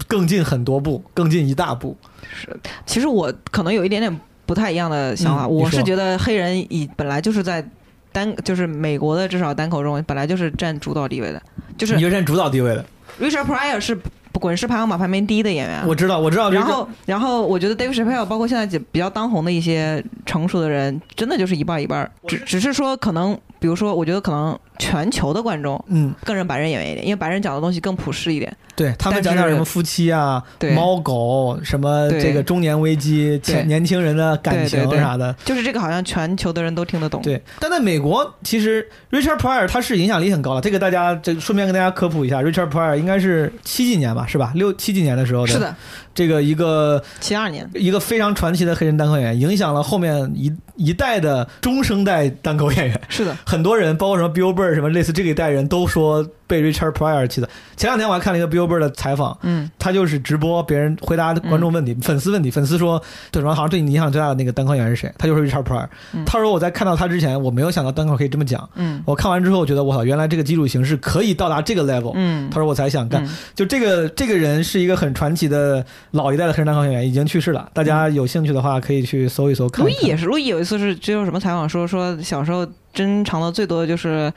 [0.07, 1.96] 更进很多步，更进一大步。
[2.32, 7.66] 是其实我可能有一点点不太一样的想法，嗯我是觉得黑人以本来就是在
[8.12, 11.42] 单就是美国的至少单口中本来就是占主导地位的，
[11.76, 12.84] 就是你就占主导地位的
[13.20, 13.98] ，Richard Pryor 是
[14.40, 15.78] 滚石排行榜排名第一的演员。
[15.78, 16.50] 啊，我知道，我知道。
[16.50, 28.54] 然后，然后我觉得 Dave Chappelle 包括现在几比较当红的一些成熟的人，真的就是一半一半，只只是说可能，比如说，我觉得可能全球的观众嗯，更认白人演员一点，因为白人讲的东西更普世一点。
[28.76, 35.32] 对他们讲点什么夫妻啊、对猫狗，什么这个中年危机、年轻人的感情啥的。
[35.44, 37.22] 就是这个好像全球的人都听得懂。
[37.22, 40.60] 对，但在美国，其实 Richard Pryor 他是影响力很高的。
[40.60, 44.50] 这个大家这顺便跟大家科普一下，Richard Pryor 应该是七几年吧，是吧？
[44.56, 45.52] 六七几年的时候的。
[45.52, 45.72] 是的，
[46.12, 53.00] 这个一个七二年，一个非常传奇的黑人单口演员，影响了后面一一代的中生代单口演员。
[53.08, 57.48] 是的，很多人，包括什么 Bill Burr 什么类似这个一代人都说被 Richard Pryor 气的。
[57.76, 63.02] 前两天我还看了一个 Billboard 的采访，嗯，他就是直播别人回答观众问题、粉丝问题，粉丝说
[63.32, 65.12] 对什么好像对你影响最大的那个单口演员是谁？
[65.18, 65.88] 他就是 Richard Pryor。
[66.24, 68.68] 他说我在看到他之前，我没有想到单口可以这么讲。
[68.76, 72.12] 嗯我看完之后，我觉得我操，原来这个基础形式可以到达这个 level。
[72.14, 73.28] 嗯他说我才想干。
[73.54, 77.68] 就这个这个人是一个很传奇的老一代的黑人单口演员，已经去世了。
[77.72, 79.84] 大家有兴趣的话，可以去搜一搜看。
[79.84, 84.32] 路易也是，路易有一次是接受什么采访说说小时候珍藏的最多的就是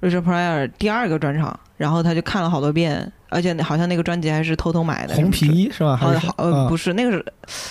[0.00, 5.14] Richard Pryor 第二个专场，然后他就看了好多遍，而且好像那个专辑还是偷偷买的。
[5.14, 5.96] 红皮衣是吧？
[5.96, 6.92] 还好是好呃不是。
[6.92, 7.24] 那个是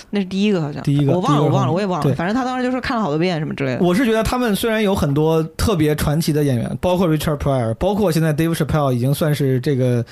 [0.10, 3.84] 那是第一个好像第一个我忘了我忘了我也忘了，反正他当时就说看了好多遍什么之类的。
[3.84, 10.04] 我是觉得他们虽然有很多特别传奇的演员，包括 Richard Pryor，包括现在 Dave Chappelle 已经算是这个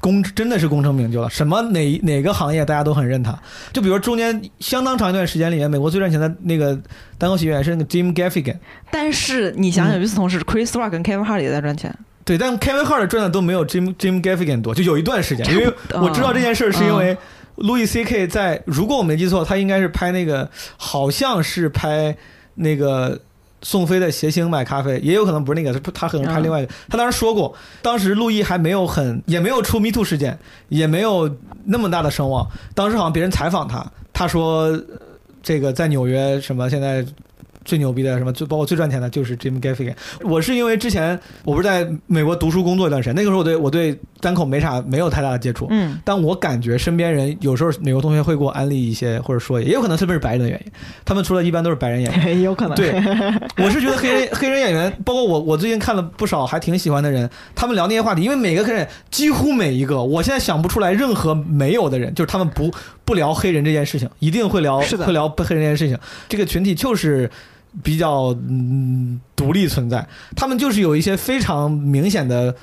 [0.00, 1.30] 功真的是功成名就了。
[1.30, 3.38] 什么哪哪个行业大家都很认他。
[3.72, 6.78] 就比如中间相当长一段时间里面，美国最赚钱的那个
[7.18, 8.56] 单口喜剧演员是那个 Jim Gaffigan。
[8.90, 11.94] 但是你想嗯想，与此同时，Chris Rock 跟 Kevin Hart 也在赚钱。
[12.24, 18.26] 对，但 Kevin Hart 赚的都没有 Jim Jim Gaffigan 多，就有一段时间，因为 我知道这件事儿是因为嗯 Louis C.K.
[18.26, 22.14] 在，如果我没记错，他应该是拍那个，好像是拍
[22.56, 23.18] 那个
[23.68, 26.72] 宋飞的谐星买咖啡，也有可能不是那个，他他可能拍另外一个。
[26.88, 27.52] 他当时说过，
[27.82, 30.38] 当时陆毅还没有很，也没有出 Me Too 事件，
[30.68, 31.28] 也没有
[31.64, 32.48] 那么大的声望。
[32.76, 34.84] 当时好像别人采访他，他说呃
[35.42, 37.04] 这个在纽约什么现在。
[37.66, 39.94] 最牛逼的什么，最包括最赚钱的就是 Jim Gaffigan。
[40.22, 50.72] 我是因为之前我不是在美国读书工作一段时间，那个时候我对我对单口没啥没有太大的接触，嗯，但我感觉身边人有时候美国同学会给我安利一些或者说，也有可能特别是白人的原因，
[51.04, 52.92] 他们除了一般都是白人演员， 有可能对，
[53.58, 62.72] 我是觉得黑人黑人演员，包括我我最近看了不少还挺喜欢的人，他们聊那些话题，因为每个黑人几乎每一个，我现在想不出来任何没有的人，就是他们不
[63.04, 65.98] 不聊黑人这件事情，一定会聊会聊黑人这件事情，
[66.28, 67.30] 这个群体就是。
[67.82, 72.54] 比较嗯独立存在，他们就是有一些非常明显的，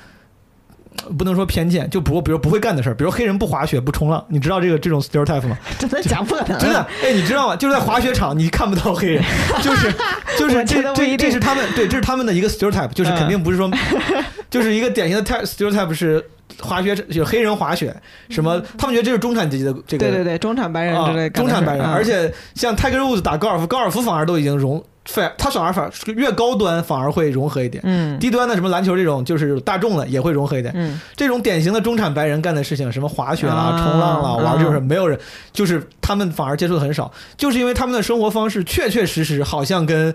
[1.02, 5.56] 呃不能说偏见，就不比如不会干的事儿，比如黑人不滑雪不冲浪，你知道这个这种 stereotype 吗？
[5.78, 6.58] 真的假不可能？
[6.58, 7.56] 真的，哎，你知道吗？
[7.56, 9.22] 就是在滑雪场你看不到黑人，
[9.62, 9.92] 就是
[10.38, 16.24] 就是这这这是他们对，这是他们的一个 stereotype，就是肯定不是说，嗯 就是一个典型的 ty- stereotype 是
[16.60, 17.94] 滑雪就是黑人滑雪
[18.28, 28.18] 什么，他们觉得这是中产阶级的这个对对对，中产白人之类中产白人，嗯而且像 Tiger Woods 打高尔夫，高尔夫反而都已经融，反他反而反而越高端反而会融合一点，嗯。
[28.18, 31.00] 低端的什么篮球这种就是大众的也会融合一点，嗯。
[31.14, 35.18] 这种典型的中产白人干的事情，什么滑雪啦、啊冲浪啦、玩啊这种事，没有人，
[35.52, 40.14] 就是他们反而接触的很少，就是因为他们的生活方式确确实实好像跟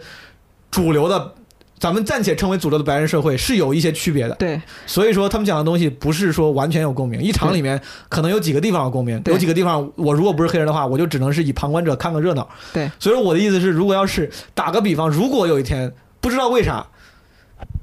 [0.72, 1.34] 主流的。
[1.80, 12.48] 咱们暂且称为主流的白人社会是有一些区别的，对，所以说他们讲的东西不是说完全有共鸣，一场里面可能有几个地方有共鸣，对有几个地方我如果不是黑人的话，我就只能是以旁观者看个热闹。
[12.74, 16.86] 对，所以说我的意思是，如果要是打个比方，如果有一天不知道为啥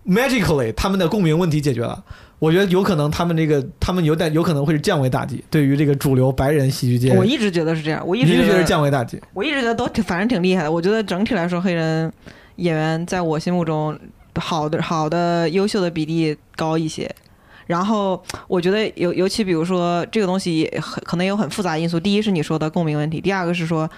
[0.06, 2.04] ，magically 他们的共鸣问题解决了。
[2.38, 9.18] 我觉得有可能他们这个，他们有点有可能会是降维打击，对于这个主流白人喜剧界，我一直觉得是这样，我一你是觉得直觉得降维打击？
[9.32, 10.70] 我一直觉得都挺，反正挺厉害的。
[10.70, 12.12] 我觉得整体来说，黑人
[12.56, 13.98] 演员在我心目中
[14.34, 17.10] 好的、好的、优秀的比例高一些。
[17.66, 21.98] 然后我觉得尤尤其比如说这个东西很可能有很复杂因素。
[21.98, 23.90] 第一是你说的共鸣问题，第二个是说，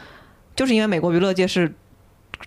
[0.57, 1.71] 就是因为美国娱乐界是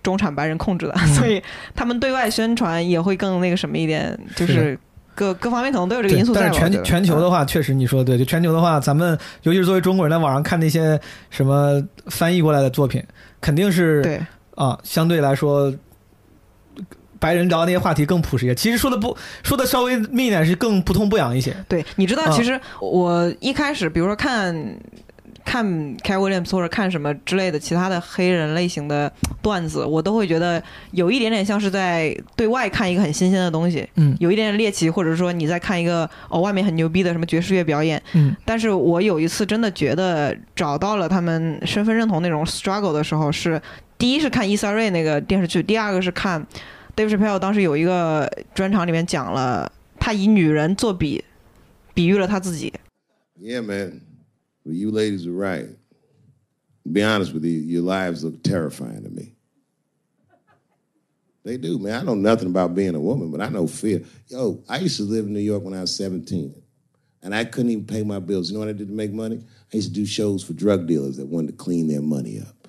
[0.02, 1.40] 中产白人控制的，嗯所以
[1.76, 4.80] 他们对外宣传也会更那个什么一点，就是是
[5.14, 6.40] 各各方面可能都有这个因素在。
[6.40, 11.00] 但是全全球的话，确实你说的对，就全球的话，咱们尤其是作为中国人，在网上看那些
[11.30, 13.00] 什么翻译过来的作品，
[13.40, 14.20] 肯定是对
[14.56, 15.72] 啊，相对来说。
[17.22, 21.54] 白人聊那些话题更朴实一些，其实说的不说的稍微密一点是更不痛不痒一些。
[21.68, 22.32] 对，你知道，嗯。
[22.32, 24.52] 其实我一开始，比如说看
[25.44, 25.64] 看
[25.98, 30.60] Cat Williams 或者看什么之类的其他的黑人类型的段子，我都会觉得
[30.90, 34.16] 有一点点像是在对外看一个很新鲜的东西，嗯。
[34.18, 38.34] 有一点点猎奇，或者说你在看一个哦外面很牛逼的什么爵士乐表演，嗯。
[38.44, 43.62] 但是我有一次真的觉得找到了他们身份认同那种 struggle 的时候是，
[43.96, 46.44] 第一是看伊萨瑞那个电视剧，第二个是看
[46.95, 51.23] Dave Chappelle 当时有一个专场里面讲了，他以女人做比，
[51.93, 52.73] 比喻了他自己。
[53.39, 54.01] Yeah, man.
[54.65, 55.67] Well, you ladies are right.
[56.83, 59.35] To be honest with you, your lives look terrifying to me.
[61.43, 62.01] They do, man.
[62.01, 64.03] I know nothing about being a woman, but I know fear.
[64.27, 66.53] Yo, I used to live in New York when I was 17,
[67.21, 68.49] and I couldn't even pay my bills.
[68.49, 69.43] You know what I did to make money?
[69.71, 72.67] I used to do shows for drug dealers that wanted to clean their money up.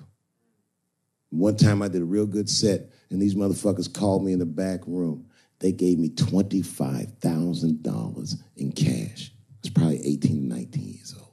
[1.30, 4.45] One time I did a real good set, and these motherfuckers called me in the
[4.45, 5.27] back room.
[5.59, 9.31] They gave me $25,000 in cash.
[9.31, 11.31] I was probably 18, 19 years old.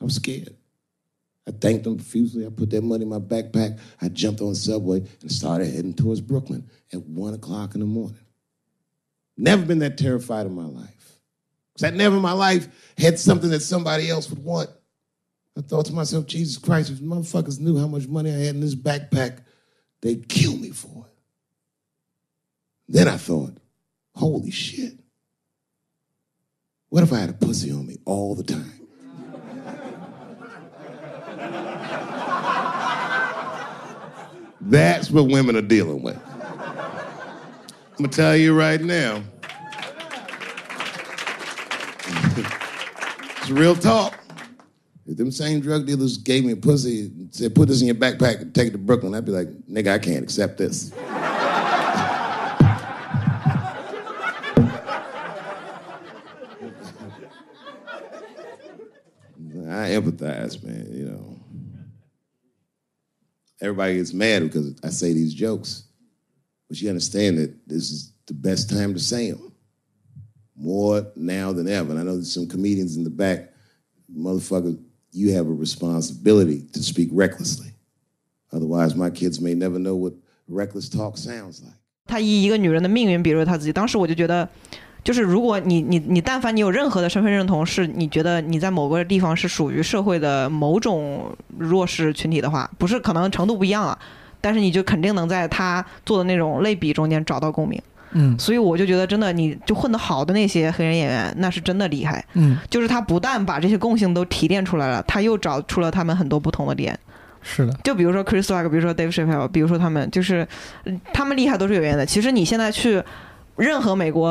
[0.00, 0.56] I was scared.
[1.46, 2.46] I thanked them profusely.
[2.46, 3.78] I put that money in my backpack.
[4.00, 7.86] I jumped on the subway and started heading towards Brooklyn at one o'clock in the
[7.86, 8.18] morning.
[9.36, 11.20] Never been that terrified in my life.
[11.74, 14.70] Because I never in my life had something that somebody else would want.
[15.56, 18.60] I thought to myself, Jesus Christ, if motherfuckers knew how much money I had in
[18.60, 19.42] this backpack,
[20.00, 21.12] they'd kill me for it.
[22.88, 23.56] Then I thought,
[24.14, 24.94] holy shit.
[26.88, 28.72] What if I had a pussy on me all the time?
[34.60, 36.20] That's what women are dealing with.
[37.98, 39.22] I'm gonna tell you right now.
[43.38, 44.17] it's real talk.
[45.08, 47.96] If them same drug dealers gave me a pussy and said, put this in your
[47.96, 50.92] backpack and take it to Brooklyn, I'd be like, nigga, I can't accept this.
[59.70, 61.40] I empathize, man, you know.
[63.62, 65.84] Everybody gets mad because I say these jokes.
[66.68, 69.54] But you understand that this is the best time to say them.
[70.54, 71.92] More now than ever.
[71.92, 73.54] And I know there's some comedians in the back.
[74.14, 74.78] Motherfucker,
[75.12, 77.72] you have a responsibility to speak recklessly.
[78.50, 80.14] Otherwise, my kids may never know what
[80.48, 81.74] reckless talk sounds like.
[82.06, 83.72] 他以一个女人的命运比如他自己。
[83.72, 84.48] 当时我就觉得，
[85.04, 93.98] 就是如果你你你但凡你有任何的身份认同，是你觉得你在某个地方是属于社会的某种弱势群体的话，不是可能程度不一样啊，
[94.40, 97.78] 但是你就肯定能在他做的那种类比中间找到共鸣。
[98.12, 102.24] 嗯所以我就觉得，真的，你就混得好的那些黑人演员，那是真的厉害。
[102.34, 106.98] 嗯，就是他不但把这些共性都提炼出来了，他又找出了他们很多不同的点。
[107.42, 110.46] 是的，就比如说 Chris Rock，比如说 Dave Chappelle，比如说他们，就是
[110.84, 112.04] 嗯他们厉害都是有原因的。
[112.04, 113.02] 其实你现在去
[113.58, 114.30] 任何美国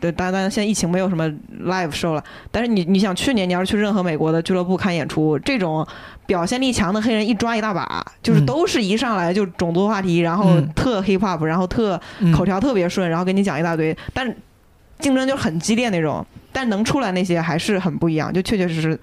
[0.00, 1.28] 的，当然当然现在疫情没有什么
[1.64, 5.86] live show 了，但是你你想去年你要是去任何美国的俱乐部看演出，这种
[6.26, 8.46] 表现力强的黑人一抓一大把，就是嗯。
[8.46, 10.72] 都是一上来就种族话题，然后嗯。
[10.74, 12.32] 特 hip hop，然后特嗯。
[12.32, 14.36] 口条特别顺，然后跟你讲一大堆，但是
[14.98, 18.98] 竞争就很激烈那种，但能出来那些还是很不一样，就确确实实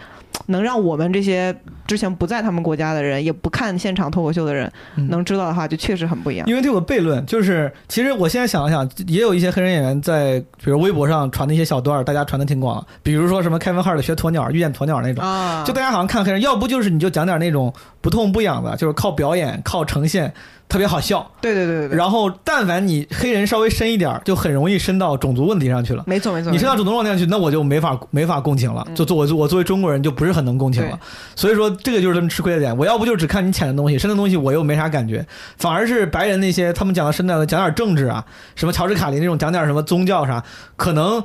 [0.47, 1.55] 能让我们这些
[1.87, 6.47] 之前不在他们国家的人，也不看现场脱口秀的人，嗯能知道的话，就确实很不一样。
[6.47, 20.33] 因为这有个悖论，就是其实我现在想了想，也有一些黑人演员在，比如微博上传的一些小段，大家传的挺广，比如说什么开文号的学鸵鸟，遇见鸵鸟那种，啊就大家好像看黑人，要不就是你就讲点那种不痛不痒的，就是靠表演、靠呈现，
[20.67, 21.25] 特别好笑。
[21.41, 26.03] 对对对对对，然后，但凡你黑人稍微深一点，就很容易深到种族问题上去了。
[26.07, 26.51] 没错没错。
[26.51, 28.85] 你深到种族问题上去，那我就没法没法共情了。
[28.95, 30.99] 就作我我作为中国人就不是很能共情了。
[31.35, 32.75] 所以说，这个就是他们吃亏的点。
[32.77, 35.25] 我要不就只看你浅的东西，深的东西我又没啥感觉，
[35.57, 38.25] 反而是白人那些他们讲的深的，讲点政治啊，
[38.55, 40.43] 什么乔治卡林那种讲点什么宗教啥，
[40.75, 41.23] 可能。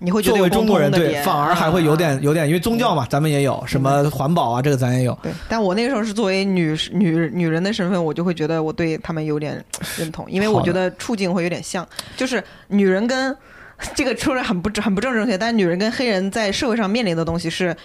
[0.00, 5.18] 你会觉得作为中国人对，反而还会有点啊有点，因为宗教嘛，咱们也有什么环保啊，这个咱也有。
[5.24, 9.60] 对，但我那个时候是作为女女女人的身份，我就会觉得我对他们有点
[9.96, 11.84] 认同，因为我觉得处境会有点像，
[12.16, 13.36] 就是女人跟
[13.94, 17.76] 这个说的很不很不正正确，但是女人跟黑人在社会上面临的东西是，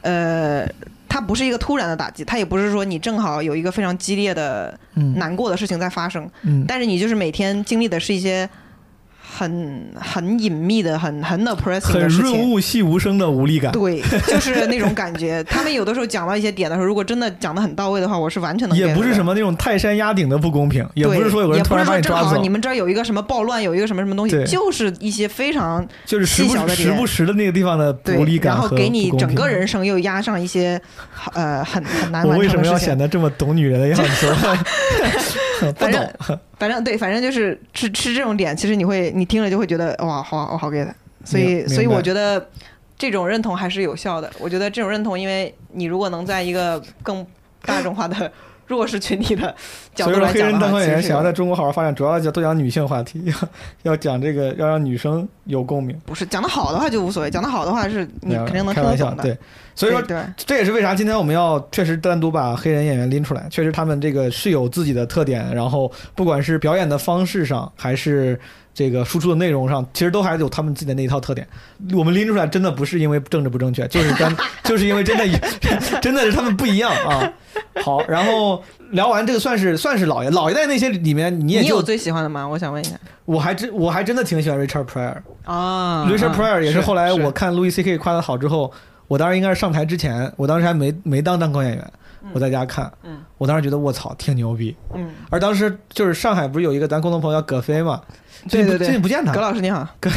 [0.00, 0.66] 呃，
[1.08, 5.14] 它不是一个突然的打击，它也不是说你正好有一个非常激烈的嗯。
[5.18, 6.64] 难过的事情在发生，嗯。
[6.66, 8.48] 但是你就是每天经历的是一些
[9.28, 13.72] 很很隐秘的、很很 oppressive 很的事情，润物细无声的无力感。
[13.72, 15.42] 对，就是那种感觉。
[15.44, 30.80] 他们有的时候讲到一些点的时候，如果真的讲的很到位的话，我是完全能 get 也不是什么那种泰山压顶的不公平，也不是说有个人突然把你抓走也不是说正好，你们这儿有一个什么暴乱，有一个什么什么东西，就是一些非常就是时不细小的点时不时的那个地方的对无力感然后给你不公平整个人生又压上一些
[31.34, 32.98] 呃很很难我完为什么要显成的事情。
[32.98, 34.34] 得这么懂女人的样子？
[35.60, 36.12] 不反正。
[36.58, 40.88] 反正对，反正就是吃吃这种点，其实你会你听了就会觉得哇，好我好 get。
[41.24, 42.48] 所以所以我觉得
[42.96, 44.30] 这种认同还是有效的。
[44.38, 47.26] 我觉得这种认同，因为你如果能在一个更
[47.62, 48.32] 大众化的
[48.66, 49.54] 弱势群体的
[49.94, 53.34] 角度来讲的话，人单口演员想要在中国好好发展，主要讲多讲女性话题，要
[53.92, 55.98] 要讲这个，要让女生有共鸣。
[56.04, 59.34] 不是讲的好的话就无所谓，讲的好的话是你肯定能开玩笑，听得懂的。
[59.34, 59.38] 对，
[59.74, 68.38] 所以说对对这也是为啥今天我们要确实单独把黑人演员拎出来，确实他们这个是有自己的特点，然后不管是表演的方式上，还是
[68.76, 71.48] 这个输出的内容上，其实都还是有他们自己的那一套特点。
[71.94, 75.24] 我们拎出来真的不是因为政治不正确，就是单 就是因为真的
[76.02, 77.32] 真的是他们不一样啊。
[77.82, 82.46] 好，然后聊完这个算是算是老一老一代那些里面，你也就你有最喜欢的吗？
[82.46, 82.92] 我想问一下。
[83.24, 85.16] 我还真我还真的挺喜欢 Richard Pryor。
[85.44, 87.96] 啊 Richard Pryor 也是后来我看 Louis C.K.
[87.96, 88.70] 夸的好之后，
[89.08, 91.92] 我当时应该是上台之前，我当时还没没当单口演员，
[92.34, 98.00] 我在家看，嗯我当时觉得我操挺牛逼，嗯，而当时就是上海不是有一个咱共同朋友叫葛飞嘛，
[98.48, 100.10] 对对对，最近不见他，葛老师你好，葛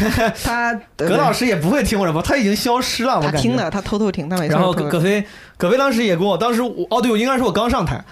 [0.43, 5.23] 他 葛老师也不会听我什么，他已经消失了，我感觉他听的，他偷偷听，他每次然后葛葛飞，
[5.57, 8.03] 葛飞当时也跟我，当时我哦对，我应该是我刚上台，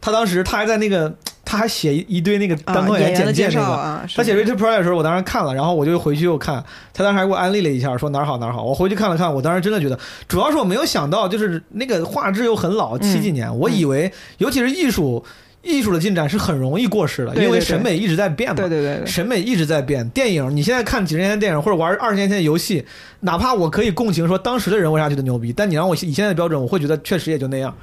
[0.00, 1.14] 他当时他还在那个，
[1.44, 8.62] 他还写一一堆那个单口啊演员简介那个，啊是他写 Richard Pryor 的时候，我当时看了，然后我就回去又看，他当时还给我安利了一下，说哪儿好哪儿好。
[8.64, 15.24] 我回去看了看，我当时真的觉得，主要是我没有想到，就是那个画质又很老，嗯七几年，我以为尤其是艺术。
[15.62, 18.56] 艺术的进展是很容易过时的，因为审美一直在变嘛。
[18.56, 20.08] 对对对对审美一直在变。
[20.10, 22.84] 电影，你现在看几十年前的电影，或者玩二十年前的游戏，
[23.20, 27.76] 哪怕我可以共情说当时的人为啥觉得牛逼，但你让我以现在的标准，我会觉得确实也就那样。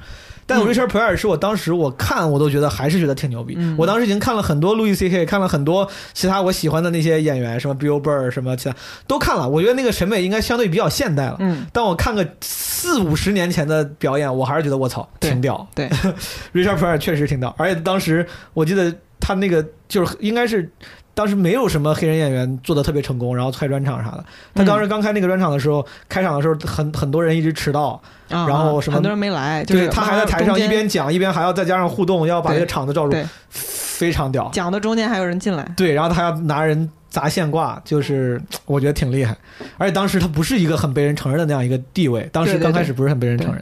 [0.48, 3.54] 但嗯 Richard Pryor 是我当时我看我都觉得还是觉得挺牛逼。
[3.56, 8.74] 嗯我当时已经看了很多 Louis C.K.，看了很多其他我喜欢的那些演员，什么 Bill Burr 什么其他
[9.06, 9.46] 都看了。
[9.48, 11.36] 我觉得那个审美应该相对比较现代了。
[11.40, 15.68] 嗯，但我看个四五十年前的表演，我还是觉得我操挺屌。
[15.74, 15.88] 对，
[16.54, 20.70] Richard Pryor 确实挺屌，而且当时我记得他那个就是应该是。
[21.18, 24.24] 当时没有什么黑人演员做的特别成功，然后开专场啥的。
[24.54, 28.00] 他当时刚开那个专场的时候，开场的时候很很多人一直迟到，
[28.30, 33.16] 啊然后什么很多人没来，就是对他还在台上一边讲一边还要再加上互动，要把这个场子罩住，
[33.50, 34.48] 非常屌。
[34.52, 39.36] 讲的中间还有人进来，对，然后他还要拿人砸线挂，就是我觉得挺厉害。
[39.76, 43.60] 而且当时他不是一个很被人承认的那样一个地位，当时刚开始不是很被人承认。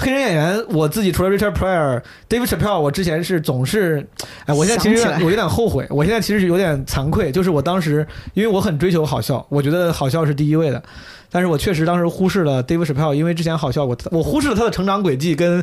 [0.00, 4.02] 黑人演员，我自己除了 Richard Pryor、David Chappelle，我之前是总是，
[4.46, 10.82] 哎，我现在其实我有点后悔，我现在其实是有点惭愧，就是我当时因为我很追求好笑，我觉得好笑是第一位的，
[11.30, 15.62] 但是我确实当时忽视了 David Chappelle，因为之前好笑我我忽视了他的成长轨迹跟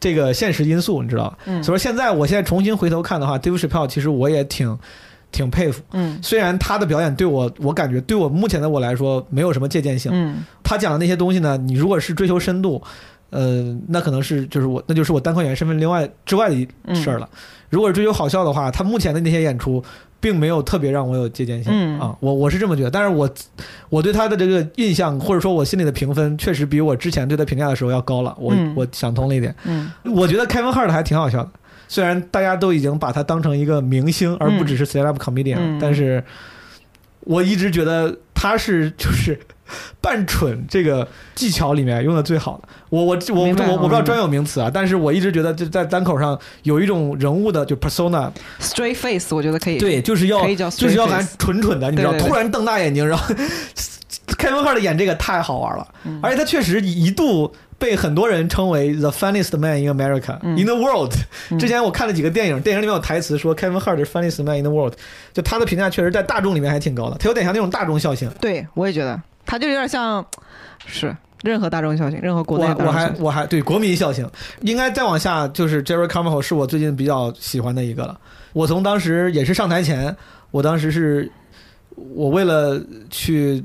[0.00, 1.36] 这个现实因素，你知道？
[1.44, 1.62] 嗯。
[1.62, 4.78] 所以说现在我现在重新回头看的话，David Chappelle 其实我也挺
[5.30, 6.18] 挺佩服，嗯。
[6.22, 10.10] 虽然他的表演对我，我感觉对我目前的我来说没有什么借鉴性。
[10.14, 10.42] 嗯。
[10.62, 12.82] 他讲的那些东西呢，你如果是追求深度，
[13.30, 17.28] 呃，那可能是就是我，那就是我单口演员身份另外之外的一事儿了。
[17.70, 19.82] 如果是追求好笑的话，他目前的那些演出
[20.20, 22.90] 并没有特别让我有借鉴性、嗯啊，我我是这么觉得。
[22.90, 23.28] 但是我
[23.88, 28.32] 我对他的这个印象，或者说我心里的评分，确实比我之前对他评价的时候要高了。
[28.38, 31.50] 我、嗯我想通了一点，嗯我觉得 Kevin Hart 还挺好笑的，
[31.88, 36.22] 虽然大家都已经把他当成一个明星，而不只是 stand up comedian，、嗯但是
[37.24, 39.38] 我一直觉得他是就是
[40.00, 42.68] 扮蠢这个技巧里面用的最好的。
[42.90, 53.34] 我我我我我我不知道嗯专有名词啊，但是我一直觉得就在单口上有一种人物的就 persona，，straight face 我觉得可以，对，就是要就是要 face 蠢蠢的，你知道，突然瞪大眼睛，然后
[54.44, 56.20] 开门号的演这个太好玩了，嗯。
[56.22, 60.56] 而且他确实一度被很多人称为 the funniest man in America、嗯。
[60.58, 61.12] in the world。
[61.58, 64.94] 之前我看了几个电影，电影里面有台词说 Kevin Hart 是 funniest man in the world，
[65.32, 68.30] 就他的评价确实在大众里面还挺高的，他有点像那种大众笑星。
[68.40, 70.24] 对我也觉得他就有点像
[70.86, 74.28] 是任何大众笑星，任何国内我我还我还对国民笑星，
[74.60, 78.18] 应该再往下就是 Jerry Carmichael 是我最近比较喜欢的一个了。
[78.52, 80.14] 我从当时也是上台前，
[80.50, 81.30] 我当时是
[82.14, 82.80] 我为了
[83.10, 83.62] 去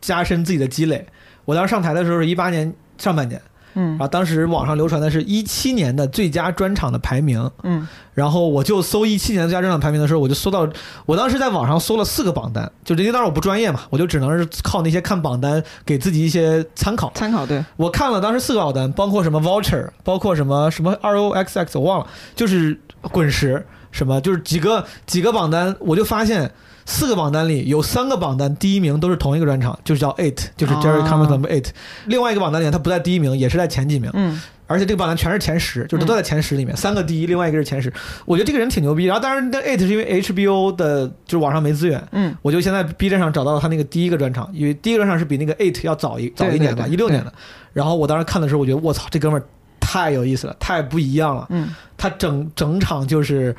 [0.00, 1.06] 加深自己的积累，
[1.44, 3.40] 我当时上台的时候是一八年上半年，
[3.74, 3.90] 嗯。
[3.90, 7.86] 然后当时网上流传的是一七年的最佳专场的排名，嗯。
[8.14, 10.68] 然后我就搜一七年的最佳专场排名的时候，我就搜到，
[11.06, 17.12] 我当时在网上搜了四个榜单，就因为当时我不专业嘛，我就只能是靠那些看榜单给自己一些参考。
[17.14, 26.50] 参考对，我看了当时四个榜单，包括什么 Voucher，包括什么什么 R O X X，我忘了，就是滚石什么，就是几个几个榜单，我就发现
[26.90, 31.66] 四个榜单里有三个榜单第一名都是同一个专场，就是叫 Eight，就是 Jerry 哦 Carmichael Eight，、
[32.06, 34.10] 另外一个榜单里他不在第一名，也是在前几名。
[34.14, 34.40] 嗯
[34.70, 37.90] 而且这个榜单全是前十，就是都在前十里面，三个第一，另外一个是前十。
[38.26, 39.06] 我觉得这个人挺牛逼。
[39.06, 47.32] 然后当然，那 Eight 是因为 HBO 的，就是网上没资源，嗯，我就现在 B 站上找到了他那个第一个专场，因为第一个专场是比那个 Eight 要早一早一年吧，一六年的。
[47.72, 49.44] 然后我当时看的时候，我觉得我操，这哥们儿
[49.80, 51.46] 太有意思了，太不一样了。
[51.48, 53.56] 嗯，他整整场就是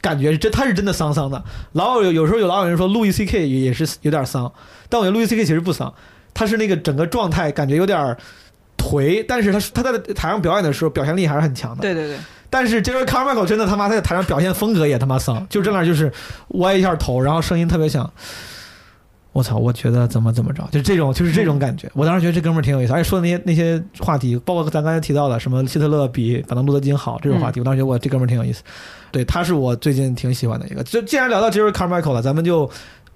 [0.00, 1.42] 感觉是真，他是真的丧丧的。
[1.72, 4.52] 老有有时候有老有人说路易 C K 也是有点丧，
[4.88, 5.92] 但我觉得路易 C K 其实不丧，
[6.34, 8.16] 他是那个整个状态感觉有点儿
[8.76, 11.82] 颓，但是他他在台上表演的时候表现力还是很强的。
[11.82, 12.18] 对对对，
[12.50, 16.12] 但是 Jerry Carmichael 真的他妈他在台上表现风格也他妈丧，就这那儿就是
[16.48, 18.10] 歪一下头，然后声音特别响。
[19.36, 19.58] 我操！
[19.58, 21.90] 我觉得怎么怎么着，就这种就是这种感觉。
[21.92, 28.62] 我当时觉得这哥们儿挺有意思，而且说的那些那些话题，包括咱刚才提到的什么希特勒比反正路德金好这种话题，我当时觉得我这哥们儿挺有意思。
[29.10, 30.82] 对，他是我最近挺喜欢的一个。
[30.84, 32.70] 就既然聊到 Jerry Carmichael 了，咱们就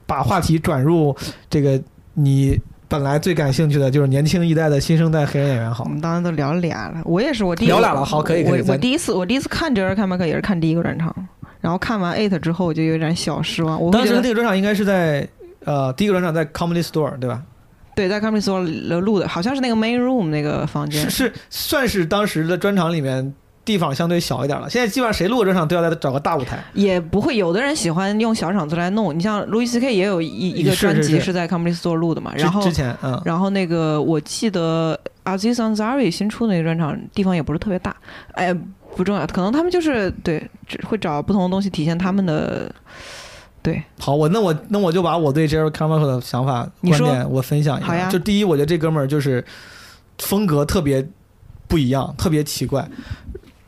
[0.04, 1.16] 把话题转入
[1.48, 1.80] 这个
[2.12, 5.84] 你本来最感兴趣的，就是年轻一代的新生代黑人演员好。
[5.84, 11.14] 我们当时都聊俩了，我也是，我第一聊俩了好可以可以我我第一次我第一次看 Jerry c a m a 也是看第一个专场，
[11.62, 13.80] 然后看完 Eight 之后，我就有点小失望。
[13.80, 15.26] 我当时那个专场应该是在
[15.64, 17.42] 呃第一个专场在 Comedy Store 对吧？
[17.94, 21.10] 对，在 Comedy Store 录的，好像是那个 Main Room 那个房间是。
[21.10, 23.34] 是算是当时的专场里面
[23.64, 24.70] 地方相对小一点了。
[24.70, 26.62] 现在基本上谁录个专场都要再找个大舞台。
[26.72, 29.14] 也不会，有的人喜欢用小场子来弄。
[29.16, 29.94] 你像 Louis C.K.
[29.94, 37.94] 也有一一个专辑是在 Comedy Store 录的嘛，之然后之前嗯然后那个我记得 Aziz Ansari 新出的那个专场地方也不是特别大，
[38.32, 38.54] 哎，
[38.96, 42.74] 不重要，可能他们就是对，只会找不同的东西体现他们的
[43.62, 43.82] 对。
[43.98, 48.08] 好，我那我那我就把我对 Jerry Carmichael 的想法观点我分享一下。
[48.08, 49.44] 就第一，我觉得这哥们儿就是
[50.18, 51.06] 风格特别
[51.68, 52.88] 不一样，特别奇怪。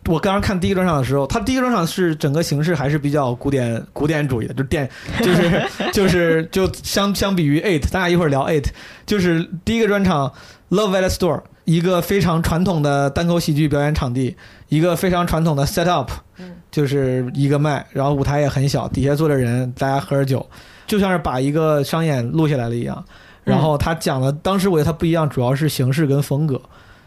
[0.06, 4.90] 我刚刚看第一个专场的时候，他第一个专场是整个形式还是比较古典古典主义的，就电
[5.20, 5.62] 就是
[5.94, 8.66] 就是就相相比于 Eight，咱俩一会儿聊 Eight，
[9.06, 10.32] 就是第一个专场
[10.72, 14.34] Love at Store，一个非常传统的单口喜剧表演场地，
[14.70, 16.10] 一个非常传统的 set up，
[16.70, 20.48] 就是一个麦，然后舞台也很小，底下坐着人，大家喝着酒，
[20.86, 23.04] 就像是把一个商演录下来了一样。
[23.44, 26.58] 然后他讲的，当时我觉得他不一样，主要是形式跟风格。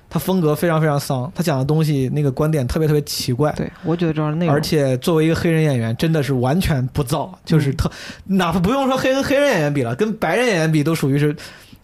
[0.07, 3.51] 他风格非常非常丧，他讲的东西那个观点特别特别奇怪。
[3.53, 4.51] 对，我觉得主要是那个。
[4.51, 7.91] 而且作为一个黑人演员，真的是完全不造，就是特，
[8.25, 11.35] 哪怕不用说黑跟黑人演员比了，跟白人演员比都属于是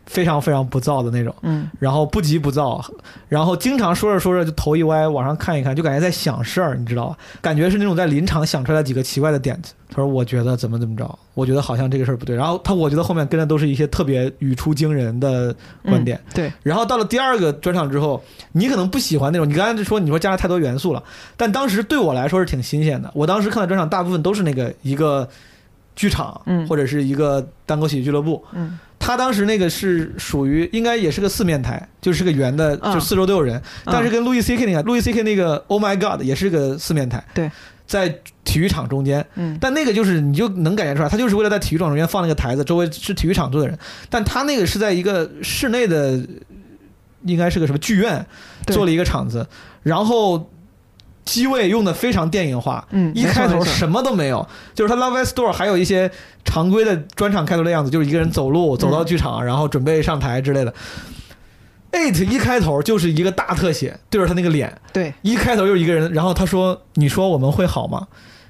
[0.05, 1.33] 非常非常不燥的那种。
[1.41, 2.83] 嗯，然后不急不躁，
[3.27, 7.17] 然后经常说着说着就头一歪，往上看一看，就感觉在想事儿，你知道吧？
[7.41, 9.73] 感觉是那种在临场想出来几个奇怪的点子。
[9.93, 15.53] 他说：“我觉得怎么怎么着，我觉得好像这个事儿不对。”然后他我觉得后面跟的都是一些特别语出惊人的
[15.83, 16.17] 观点。
[16.27, 18.23] 嗯对，然后到了第二个专场之后，
[18.53, 21.03] 你可能不喜欢那种，你刚才就说你说加了太多元素了，
[21.35, 23.11] 但当时对我来说是挺新鲜的。
[23.13, 25.27] 我当时看的专场大部分都是那个一个
[25.93, 28.41] 剧场，嗯或者是一个单口喜剧俱乐部。
[28.53, 33.59] 嗯，他当时那个是属于应该也是个四面台，就是个圆的，嗯就四周都有人。
[33.83, 37.23] 但是跟路易 C K 那个路易 C K 那个 Oh My God 也是个四面台。
[37.33, 37.49] 对。
[37.87, 38.07] 在
[38.45, 43.77] 体育场中间，嗯但那个就是你就能感觉出来，他就是为了在体育场中间放那个台子，周围是体育场坐的人，
[44.09, 46.17] 但他那个是在一个室内的，
[47.23, 48.25] 应该是个什么剧院，
[48.67, 49.45] 做了一个场子，
[49.83, 50.49] 然后
[51.26, 56.10] 机位用的非常电影化，嗯一开头什么都没有，就是他 Love Store 还有一些
[56.43, 60.73] 常规的专场开头的样子，就是一个人走路走到剧场，然后准备上台之类的。
[61.91, 68.07] Eight 一开头就是一个大特写，对着他那个脸，对，一开头就是一个人，然后他说：“你说我们会好吗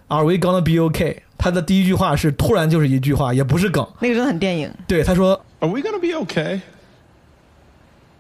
[0.10, 3.84] ？Are we gonna be okay？” 他的第一句话是突然就是一句话，也不是梗。
[4.00, 4.72] 那个真的很电影。
[4.88, 6.62] 对，他说 Are we gonna be okay?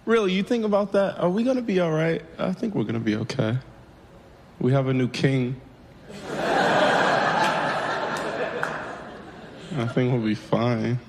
[0.07, 1.17] Really, you think about that?
[1.19, 2.21] Are we gonna be all right?
[2.37, 3.57] I think we're gonna be okay.
[4.61, 5.59] We have a new king.
[9.75, 10.99] I think we'll be fine.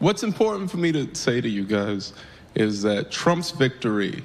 [0.00, 2.12] What's important for me to say to you guys
[2.56, 4.24] is that Trump's victory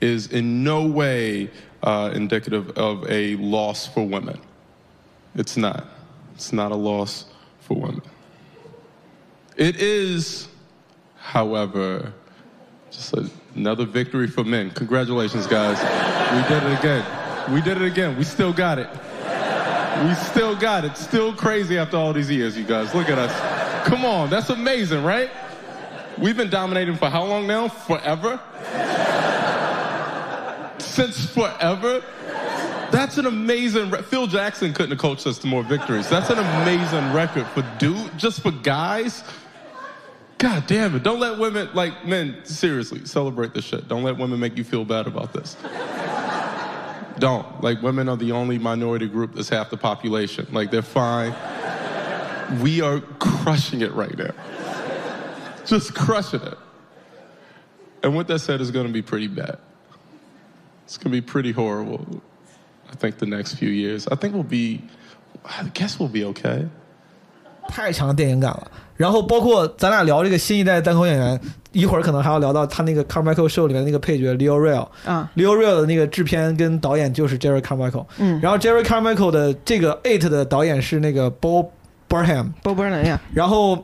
[0.00, 1.50] is in no way
[1.82, 4.40] uh, indicative of a loss for women.
[5.34, 5.88] It's not.
[6.36, 7.24] It's not a loss
[7.58, 8.02] for women.
[9.56, 10.46] It is,
[11.16, 12.12] however,
[12.92, 13.12] just
[13.54, 14.70] another victory for men.
[14.70, 15.78] Congratulations, guys.
[16.34, 17.52] We did it again.
[17.52, 18.16] We did it again.
[18.16, 18.88] We still got it.
[20.06, 20.96] We still got it.
[20.96, 22.94] Still crazy after all these years, you guys.
[22.94, 23.86] Look at us.
[23.86, 25.30] Come on, that's amazing, right?
[26.18, 27.68] We've been dominating for how long now?
[27.68, 28.40] Forever?
[30.78, 32.02] Since forever?
[32.90, 33.90] That's an amazing.
[33.90, 36.08] Re- Phil Jackson couldn't have coached us to more victories.
[36.08, 39.22] That's an amazing record for dude, just for guys.
[40.40, 41.02] God damn it!
[41.02, 42.34] Don't let women like men.
[42.44, 43.88] Seriously, celebrate this shit.
[43.88, 45.54] Don't let women make you feel bad about this.
[47.18, 50.46] Don't like women are the only minority group that's half the population.
[50.50, 51.34] Like they're fine.
[52.62, 54.32] We are crushing it right now.
[55.66, 56.56] Just crushing it.
[58.02, 59.58] And what that said is going to be pretty bad.
[60.84, 62.22] It's going to be pretty horrible.
[62.90, 64.08] I think the next few years.
[64.08, 64.82] I think we'll be.
[65.44, 66.66] I guess we'll be okay.
[67.68, 68.70] 太强的电影感了。
[68.96, 71.40] 然后包括咱俩聊这个新一代单口演员，
[71.72, 74.86] 一会儿可能还要聊到他那个 Carmichael Show 里面那个配角 Leo Real。
[75.06, 78.04] 啊 Leo Real 的那个制片跟导演就是 Jerry Carmichael。
[78.18, 81.68] 嗯然后 Jerry Carmichael 的这个 Eight 的导演是那个 Bob
[82.10, 82.48] Burnham。
[82.62, 83.82] ，Bob Burnham 呀，然后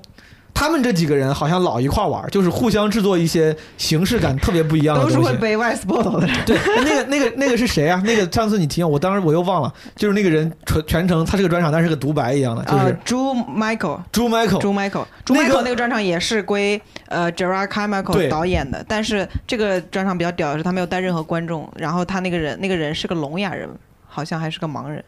[0.58, 5.26] 他们这几个人好像老一块玩儿，就是互相制作一些形式感特别不一样的都东西。
[5.26, 6.34] 是会背 West Bottle 的人。
[6.46, 8.02] 对，那个那个那个是谁啊？
[8.06, 23.68] 那个上次你提我，当时我又忘了，就是那个人全全程他是个专场，但是个独白一样的，就呃是朱 Michael，朱 Michael，朱 Michael，朱那个 Michael 那个专场也是归呃 Gerard Carmichael 导演的，但是这个专场比较屌的是他没有带任何观众，然后他那个人那个人是个聋哑人，
[24.06, 25.04] 好像还是个盲人。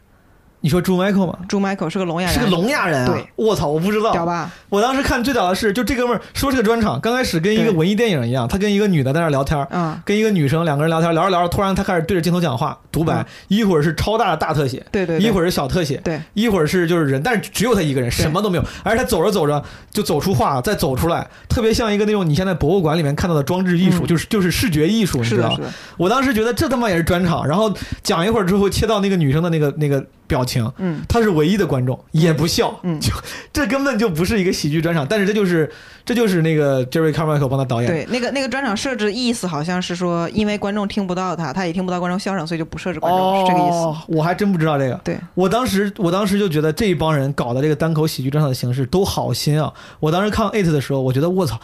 [0.61, 1.39] 你说朱 Michael 吗？
[1.49, 3.07] 朱 Michael 是个聋哑人，是个聋哑人啊！
[3.07, 4.51] 对，我操，我不知道，屌吧？
[4.69, 10.01] 我当时看最屌的是，就这哥们儿说是个专场，刚开始跟一个文艺电影一样，他跟一个女的在那聊天，嗯。
[10.05, 13.27] 跟一个女生两个人聊天，聊着聊着，突然他开始对着镜头讲话，独白，嗯。
[13.49, 15.27] 一会儿是超大的大特写，对对对。
[15.27, 19.63] 一会儿是小特写，对，一会儿是就是人，但是只有他一个人，什么都没有，而且他走着走着
[19.93, 25.57] 就走出话，再走出来，特别像一个那种你现在博物馆里面看到的装置艺术，就是就是视觉艺术，你知道？
[25.97, 27.73] 我当时觉得这他妈也是专场，然后
[28.03, 33.13] 讲一会儿之后切到那个女生的那个那个表情，嗯，他是唯一的观众，也不笑，嗯，就
[33.53, 35.71] 这根本就不是一个喜剧专场，但是这就是
[36.05, 44.17] 这就是那个 Jerry Carmichael 帮他导演，对，那个那个专场设置意思好像是说，因为观众听不到他，他也听不到观众笑声，所以就不设置观众，哦，是这个意思。
[44.17, 44.99] 我还真不知道这个。
[45.05, 49.73] 对我当时，我当时就觉得这一帮人搞的这个单口喜剧专场的形式都好新啊！
[50.01, 51.61] 我当时看 It 的时候，我觉得我操，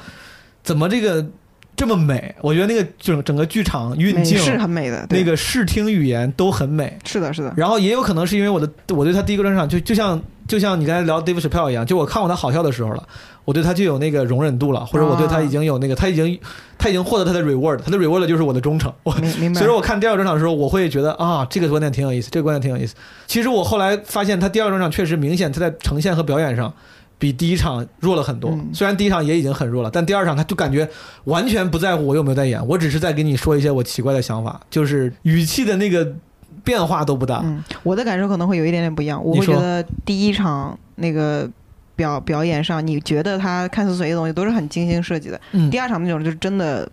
[0.63, 1.25] 怎么这个
[1.77, 2.35] 这么美？
[2.41, 6.97] 我觉得那个整整个剧场运镜是很美的那个视听语言都很美。
[7.05, 7.53] 是的，是的。
[7.57, 13.03] 然后也有可能是因为我的我对他第一个专场就就像就像你刚才聊 Dave Chappelle 一样，就我看过他好笑的时候了，
[13.45, 16.39] 我对他就有那个容忍度了，或者我对他已经有那个他已经
[16.79, 18.93] 他已经获得他的 reward，他的 reward 就是我的忠诚。
[19.03, 22.95] 我明白所以说我看第二个专场的时候，我会觉得啊，这个观点挺有意思，这个观点挺有意思。
[23.27, 26.73] 其实我后来发现，他第二个专场确实明显他在呈现和表演上。
[27.19, 30.89] 比第一场弱了很多，嗯虽然第一场也已经很弱了，但第二场他就感觉
[31.25, 36.13] 完全不在乎我有没有在演，我只是在跟你说一些我奇怪的想法，就是语气的那个
[36.63, 37.41] 变化都不大。
[37.45, 39.23] 嗯，我的感受可能会有一点点不一样。
[39.25, 41.49] 我会觉得第一场那个
[41.97, 45.41] 表表演上，你觉得他看似随意的东西都是很精心设计的。
[45.53, 46.91] 嗯第二场那种就是真的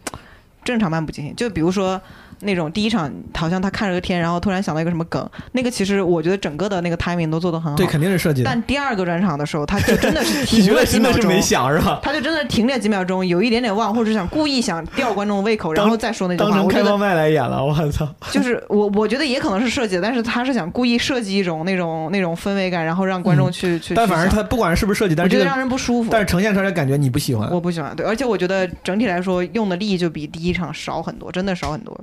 [0.64, 1.36] 正常漫不经心。
[1.36, 2.00] 就比如说
[2.42, 7.78] 那种第一场好像他看着个天，然后突然想到一个什么梗，那个其实我觉得整个的那个 timing 都做得很好。
[7.78, 8.50] 对，肯定是设计的。
[8.50, 12.00] 但第二个专场的时候，他就 真的是停了几秒钟，真的是没想是吧？
[12.04, 16.50] 他就真的停了几秒钟，有一点点忘，或者是想故意想吊观众的胃口，然后再说那句话。
[16.50, 18.08] 当开放麦来演了，我操！
[18.32, 23.94] 就是我，我觉得也可能是设计的，但是他是想故意设计一种那种那种氛围感，然后让观众去、去。
[23.94, 26.10] 嗯但反正他不管是不是设计，但是这个我觉得让人不舒服。
[26.12, 27.50] 但是呈现出来的感觉你不喜欢。
[27.52, 32.00] 我不喜欢，对，而且我觉得整体来说用的力就比第一场少很多，真的少很多。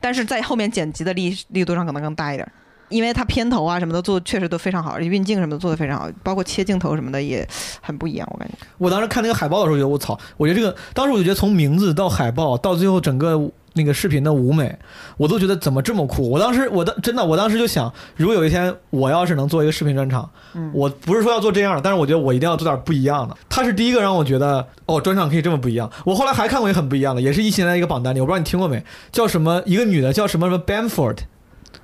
[0.00, 2.52] 但是在后面剪辑的力力度上可能更大一点，
[2.88, 7.46] 因为它片头啊什么的做确实都非常好，运镜什么的做的非常好，包括切镜头什么的也
[7.80, 8.54] 很不一样，我感觉。
[8.78, 14.78] 我当时看那个海报的时候，觉得我操，我觉得这个当时我就觉得从名字到海报到最后整个那个视频的舞美，
[15.16, 16.28] 我都觉得怎么这么酷。
[16.28, 23.36] 我当时我当真的我当时就想，如果有一天我要是能做一个视频专场，嗯我不是说要做这样的，但是我觉得我一定要做点不一样的。
[23.48, 25.90] 他是第一个让我觉得哦，专场可以这么不一样。
[26.04, 31.18] 我后来还看过一个很不一样的，也是一七年的一个榜单里，我不知道你听过没，叫什么一个女的叫什么什么 Bamford。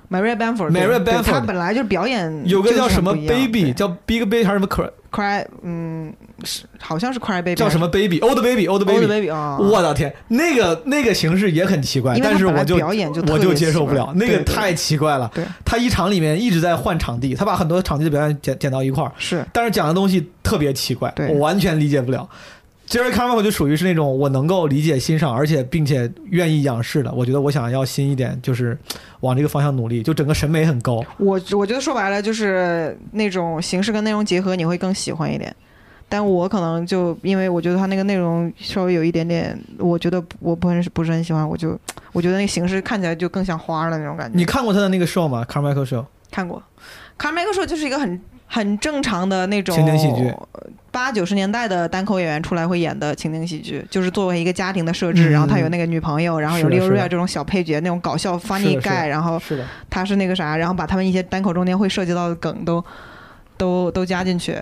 [0.09, 6.13] Maria Bamford，Maria Bamford 她本来就是表演，有个叫什么 Baby，叫 Big Baby 还是什么 Cry Cry，嗯，
[6.43, 9.57] 是好像是 Cry Baby，叫什么 Baby，Old Baby，Old Baby，Old Baby 啊。
[9.57, 15.29] 我的天，那个那个形式也很奇怪，但是我就表演就我就接受不了，那个太奇怪了。
[15.33, 22.27] 对，他一场里面一直在换场地，他把很多场地的表演剪剪到一块儿，是，但是讲的东西特别奇怪，我完全理解不了。
[22.87, 27.11] Jerry Carmichael 就属于是那种我能够理解、欣赏，而且并且愿意仰视的。
[27.11, 28.77] 我觉得我想要新一点，就是
[29.19, 31.03] 往这个方向努力，就整个审美很高。
[31.17, 35.53] 我我觉得说白了就是那种形式跟内容结合，你会更喜欢一点。
[36.09, 41.77] 但我可能就因为我觉得他那个内容稍微有一点点，我觉得我不很不是很喜欢，我就
[42.13, 44.37] 我觉得那个形式看起来就更像花儿的那种感觉。
[44.37, 46.63] 你看过他的那个 show 吗？Carmichael show 看过
[47.19, 50.33] ，，Carmichael show 就是一个很很正常的那种情景喜剧，
[50.89, 59.39] 八九十年代的单口演员出来会演的情景喜剧，就是作为一个家庭的设置，嗯然后他有那个女朋友，然后有利欧瑞亚这种小配角，那种搞笑 funny guy，然后
[59.89, 62.83] 他是那个啥，然后把他们一些单口中间会涉及到的梗都
[63.57, 64.57] 都都加进去。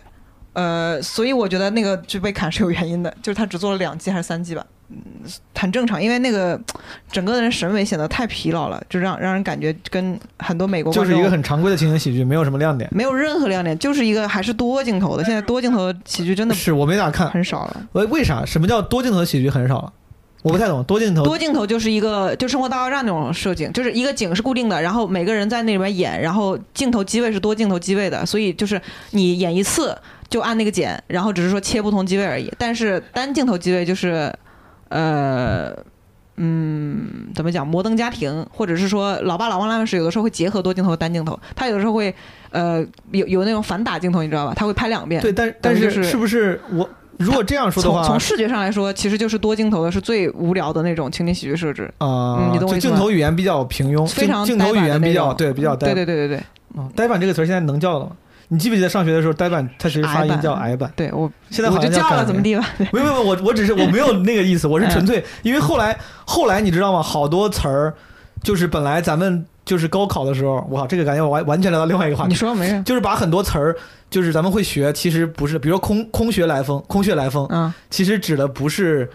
[0.56, 4.98] 呃，所以我觉得那个就被砍是有原因的，就是他只做了两季还是三季吧，嗯，
[5.54, 6.58] 很正常，因为那个
[7.12, 12.90] 整个人审美显得太疲劳了，就让让人感觉跟很多美国就是一个很常规的情景喜剧，没有什么亮点。
[12.94, 15.24] 没有任何亮点，就是一个还是多镜头的。
[15.26, 17.88] 现在多镜头的喜剧真的是我没咋看，很少了。
[17.92, 18.46] 为为啥？
[18.46, 19.92] 什么叫多镜头的喜剧很少了？
[20.42, 20.84] 我不太懂。
[20.84, 28.80] 多镜头，多镜头就是一个就生活大爆炸那种设景，就是一个景是固定的，然后每个人在那里边演，然后镜头机位是多镜头机位的，所以就是
[29.10, 29.98] 你演一次
[30.30, 32.52] 就按那个剪，然后只是说切不同机位而已。
[32.58, 34.34] 但是 单镜头机位就是，
[34.90, 35.76] 呃。
[36.38, 37.66] 嗯，怎么讲？
[37.66, 42.14] 摩登家庭，或者是说老爸老妈那边是有的时候会结合多镜头和单镜头，他有的时候会
[42.52, 44.54] 呃有有那种反打镜头，你知道吧？
[44.54, 45.22] 他会拍两遍。
[45.22, 51.84] 对，但但是是不是我如果这样说的话，从从视觉上来说，其实就是多镜头的是最无聊的那种情景喜剧设置。
[52.00, 55.94] 啊嗯，你懂我就意思吗镜头语言比较平庸，非常镜镜头语言比较对比较呆。
[55.94, 56.44] 对对对对对。
[56.78, 58.12] 嗯，呆板这个词儿现在能叫了吗？
[58.50, 60.92] 你记不记得上学的时候，呆板它其实发音叫矮板。
[60.96, 62.66] 对我现在好像我就叫了怎么地吧？
[62.94, 67.02] 没有没有，我我只是我没有那个意思，我是纯粹嗯因为后来后来你知道吗？
[67.02, 67.94] 好多词儿
[68.44, 72.30] 就是本来咱们就是高考的时候，我靠，这个感觉我完完全聊到另外一个话题。
[72.30, 72.82] 你说没事？
[72.84, 73.76] 就是把很多词儿，
[74.10, 79.10] 就是咱们会学，其实不是，比如说空空穴来风，空穴来风，嗯，其实指的不是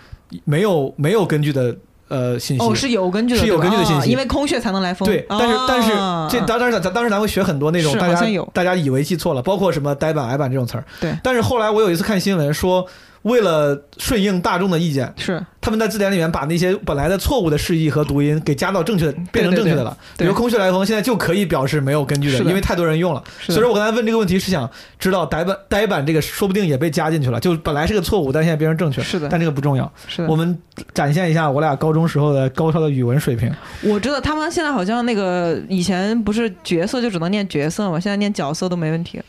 [0.44, 1.76] 没有没有根据的
[2.10, 5.06] 呃信息，哦，是有根据的，是有根据的信息，啊因为空穴才能来风。
[5.06, 8.20] 对，但是但是啊这当然咱当时咱会学很多那种大家
[8.52, 10.84] 大家以为记错了，包括什么呆板矮板这种词儿。
[11.00, 12.86] 对，但是后来我有一次看新闻说，
[13.22, 19.90] 为了顺应大众的意见，是他们在字典里面把那些本来的错误的释义和读音给加到正确的，变成正确的了。
[20.16, 23.22] 对对对比如空穴来风，现在就可以表示没有根据的，的因为太多人用了。
[23.40, 24.68] 所以说我刚才问这个问题是想
[24.98, 29.02] 知道呆板呆板这个说不定也被加进去了，就本来是个错误，但现在变成正确。
[29.02, 29.92] 是的但这个不重要。
[30.08, 30.58] 是的我们
[30.94, 33.52] 展现一下我俩高中时候的高超的语文水平。
[33.82, 39.20] 我知道他们现在好像那个以前不是角色就只能念角色嘛，现在念角色都没问题。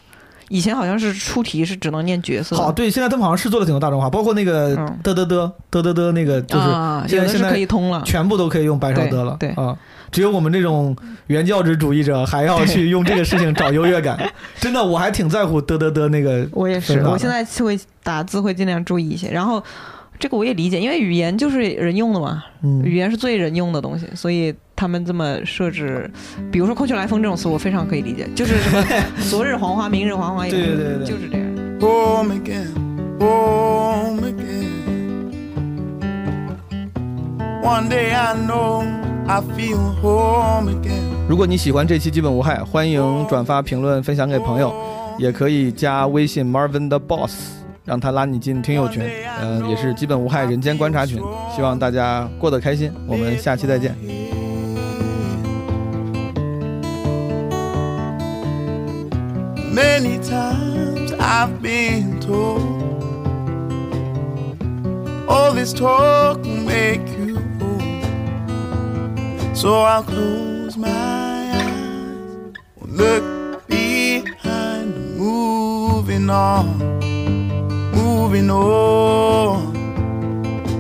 [0.51, 2.57] 以前好像是出题是只能念角色。
[2.57, 6.65] 好，对，现在他们好像是做的挺多大众化，包括那个嘚嘚嘚嘚嘚嘚那个，就是
[7.07, 9.37] 现在现在可以通了全部都可以用白勺嘚了。
[9.39, 9.77] 对对啊，
[10.11, 10.93] 只有我们这种
[11.27, 14.19] 原教旨主义者还要去用这个事情找优越感。
[14.59, 16.45] 真的，我还挺在乎嘚嘚嘚那个。
[16.51, 19.29] 我也是，我现在会打字会尽量注意一些。
[19.29, 19.63] 然后
[20.19, 26.09] 这个我也理解，因为语言就是人用的嘛，嗯语言是最人用的东西，所以他们这么设置，
[26.51, 28.83] 比如说“空穴来风”这种词，我非常可以理解，就是什么
[29.29, 31.47] “昨日黄花，明日黄花”也对对对对就是这样。
[31.79, 32.65] home again,
[33.19, 35.29] home again.
[37.61, 38.83] One day I know
[39.27, 41.11] I feel home again.
[41.29, 44.73] 如果你喜欢这期基本无害，欢迎转发、评论、分享给朋友，
[45.19, 47.51] 也可以加微信 Marvin 的 Boss，
[47.85, 49.03] 让他拉你进听友群，
[49.43, 51.21] 嗯、也是基本无害人间观察群。
[51.55, 53.95] 希望大家过得开心，我们下期再见。
[59.72, 62.61] Many times I've been told
[65.30, 67.81] all this talk will make you old.
[69.56, 76.77] So I'll close my eyes, look behind, moving on,
[77.93, 79.72] moving on.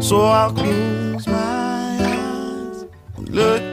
[0.01, 2.85] So I'll close my eyes,
[3.17, 3.70] look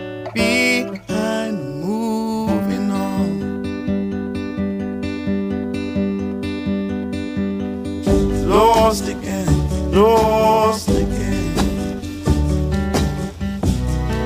[10.88, 11.56] again.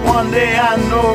[0.05, 1.13] One day I know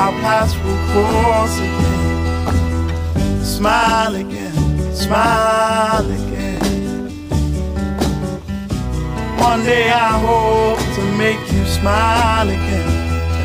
[0.00, 3.44] our paths will cross again.
[3.44, 4.54] Smile again,
[4.94, 7.08] smile again.
[9.40, 12.88] One day I hope to make you smile again,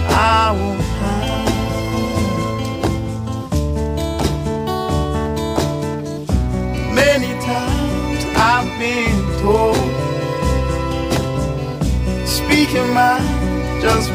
[0.10, 0.54] I
[1.00, 1.54] hide.
[6.94, 10.03] Many times I've been told
[12.54, 14.12] Speaking mind, just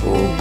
[0.00, 0.40] bold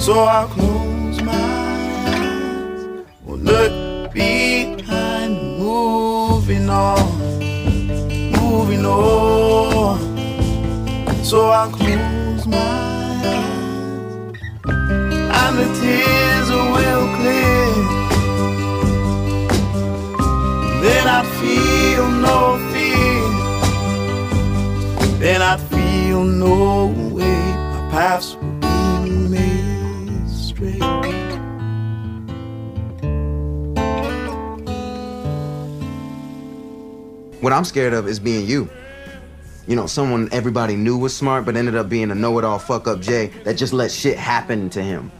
[0.00, 6.98] So I'll close my eyes Will look behind, moving on
[8.40, 10.00] Moving on.
[11.22, 14.34] So I'll close my eyes
[15.40, 17.66] And the tears will clear.
[20.82, 22.88] Then I'd feel no fear.
[25.18, 25.67] Then I'd
[26.20, 27.24] way.
[27.24, 30.82] My paths would be made straight.
[37.40, 38.68] What I'm scared of is being you.
[39.66, 42.58] You know, someone everybody knew was smart, but ended up being a know it all
[42.58, 45.12] fuck up Jay that just let shit happen to him.